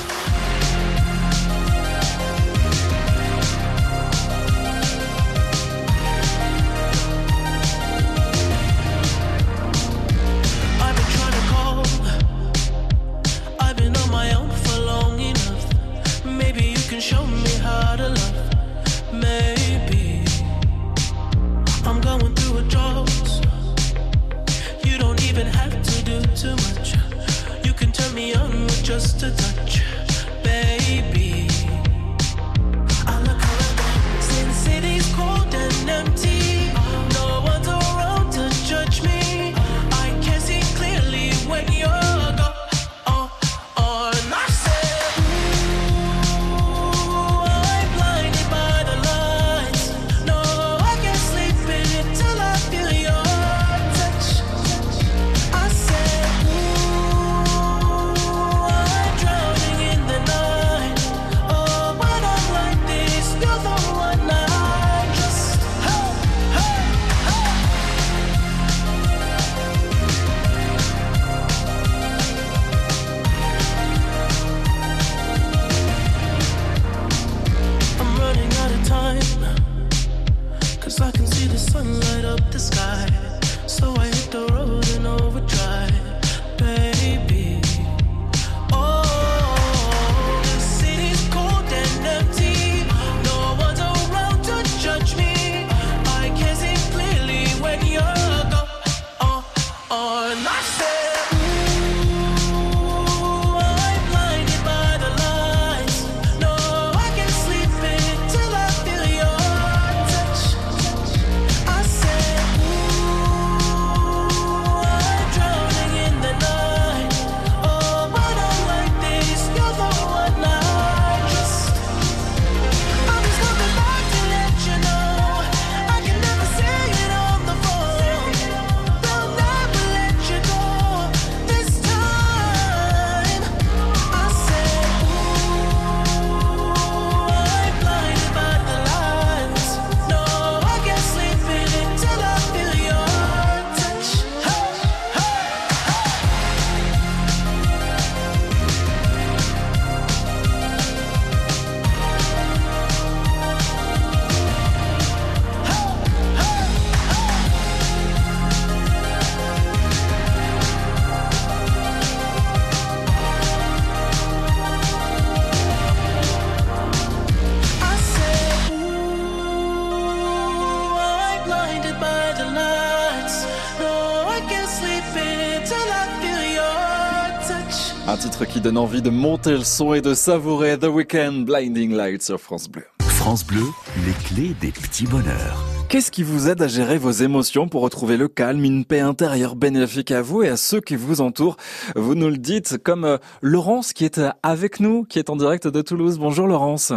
Titre 178.45 178.53
qui 178.53 178.61
donne 178.61 178.77
envie 178.77 179.01
de 179.01 179.09
monter 179.09 179.51
le 179.51 179.63
son 179.63 179.93
et 179.93 180.01
de 180.01 180.13
savourer 180.13 180.77
The 180.77 180.87
Weekend 180.87 181.45
Blinding 181.45 181.95
Lights 181.95 182.23
sur 182.23 182.39
France 182.39 182.69
Bleu. 182.69 182.83
France 183.01 183.45
Bleu, 183.45 183.63
les 184.05 184.13
clés 184.13 184.53
des 184.59 184.71
petits 184.71 185.07
bonheurs. 185.07 185.63
Qu'est-ce 185.89 186.11
qui 186.11 186.23
vous 186.23 186.49
aide 186.49 186.61
à 186.61 186.67
gérer 186.67 186.97
vos 186.97 187.11
émotions 187.11 187.67
pour 187.67 187.81
retrouver 187.81 188.17
le 188.17 188.27
calme, 188.27 188.63
une 188.63 188.85
paix 188.85 188.99
intérieure 188.99 189.55
bénéfique 189.55 190.11
à 190.11 190.21
vous 190.21 190.43
et 190.43 190.49
à 190.49 190.57
ceux 190.57 190.81
qui 190.81 190.95
vous 190.95 191.21
entourent? 191.21 191.57
Vous 191.95 192.15
nous 192.15 192.29
le 192.29 192.37
dites 192.37 192.77
comme 192.83 193.05
euh, 193.05 193.17
Laurence 193.41 193.93
qui 193.93 194.05
est 194.05 194.17
euh, 194.17 194.29
avec 194.43 194.79
nous, 194.79 195.03
qui 195.03 195.19
est 195.19 195.29
en 195.29 195.35
direct 195.35 195.67
de 195.67 195.81
Toulouse. 195.81 196.19
Bonjour 196.19 196.47
Laurence. 196.47 196.93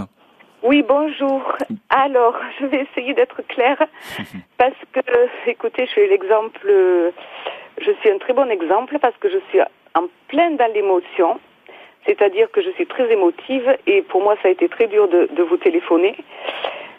Oui, 0.63 0.85
bonjour. 0.87 1.57
Alors, 1.89 2.35
je 2.61 2.67
vais 2.67 2.87
essayer 2.91 3.15
d'être 3.15 3.43
claire 3.49 3.79
parce 4.59 4.75
que, 4.93 5.01
écoutez, 5.47 5.87
je 5.87 5.91
suis 5.91 6.09
l'exemple, 6.09 6.67
euh, 6.69 7.11
je 7.81 7.93
suis 8.01 8.11
un 8.11 8.19
très 8.19 8.33
bon 8.33 8.51
exemple 8.51 8.99
parce 9.01 9.17
que 9.19 9.29
je 9.29 9.39
suis 9.51 9.61
en 9.95 10.05
pleine 10.29 10.57
dans 10.57 10.73
l'émotion, 10.73 11.39
c'est-à-dire 12.07 12.51
que 12.51 12.63
je 12.63 12.71
suis 12.71 12.87
très 12.87 13.11
émotive 13.13 13.77
et 13.87 14.03
pour 14.03 14.23
moi 14.23 14.37
ça 14.43 14.49
a 14.49 14.51
été 14.51 14.69
très 14.69 14.87
dur 14.87 15.09
de, 15.09 15.29
de 15.33 15.43
vous 15.43 15.57
téléphoner. 15.57 16.17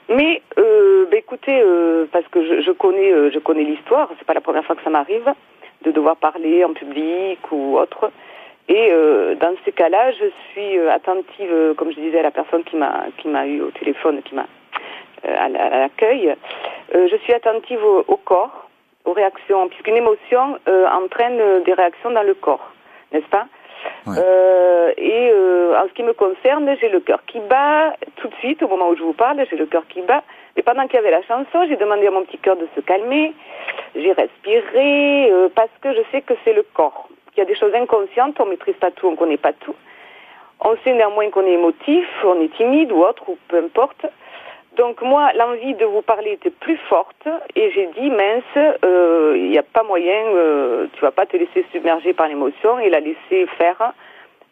Mais, 0.09 0.41
euh, 0.57 1.05
bah, 1.11 1.17
écoutez, 1.17 1.61
euh, 1.61 2.05
parce 2.11 2.27
que 2.29 2.43
je, 2.43 2.61
je 2.61 2.71
connais, 2.71 3.11
euh, 3.11 3.29
je 3.31 3.37
connais 3.37 3.63
l'histoire, 3.63 4.09
c'est 4.17 4.25
pas 4.25 4.33
la 4.33 4.41
première 4.41 4.65
fois 4.65 4.75
que 4.75 4.81
ça 4.83 4.89
m'arrive 4.89 5.31
de 5.83 5.91
devoir 5.91 6.17
parler 6.17 6.65
en 6.65 6.73
public 6.73 7.39
ou 7.51 7.77
autre. 7.77 8.11
Et 8.67 8.89
euh, 8.91 9.35
dans 9.35 9.53
ces 9.65 9.71
cas-là, 9.71 10.11
je 10.11 10.25
suis 10.51 10.77
euh, 10.79 10.91
attentive, 10.91 11.51
euh, 11.51 11.73
comme 11.75 11.91
je 11.91 11.99
disais 11.99 12.19
à 12.19 12.23
la 12.23 12.31
personne 12.31 12.63
qui 12.63 12.75
m'a 12.75 13.05
qui 13.17 13.27
m'a 13.27 13.45
eu 13.47 13.61
au 13.61 13.71
téléphone, 13.71 14.21
qui 14.23 14.33
m'a 14.35 14.45
à 15.23 15.47
la- 15.49 15.65
à 15.65 15.79
l'accueil, 15.81 16.33
je 16.93 17.15
suis 17.23 17.33
attentive 17.33 17.83
au 17.83 18.15
corps, 18.17 18.68
aux 19.05 19.13
réactions, 19.13 19.67
puisqu'une 19.69 19.95
émotion 19.95 20.59
euh, 20.67 20.87
entraîne 20.87 21.39
euh, 21.39 21.61
des 21.61 21.73
réactions 21.73 22.11
dans 22.11 22.23
le 22.23 22.33
corps, 22.33 22.71
n'est-ce 23.11 23.27
pas? 23.27 23.45
Euh, 24.07 24.91
Et 24.97 25.31
euh, 25.31 25.79
en 25.79 25.87
ce 25.87 25.93
qui 25.93 26.03
me 26.03 26.13
concerne, 26.13 26.69
j'ai 26.81 26.89
le 26.89 26.99
cœur 26.99 27.21
qui 27.27 27.39
bat 27.39 27.95
tout 28.17 28.27
de 28.27 28.35
suite 28.35 28.61
au 28.61 28.67
moment 28.67 28.89
où 28.89 28.95
je 28.97 29.03
vous 29.03 29.13
parle, 29.13 29.45
j'ai 29.49 29.55
le 29.55 29.65
cœur 29.67 29.83
qui 29.87 30.01
bat. 30.01 30.21
Et 30.57 30.63
pendant 30.63 30.85
qu'il 30.87 30.95
y 30.95 30.97
avait 30.97 31.11
la 31.11 31.21
chanson, 31.23 31.65
j'ai 31.67 31.77
demandé 31.77 32.07
à 32.07 32.11
mon 32.11 32.23
petit 32.23 32.37
cœur 32.39 32.57
de 32.57 32.67
se 32.75 32.81
calmer. 32.81 33.33
J'ai 33.95 34.11
respiré 34.11 35.31
euh, 35.31 35.47
parce 35.55 35.71
que 35.81 35.93
je 35.93 36.01
sais 36.11 36.21
que 36.21 36.33
c'est 36.43 36.53
le 36.53 36.63
corps. 36.73 37.07
Il 37.35 37.39
y 37.39 37.43
a 37.43 37.45
des 37.45 37.55
choses 37.55 37.73
inconscientes, 37.73 38.37
on 38.41 38.45
maîtrise 38.47 38.75
pas 38.75 38.91
tout, 38.91 39.07
on 39.07 39.15
connaît 39.15 39.37
pas 39.37 39.53
tout. 39.53 39.75
On 40.59 40.75
sait 40.83 40.91
néanmoins 40.93 41.29
qu'on 41.29 41.45
est 41.45 41.53
émotif, 41.53 42.05
on 42.25 42.41
est 42.41 42.53
timide 42.57 42.91
ou 42.91 43.01
autre, 43.01 43.29
ou 43.29 43.37
peu 43.47 43.59
importe. 43.59 44.05
Donc 44.77 45.01
moi, 45.01 45.31
l'envie 45.33 45.73
de 45.73 45.85
vous 45.85 46.01
parler 46.01 46.33
était 46.33 46.51
plus 46.51 46.77
forte 46.87 47.27
et 47.55 47.71
j'ai 47.71 47.87
dit 47.99 48.09
mince, 48.09 48.77
euh, 48.85 49.33
il 49.35 49.49
n'y 49.49 49.57
a 49.57 49.63
pas 49.63 49.83
moyen, 49.83 50.23
euh, 50.35 50.87
tu 50.93 51.01
vas 51.01 51.11
pas 51.11 51.25
te 51.25 51.35
laisser 51.35 51.65
submerger 51.71 52.13
par 52.13 52.27
l'émotion 52.27 52.79
et 52.79 52.89
la 52.89 52.99
laisser 52.99 53.45
faire. 53.57 53.93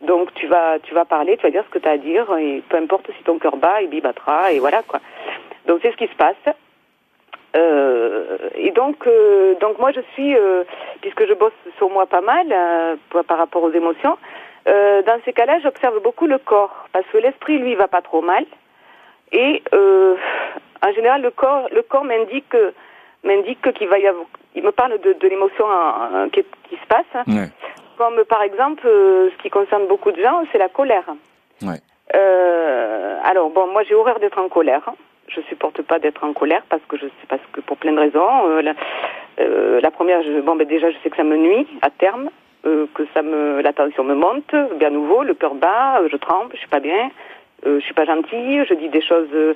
Donc 0.02 0.34
tu 0.36 0.48
vas, 0.48 0.80
tu 0.80 0.94
vas 0.94 1.06
parler, 1.06 1.38
tu 1.38 1.44
vas 1.44 1.52
dire 1.52 1.64
ce 1.66 1.70
que 1.70 1.80
tu 1.80 1.88
as 1.88 1.94
à 1.94 1.98
dire 1.98 2.26
et 2.38 2.62
peu 2.70 2.78
importe 2.78 3.10
si 3.18 3.24
ton 3.24 3.40
cœur 3.40 3.58
bat, 3.58 3.82
il 3.82 4.02
battra 4.02 4.52
et 4.52 4.60
voilà 4.60 4.84
quoi. 4.84 5.00
Donc 5.66 5.80
c'est 5.82 5.92
ce 5.92 5.98
qui 5.98 6.08
se 6.08 6.16
passe. 6.16 6.36
Euh, 7.56 8.38
et 8.56 8.72
donc, 8.72 9.08
euh, 9.08 9.56
donc 9.62 9.80
moi 9.80 9.92
je 9.92 10.02
suis, 10.14 10.36
euh, 10.36 10.64
puisque 11.02 11.26
je 11.28 11.34
bosse 11.34 11.54
sur 11.78 11.90
moi 11.90 12.06
pas 12.06 12.22
mal 12.22 12.46
euh, 12.52 12.96
par- 13.24 13.38
rapport 13.38 13.64
aux 13.64 13.72
émotions, 13.72 14.18
euh, 14.68 15.02
dans 15.04 15.20
ces 15.26 15.34
cas-là, 15.34 15.60
j'observe 15.64 16.02
beaucoup 16.02 16.28
le 16.28 16.38
corps 16.38 16.88
parce 16.92 17.06
que 17.08 17.18
l'esprit 17.18 17.58
lui 17.58 17.76
va 17.76 17.88
pas 17.88 18.02
trop 18.02 18.22
mal 18.22 18.46
et 19.32 19.64
euh, 19.74 20.16
en 20.86 20.92
général 20.94 21.22
le 21.22 21.32
corps, 21.32 21.68
le 21.72 21.82
corps 21.82 22.04
m'indique 22.04 22.56
m'indique 23.24 23.74
qu'il 23.74 23.88
va 23.88 24.00
y 24.00 24.08
avoir, 24.08 24.26
il 24.56 24.64
me 24.64 24.72
parle 24.72 25.00
de, 25.00 25.14
de 25.14 25.28
l'émotion 25.28 25.66
euh, 25.70 26.28
qui, 26.30 26.44
qui 26.70 26.76
se 26.76 26.88
passe. 26.88 27.06
hein. 27.16 27.24
Comme 27.98 28.24
par 28.26 28.44
exemple, 28.44 28.86
euh, 28.86 29.30
ce 29.32 29.42
qui 29.42 29.50
concerne 29.50 29.88
beaucoup 29.88 30.12
de 30.12 30.22
gens, 30.22 30.44
c'est 30.52 30.60
la 30.60 30.70
colère. 30.70 31.06
Ouais. 31.64 31.80
Euh, 32.16 33.18
alors 33.24 33.50
bon, 33.50 33.68
moi 33.68 33.84
j'ai 33.84 33.96
horreur 33.96 34.20
d'être 34.20 34.38
en 34.40 34.50
colère. 34.50 34.88
Je 35.28 35.42
supporte 35.50 35.82
pas 35.82 36.00
d'être 36.00 36.24
en 36.24 36.32
colère 36.34 36.64
parce 36.70 36.82
que 36.88 36.96
je 36.96 37.06
sais 37.06 37.28
parce 37.28 37.42
que 37.52 37.60
pour 37.62 37.76
plein 37.78 37.92
de 37.92 38.00
raisons. 38.00 38.48
Euh, 38.48 38.62
la, 38.62 38.74
euh, 39.40 39.82
la 39.82 39.92
première, 39.92 40.22
je, 40.24 40.40
bon 40.42 40.56
ben 40.56 40.66
déjà 40.68 40.90
je 40.90 40.98
sais 41.04 41.10
que 41.10 41.18
ça 41.18 41.24
me 41.24 41.36
nuit 41.38 41.68
à 41.82 41.90
terme, 41.90 42.30
euh, 42.66 42.86
que 42.94 43.04
ça 43.14 43.22
me 43.24 43.62
la 43.62 43.74
tension 43.74 44.04
me 44.04 44.16
monte, 44.16 44.56
bien 44.76 44.90
nouveau, 44.92 45.24
le 45.24 45.34
cœur 45.34 45.56
bat, 45.56 46.00
je 46.10 46.16
tremble, 46.18 46.52
je 46.54 46.60
suis 46.60 46.70
pas 46.70 46.80
bien, 46.80 47.10
je 47.66 47.80
suis 47.80 47.94
pas 47.94 48.06
gentille, 48.06 48.64
je 48.68 48.74
dis 48.74 48.90
des 48.90 49.02
choses 49.02 49.30
euh, 49.34 49.54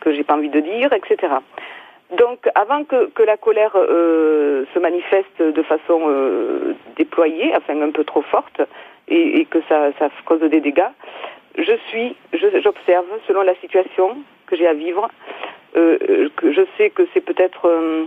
que 0.00 0.12
j'ai 0.12 0.24
pas 0.24 0.34
envie 0.34 0.48
de 0.48 0.60
dire, 0.60 0.92
etc. 0.92 1.34
Donc, 2.16 2.48
avant 2.54 2.84
que, 2.84 3.08
que 3.10 3.22
la 3.22 3.36
colère 3.36 3.72
euh, 3.76 4.64
se 4.74 4.78
manifeste 4.78 5.40
de 5.40 5.62
façon 5.62 6.00
euh, 6.08 6.74
déployée, 6.96 7.52
enfin 7.56 7.80
un 7.80 7.90
peu 7.90 8.04
trop 8.04 8.22
forte, 8.22 8.60
et, 9.08 9.40
et 9.40 9.44
que 9.44 9.58
ça, 9.68 9.90
ça 9.98 10.08
cause 10.24 10.40
des 10.40 10.60
dégâts, 10.60 10.90
je 11.56 11.72
suis, 11.88 12.16
j'observe 12.32 13.06
selon 13.26 13.42
la 13.42 13.54
situation 13.56 14.16
que 14.46 14.56
j'ai 14.56 14.66
à 14.66 14.74
vivre, 14.74 15.08
euh, 15.76 15.98
euh, 16.08 16.28
que 16.36 16.52
je 16.52 16.62
sais 16.76 16.90
que 16.90 17.06
c'est 17.14 17.20
peut-être 17.20 17.66
euh, 17.66 18.04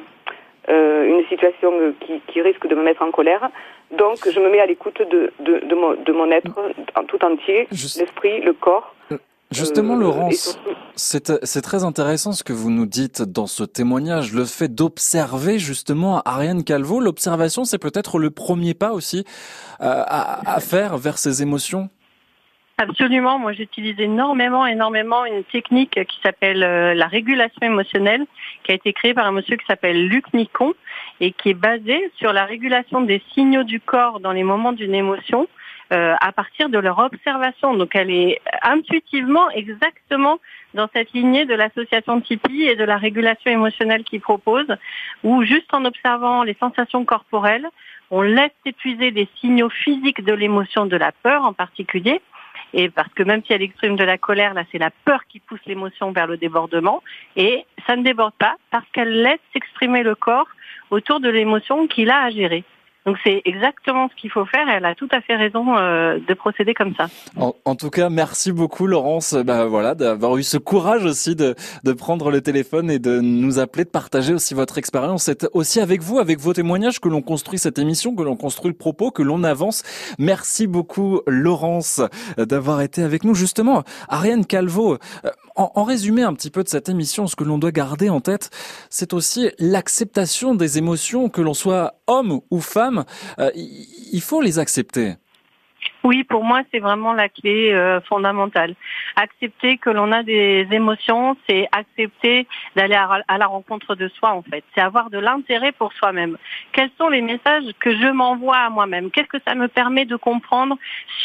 euh, 0.70 1.06
une 1.06 1.26
situation 1.28 1.72
euh, 1.74 1.94
qui, 2.02 2.22
qui 2.28 2.42
risque 2.42 2.68
de 2.68 2.76
me 2.76 2.84
mettre 2.84 3.02
en 3.04 3.12
colère, 3.12 3.50
donc 3.92 4.18
je 4.30 4.40
me 4.40 4.50
mets 4.50 4.60
à 4.60 4.66
l'écoute 4.66 5.02
de, 5.02 5.32
de, 5.40 5.60
de, 5.60 5.76
mon, 5.76 5.94
de 5.94 6.12
mon 6.12 6.30
être 6.32 6.60
en 6.96 7.04
tout 7.04 7.24
entier, 7.24 7.68
l'esprit, 7.72 8.42
le 8.42 8.54
corps. 8.54 8.94
Justement, 9.54 9.96
Euh, 9.96 10.00
Laurence, 10.00 10.60
c'est 10.96 11.62
très 11.62 11.84
intéressant 11.84 12.32
ce 12.32 12.44
que 12.44 12.54
vous 12.54 12.72
nous 12.72 12.86
dites 12.86 13.22
dans 13.22 13.48
ce 13.48 13.64
témoignage, 13.64 14.34
le 14.34 14.46
fait 14.46 14.74
d'observer 14.74 15.60
justement 15.60 16.22
Ariane 16.26 16.64
Calvo. 16.64 17.00
L'observation, 17.00 17.64
c'est 17.64 17.80
peut-être 17.80 18.20
le 18.20 18.30
premier 18.32 18.74
pas 18.74 18.92
aussi 18.94 19.26
euh, 19.82 20.04
à, 20.06 20.56
à 20.56 20.60
faire 20.60 20.98
vers 20.98 21.18
ses 21.18 21.42
émotions. 21.42 21.90
Absolument, 22.80 23.38
moi 23.38 23.54
j'utilise 23.54 24.00
énormément, 24.00 24.66
énormément 24.66 25.26
une 25.26 25.44
technique 25.44 25.92
qui 25.92 26.20
s'appelle 26.24 26.64
euh, 26.64 26.96
la 26.96 27.06
régulation 27.06 27.62
émotionnelle, 27.62 28.26
qui 28.64 28.72
a 28.72 28.76
été 28.76 28.94
créée 28.94 29.14
par 29.14 29.28
un 29.28 29.32
monsieur 29.32 29.58
qui 29.58 29.66
s'appelle 29.68 30.08
Luc 30.08 30.34
Nicon 30.34 30.74
et 31.22 31.32
qui 31.32 31.50
est 31.50 31.54
basée 31.54 32.12
sur 32.18 32.34
la 32.34 32.46
régulation 32.46 33.02
des 33.02 33.22
signaux 33.34 33.64
du 33.64 33.80
corps 33.80 34.20
dans 34.20 34.32
les 34.32 34.44
moments 34.44 34.74
d'une 34.74 34.96
émotion 34.96 35.48
euh, 35.94 36.16
à 36.20 36.32
partir 36.32 36.70
de 36.70 36.80
leur 36.80 36.98
observation. 36.98 37.76
Donc 37.76 37.96
elle 37.96 38.10
est 38.10 38.42
intuitivement 38.64 39.50
exactement 39.52 40.40
dans 40.74 40.90
cette 40.92 41.14
lignée 41.14 41.46
de 41.46 41.54
l'association 41.54 42.20
Tipeee 42.20 42.64
et 42.64 42.76
de 42.76 42.84
la 42.84 42.98
régulation 42.98 43.52
émotionnelle 43.52 44.04
qu'il 44.04 44.20
propose, 44.20 44.66
où 45.24 45.44
juste 45.44 45.72
en 45.72 45.86
observant 45.86 46.42
les 46.44 46.56
sensations 46.60 47.06
corporelles, 47.06 47.68
on 48.10 48.22
laisse 48.22 48.52
épuiser 48.66 49.12
les 49.12 49.30
signaux 49.40 49.70
physiques 49.70 50.24
de 50.24 50.34
l'émotion 50.34 50.88
de 50.88 50.98
la 50.98 51.12
peur 51.12 51.44
en 51.44 51.54
particulier, 51.54 52.22
et 52.74 52.90
parce 52.90 53.14
que 53.14 53.22
même 53.22 53.44
si 53.46 53.54
elle 53.54 53.62
exprime 53.62 53.96
de 53.96 54.04
la 54.04 54.18
colère, 54.18 54.56
là 54.56 54.64
c'est 54.72 54.80
la 54.80 54.90
peur 55.06 55.22
qui 55.30 55.40
pousse 55.40 55.64
l'émotion 55.68 56.12
vers 56.12 56.26
le 56.26 56.38
débordement, 56.38 57.04
et 57.36 57.66
ça 57.86 57.96
ne 57.96 58.04
déborde 58.04 58.34
pas 58.34 58.56
parce 58.72 58.86
qu'elle 58.94 59.22
laisse 59.22 59.40
s'exprimer 59.54 60.02
le 60.02 60.16
corps 60.16 60.48
autour 60.90 61.20
de 61.20 61.30
l'émotion 61.30 61.86
qu'il 61.88 62.10
a 62.10 62.24
à 62.24 62.30
gérer. 62.32 62.64
Donc 63.06 63.18
c'est 63.24 63.42
exactement 63.46 64.10
ce 64.10 64.16
qu'il 64.20 64.32
faut 64.32 64.46
faire, 64.46 64.68
elle 64.70 64.86
a 64.86 64.96
tout 64.96 65.10
à 65.12 65.22
fait 65.22 65.36
raison 65.36 65.78
euh, 65.78 66.20
de 66.28 66.34
procéder 66.34 66.74
comme 66.74 66.96
ça. 66.96 67.08
En, 67.38 67.54
en 67.66 67.76
tout 67.76 67.90
cas, 67.90 68.10
merci 68.10 68.52
beaucoup 68.52 68.88
Laurence, 68.88 69.34
bah, 69.34 69.66
voilà, 69.66 69.94
d'avoir 69.94 70.38
eu 70.38 70.44
ce 70.44 70.58
courage 70.58 71.04
aussi 71.04 71.36
de, 71.36 71.56
de 71.84 71.94
prendre 71.94 72.32
le 72.32 72.42
téléphone 72.42 72.90
et 72.90 73.00
de 73.00 73.20
nous 73.20 73.60
appeler, 73.60 73.84
de 73.84 73.90
partager 73.90 74.34
aussi 74.34 74.54
votre 74.54 74.78
expérience. 74.78 75.24
C'est 75.24 75.46
aussi 75.54 75.80
avec 75.80 76.02
vous, 76.02 76.20
avec 76.20 76.40
vos 76.40 76.54
témoignages 76.54 77.00
que 77.00 77.10
l'on 77.10 77.22
construit 77.22 77.60
cette 77.60 77.78
émission, 77.78 78.16
que 78.16 78.24
l'on 78.24 78.38
construit 78.38 78.72
le 78.72 78.78
propos, 78.78 79.12
que 79.12 79.22
l'on 79.22 79.44
avance. 79.44 79.84
Merci 80.18 80.68
beaucoup 80.68 81.22
Laurence 81.28 82.02
d'avoir 82.38 82.82
été 82.82 83.04
avec 83.04 83.24
nous. 83.24 83.36
Justement, 83.36 83.84
Ariane 84.08 84.46
Calvo, 84.46 84.94
euh, 85.26 85.30
en, 85.56 85.72
en 85.76 85.84
résumé 85.84 86.24
un 86.24 86.34
petit 86.34 86.50
peu 86.50 86.64
de 86.64 86.70
cette 86.70 86.90
émission, 86.90 87.28
ce 87.28 87.36
que 87.36 87.44
l'on 87.44 87.58
doit 87.58 87.72
garder 87.72 88.10
en 88.10 88.22
tête, 88.22 88.50
c'est 88.90 89.14
aussi 89.14 89.52
l'acceptation 89.60 90.56
des 90.56 90.78
émotions, 90.78 91.30
que 91.30 91.42
l'on 91.42 91.54
soit 91.54 91.94
homme 92.08 92.42
ou 92.52 92.60
femme. 92.60 93.06
Euh, 93.40 93.52
il 93.56 94.22
faut 94.22 94.42
les 94.42 94.60
accepter. 94.60 95.16
Oui, 96.04 96.24
pour 96.26 96.44
moi, 96.44 96.62
c'est 96.72 96.80
vraiment 96.80 97.14
la 97.14 97.30
clé 97.30 97.72
euh, 97.72 98.02
fondamentale. 98.02 98.76
Accepter 99.16 99.78
que 99.78 99.90
l'on 99.90 100.12
a 100.12 100.22
des 100.22 100.68
émotions, 100.72 101.38
c'est 101.48 101.68
accepter 101.72 102.46
d'aller 102.76 102.96
à, 102.96 103.22
à 103.28 103.38
la 103.38 103.46
rencontre 103.46 103.96
de 103.96 104.10
soi, 104.10 104.34
en 104.34 104.42
fait. 104.42 104.64
C'est 104.76 104.82
avoir 104.82 105.10
de 105.10 105.18
l'intérêt 105.18 105.72
pour 105.72 105.94
soi-même. 105.94 106.38
Quels 106.74 106.92
sont 106.98 107.08
les 107.08 107.22
messages 107.22 107.64
que 107.80 107.96
je 107.96 108.12
m'envoie 108.12 108.58
à 108.58 108.70
moi-même? 108.70 109.12
Qu'est-ce 109.12 109.30
que 109.30 109.44
ça 109.48 109.56
me 109.56 109.68
permet 109.68 110.06
de 110.06 110.18
comprendre 110.18 110.78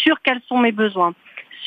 sur 0.03 0.21
quels 0.23 0.43
sont 0.49 0.59
mes 0.59 0.73
besoins? 0.73 1.15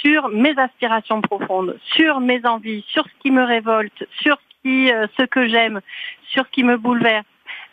Sur 0.01 0.29
mes 0.29 0.57
aspirations 0.57 1.21
profondes, 1.21 1.77
sur 1.95 2.19
mes 2.19 2.45
envies, 2.45 2.83
sur 2.87 3.03
ce 3.03 3.21
qui 3.21 3.31
me 3.31 3.43
révolte, 3.43 4.07
sur 4.21 4.37
ce, 4.37 4.61
qui, 4.61 4.91
euh, 4.91 5.07
ce 5.17 5.25
que 5.25 5.47
j'aime, 5.47 5.81
sur 6.29 6.45
ce 6.45 6.51
qui 6.51 6.63
me 6.63 6.77
bouleverse. 6.77 7.25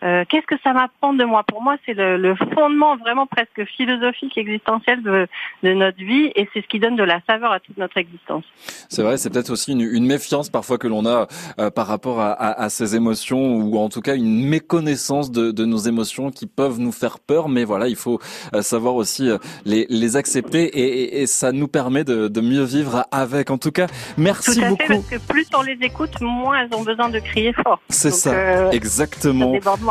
Euh, 0.03 0.25
qu'est-ce 0.29 0.47
que 0.47 0.55
ça 0.63 0.73
m'apprend 0.73 1.13
de 1.13 1.25
moi? 1.25 1.43
Pour 1.45 1.63
moi, 1.63 1.77
c'est 1.85 1.95
le, 1.95 2.17
le 2.17 2.35
fondement 2.55 2.97
vraiment 2.97 3.27
presque 3.27 3.65
philosophique, 3.77 4.37
existentiel 4.37 5.03
de, 5.03 5.27
de 5.63 5.73
notre 5.73 5.99
vie, 5.99 6.31
et 6.35 6.49
c'est 6.53 6.63
ce 6.63 6.69
qui 6.69 6.79
donne 6.79 6.97
de 6.97 7.03
la 7.03 7.21
saveur 7.29 7.53
à 7.53 7.61
toute 7.61 7.77
notre 7.79 7.97
existence. 7.99 8.45
C'est 8.89 9.03
vrai, 9.03 9.17
c'est 9.17 9.31
peut-être 9.31 9.51
aussi 9.51 9.73
une, 9.73 9.81
une 9.81 10.07
méfiance 10.07 10.51
parfois 10.51 10.79
que 10.79 10.87
l'on 10.87 11.07
a 11.07 11.27
euh, 11.59 11.71
par 11.71 11.87
rapport 11.87 12.21
à, 12.21 12.33
à, 12.33 12.65
à 12.65 12.69
ces 12.69 12.97
émotions, 12.97 13.57
ou 13.57 13.79
en 13.79 13.89
tout 13.89 14.01
cas 14.01 14.15
une 14.15 14.45
méconnaissance 14.45 15.31
de, 15.31 15.51
de 15.51 15.65
nos 15.65 15.79
émotions 15.79 16.31
qui 16.31 16.47
peuvent 16.47 16.79
nous 16.79 16.93
faire 16.93 17.19
peur. 17.19 17.49
Mais 17.49 17.65
voilà, 17.65 17.89
il 17.89 17.97
faut 17.97 18.21
euh, 18.55 18.63
savoir 18.63 18.95
aussi 18.95 19.29
euh, 19.29 19.39
les, 19.65 19.87
les 19.91 20.17
accepter, 20.17 20.65
et, 20.65 21.03
et, 21.03 21.23
et 21.23 21.27
ça 21.27 21.53
nous 21.53 21.69
permet 21.69 22.05
de, 22.05 22.29
de 22.29 22.41
mieux 22.41 22.65
vivre 22.65 23.05
avec. 23.11 23.51
En 23.51 23.59
tout 23.59 23.73
cas, 23.73 23.87
merci 24.17 24.61
Tout 24.61 24.65
à 24.65 24.69
beaucoup. 24.69 24.83
fait, 24.87 24.95
parce 24.95 25.11
que 25.11 25.33
plus 25.33 25.47
on 25.57 25.63
les 25.63 25.79
écoute, 25.81 26.21
moins 26.21 26.61
elles 26.61 26.75
ont 26.75 26.83
besoin 26.83 27.09
de 27.09 27.19
crier 27.19 27.53
fort. 27.53 27.81
C'est 27.89 28.11
ça, 28.11 28.33
euh, 28.33 28.71
exactement. 28.71 29.55
Ça. 29.63 29.88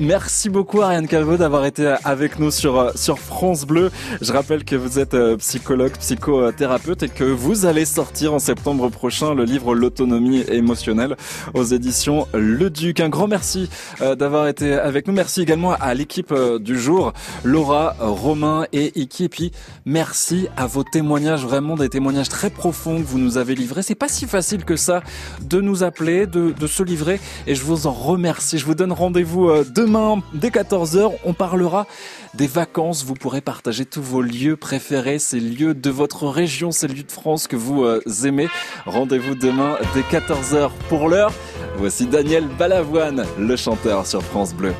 Merci 0.00 0.48
beaucoup 0.48 0.80
Ariane 0.80 1.06
Calvo 1.06 1.36
d'avoir 1.36 1.66
été 1.66 1.94
avec 2.04 2.38
nous 2.38 2.50
sur 2.50 2.78
euh, 2.78 2.90
sur 2.94 3.18
France 3.18 3.66
Bleu. 3.66 3.90
Je 4.22 4.32
rappelle 4.32 4.64
que 4.64 4.74
vous 4.74 4.98
êtes 4.98 5.12
euh, 5.14 5.36
psychologue, 5.36 5.92
psychothérapeute 5.98 7.02
et 7.02 7.08
que 7.08 7.24
vous 7.24 7.66
allez 7.66 7.84
sortir 7.84 8.32
en 8.32 8.38
septembre 8.38 8.88
prochain 8.88 9.34
le 9.34 9.44
livre 9.44 9.74
L'autonomie 9.74 10.44
émotionnelle 10.48 11.16
aux 11.52 11.64
éditions 11.64 12.26
Le 12.32 12.70
Duc. 12.70 13.00
Un 13.00 13.10
grand 13.10 13.28
merci 13.28 13.68
euh, 14.00 14.14
d'avoir 14.14 14.48
été 14.48 14.72
avec 14.72 15.06
nous. 15.06 15.12
Merci 15.12 15.42
également 15.42 15.72
à 15.72 15.92
l'équipe 15.92 16.34
du 16.60 16.78
jour, 16.78 17.12
Laura, 17.44 17.94
Romain 18.00 18.64
et 18.72 18.98
Iki. 18.98 19.24
Et 19.24 19.28
puis 19.28 19.52
merci 19.84 20.48
à 20.56 20.66
vos 20.66 20.84
témoignages, 20.84 21.44
vraiment 21.44 21.76
des 21.76 21.90
témoignages 21.90 22.30
très 22.30 22.50
profonds 22.50 22.98
que 23.00 23.06
vous 23.06 23.18
nous 23.18 23.36
avez 23.36 23.54
livrés. 23.54 23.82
C'est 23.82 23.94
pas 23.94 24.08
si 24.08 24.26
facile 24.26 24.64
que 24.64 24.76
ça 24.76 25.02
de 25.42 25.60
nous 25.60 25.84
appeler, 25.84 26.26
de, 26.26 26.52
de 26.58 26.66
se 26.66 26.82
livrer 26.82 27.20
et 27.46 27.54
je 27.54 27.62
vous 27.62 27.86
en 27.86 27.92
remercie. 27.92 28.58
Je 28.58 28.64
vous 28.64 28.74
donne 28.74 28.92
rendez-vous 28.92 29.48
euh, 29.50 29.64
demain 29.92 30.22
dès 30.32 30.48
14h. 30.48 31.12
On 31.24 31.34
parlera 31.34 31.86
des 32.34 32.46
vacances. 32.46 33.04
Vous 33.04 33.14
pourrez 33.14 33.42
partager 33.42 33.84
tous 33.84 34.00
vos 34.00 34.22
lieux 34.22 34.56
préférés, 34.56 35.18
ces 35.18 35.38
lieux 35.38 35.74
de 35.74 35.90
votre 35.90 36.28
région, 36.28 36.70
ces 36.70 36.88
lieux 36.88 37.02
de 37.02 37.12
France 37.12 37.46
que 37.46 37.56
vous 37.56 37.84
euh, 37.84 38.00
aimez. 38.24 38.48
Rendez-vous 38.86 39.34
demain 39.34 39.76
dès 39.94 40.00
14h 40.00 40.70
pour 40.88 41.08
l'heure. 41.08 41.32
Voici 41.76 42.06
Daniel 42.06 42.46
Balavoine, 42.58 43.26
le 43.38 43.56
chanteur 43.56 44.06
sur 44.06 44.22
France 44.22 44.54
Bleu. 44.54 44.72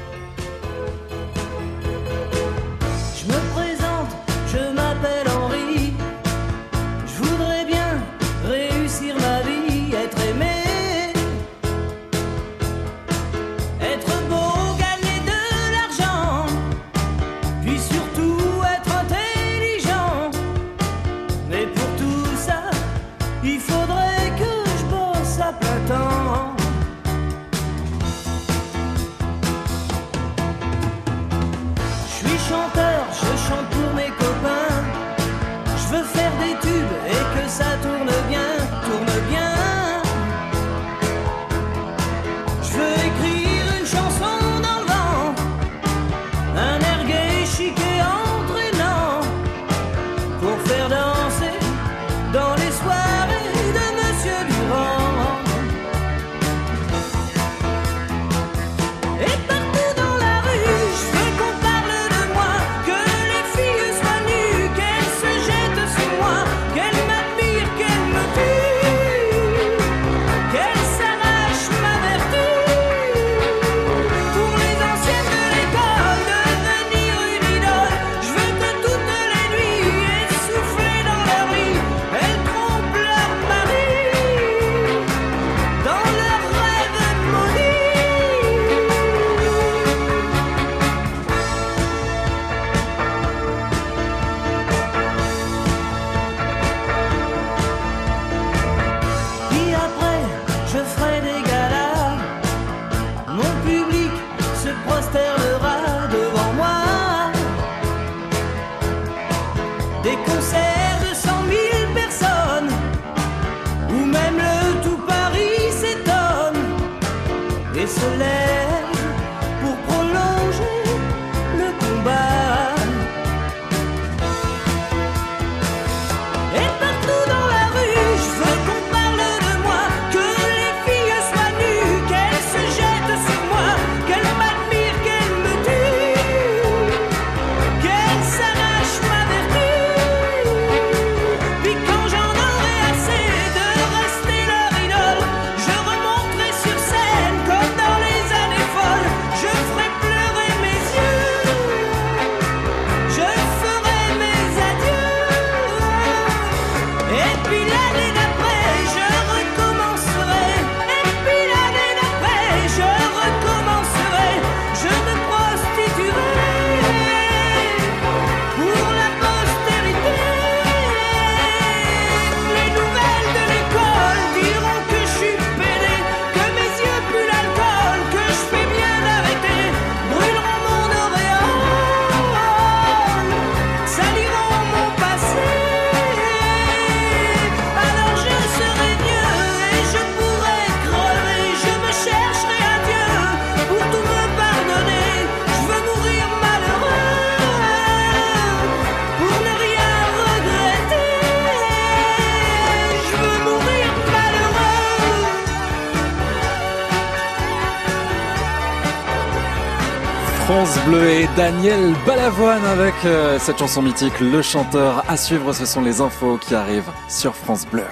Daniel 211.36 211.94
Balavoine 212.06 212.62
avec 212.66 212.94
euh, 213.06 213.38
cette 213.38 213.58
chanson 213.58 213.80
mythique, 213.80 214.20
le 214.20 214.42
chanteur. 214.42 215.02
À 215.08 215.16
suivre, 215.16 215.54
ce 215.54 215.64
sont 215.64 215.80
les 215.80 216.02
infos 216.02 216.36
qui 216.36 216.54
arrivent 216.54 216.90
sur 217.08 217.34
France 217.34 217.66
Bleu. 217.66 217.84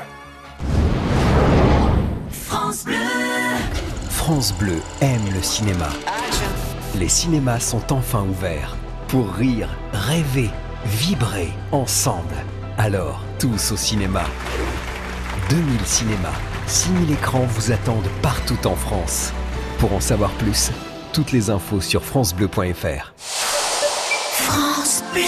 France 2.30 2.84
Bleu. 2.84 2.97
France 4.11 4.53
Bleu 4.53 4.76
aime 5.01 5.24
le 5.34 5.43
cinéma. 5.43 5.88
Les 6.99 7.09
cinémas 7.09 7.61
sont 7.61 7.95
enfin 7.95 8.26
ouverts 8.28 8.76
pour 9.09 9.32
rire, 9.32 9.70
rêver, 9.95 10.51
vibrer 10.84 11.49
ensemble. 11.72 12.36
Alors, 12.76 13.22
tous 13.38 13.72
au 13.72 13.76
cinéma. 13.76 14.24
2000 15.49 15.80
cinémas, 15.86 16.38
6000 16.66 17.12
écrans 17.12 17.47
vous 17.49 17.72
attendent 17.72 18.11
partout 18.20 18.66
en 18.66 18.76
France. 18.76 19.32
Pour 19.78 19.95
en 19.95 20.01
savoir 20.01 20.30
plus, 20.32 20.72
toutes 21.12 21.32
les 21.32 21.50
infos 21.50 21.80
sur 21.80 22.04
francebleu.fr. 22.04 23.12
France 23.16 25.02
Bleu. 25.12 25.22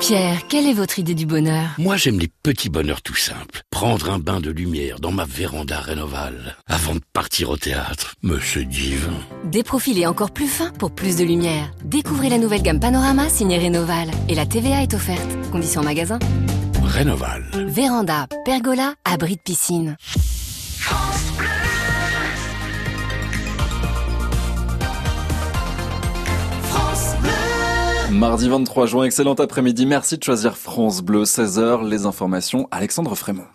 Pierre, 0.00 0.46
quelle 0.48 0.66
est 0.66 0.74
votre 0.74 0.98
idée 0.98 1.14
du 1.14 1.24
bonheur? 1.24 1.70
Moi, 1.78 1.96
j'aime 1.96 2.18
les 2.18 2.28
petits 2.42 2.68
bonheurs 2.68 3.00
tout 3.00 3.14
simples. 3.14 3.62
Prendre 3.70 4.10
un 4.10 4.18
bain 4.18 4.40
de 4.40 4.50
lumière 4.50 5.00
dans 5.00 5.12
ma 5.12 5.24
véranda 5.24 5.80
rénovale 5.80 6.56
avant 6.66 6.94
de 6.94 7.00
partir 7.14 7.48
au 7.48 7.56
théâtre. 7.56 8.14
Mais 8.22 8.34
c'est 8.42 8.66
divin. 8.66 9.14
Des 9.44 9.62
profils 9.62 9.98
et 9.98 10.06
encore 10.06 10.30
plus 10.30 10.46
fins 10.46 10.72
pour 10.78 10.90
plus 10.90 11.16
de 11.16 11.24
lumière. 11.24 11.70
Découvrez 11.84 12.28
la 12.28 12.36
nouvelle 12.36 12.62
gamme 12.62 12.80
Panorama 12.80 13.30
signée 13.30 13.56
Rénoval. 13.56 14.10
Et 14.28 14.34
la 14.34 14.44
TVA 14.44 14.82
est 14.82 14.92
offerte. 14.92 15.50
Conditions 15.50 15.82
magasin. 15.82 16.18
Rénoval. 16.82 17.44
Véranda, 17.66 18.26
pergola, 18.44 18.94
abri 19.06 19.36
de 19.36 19.40
piscine. 19.40 19.96
France 20.00 21.32
Mardi 28.14 28.48
23 28.48 28.86
juin, 28.86 29.04
excellent 29.04 29.34
après-midi. 29.34 29.86
Merci 29.86 30.18
de 30.18 30.22
choisir 30.22 30.56
France 30.56 31.02
Bleu, 31.02 31.24
16h, 31.24 31.84
les 31.88 32.06
informations, 32.06 32.68
Alexandre 32.70 33.16
Frémont. 33.16 33.46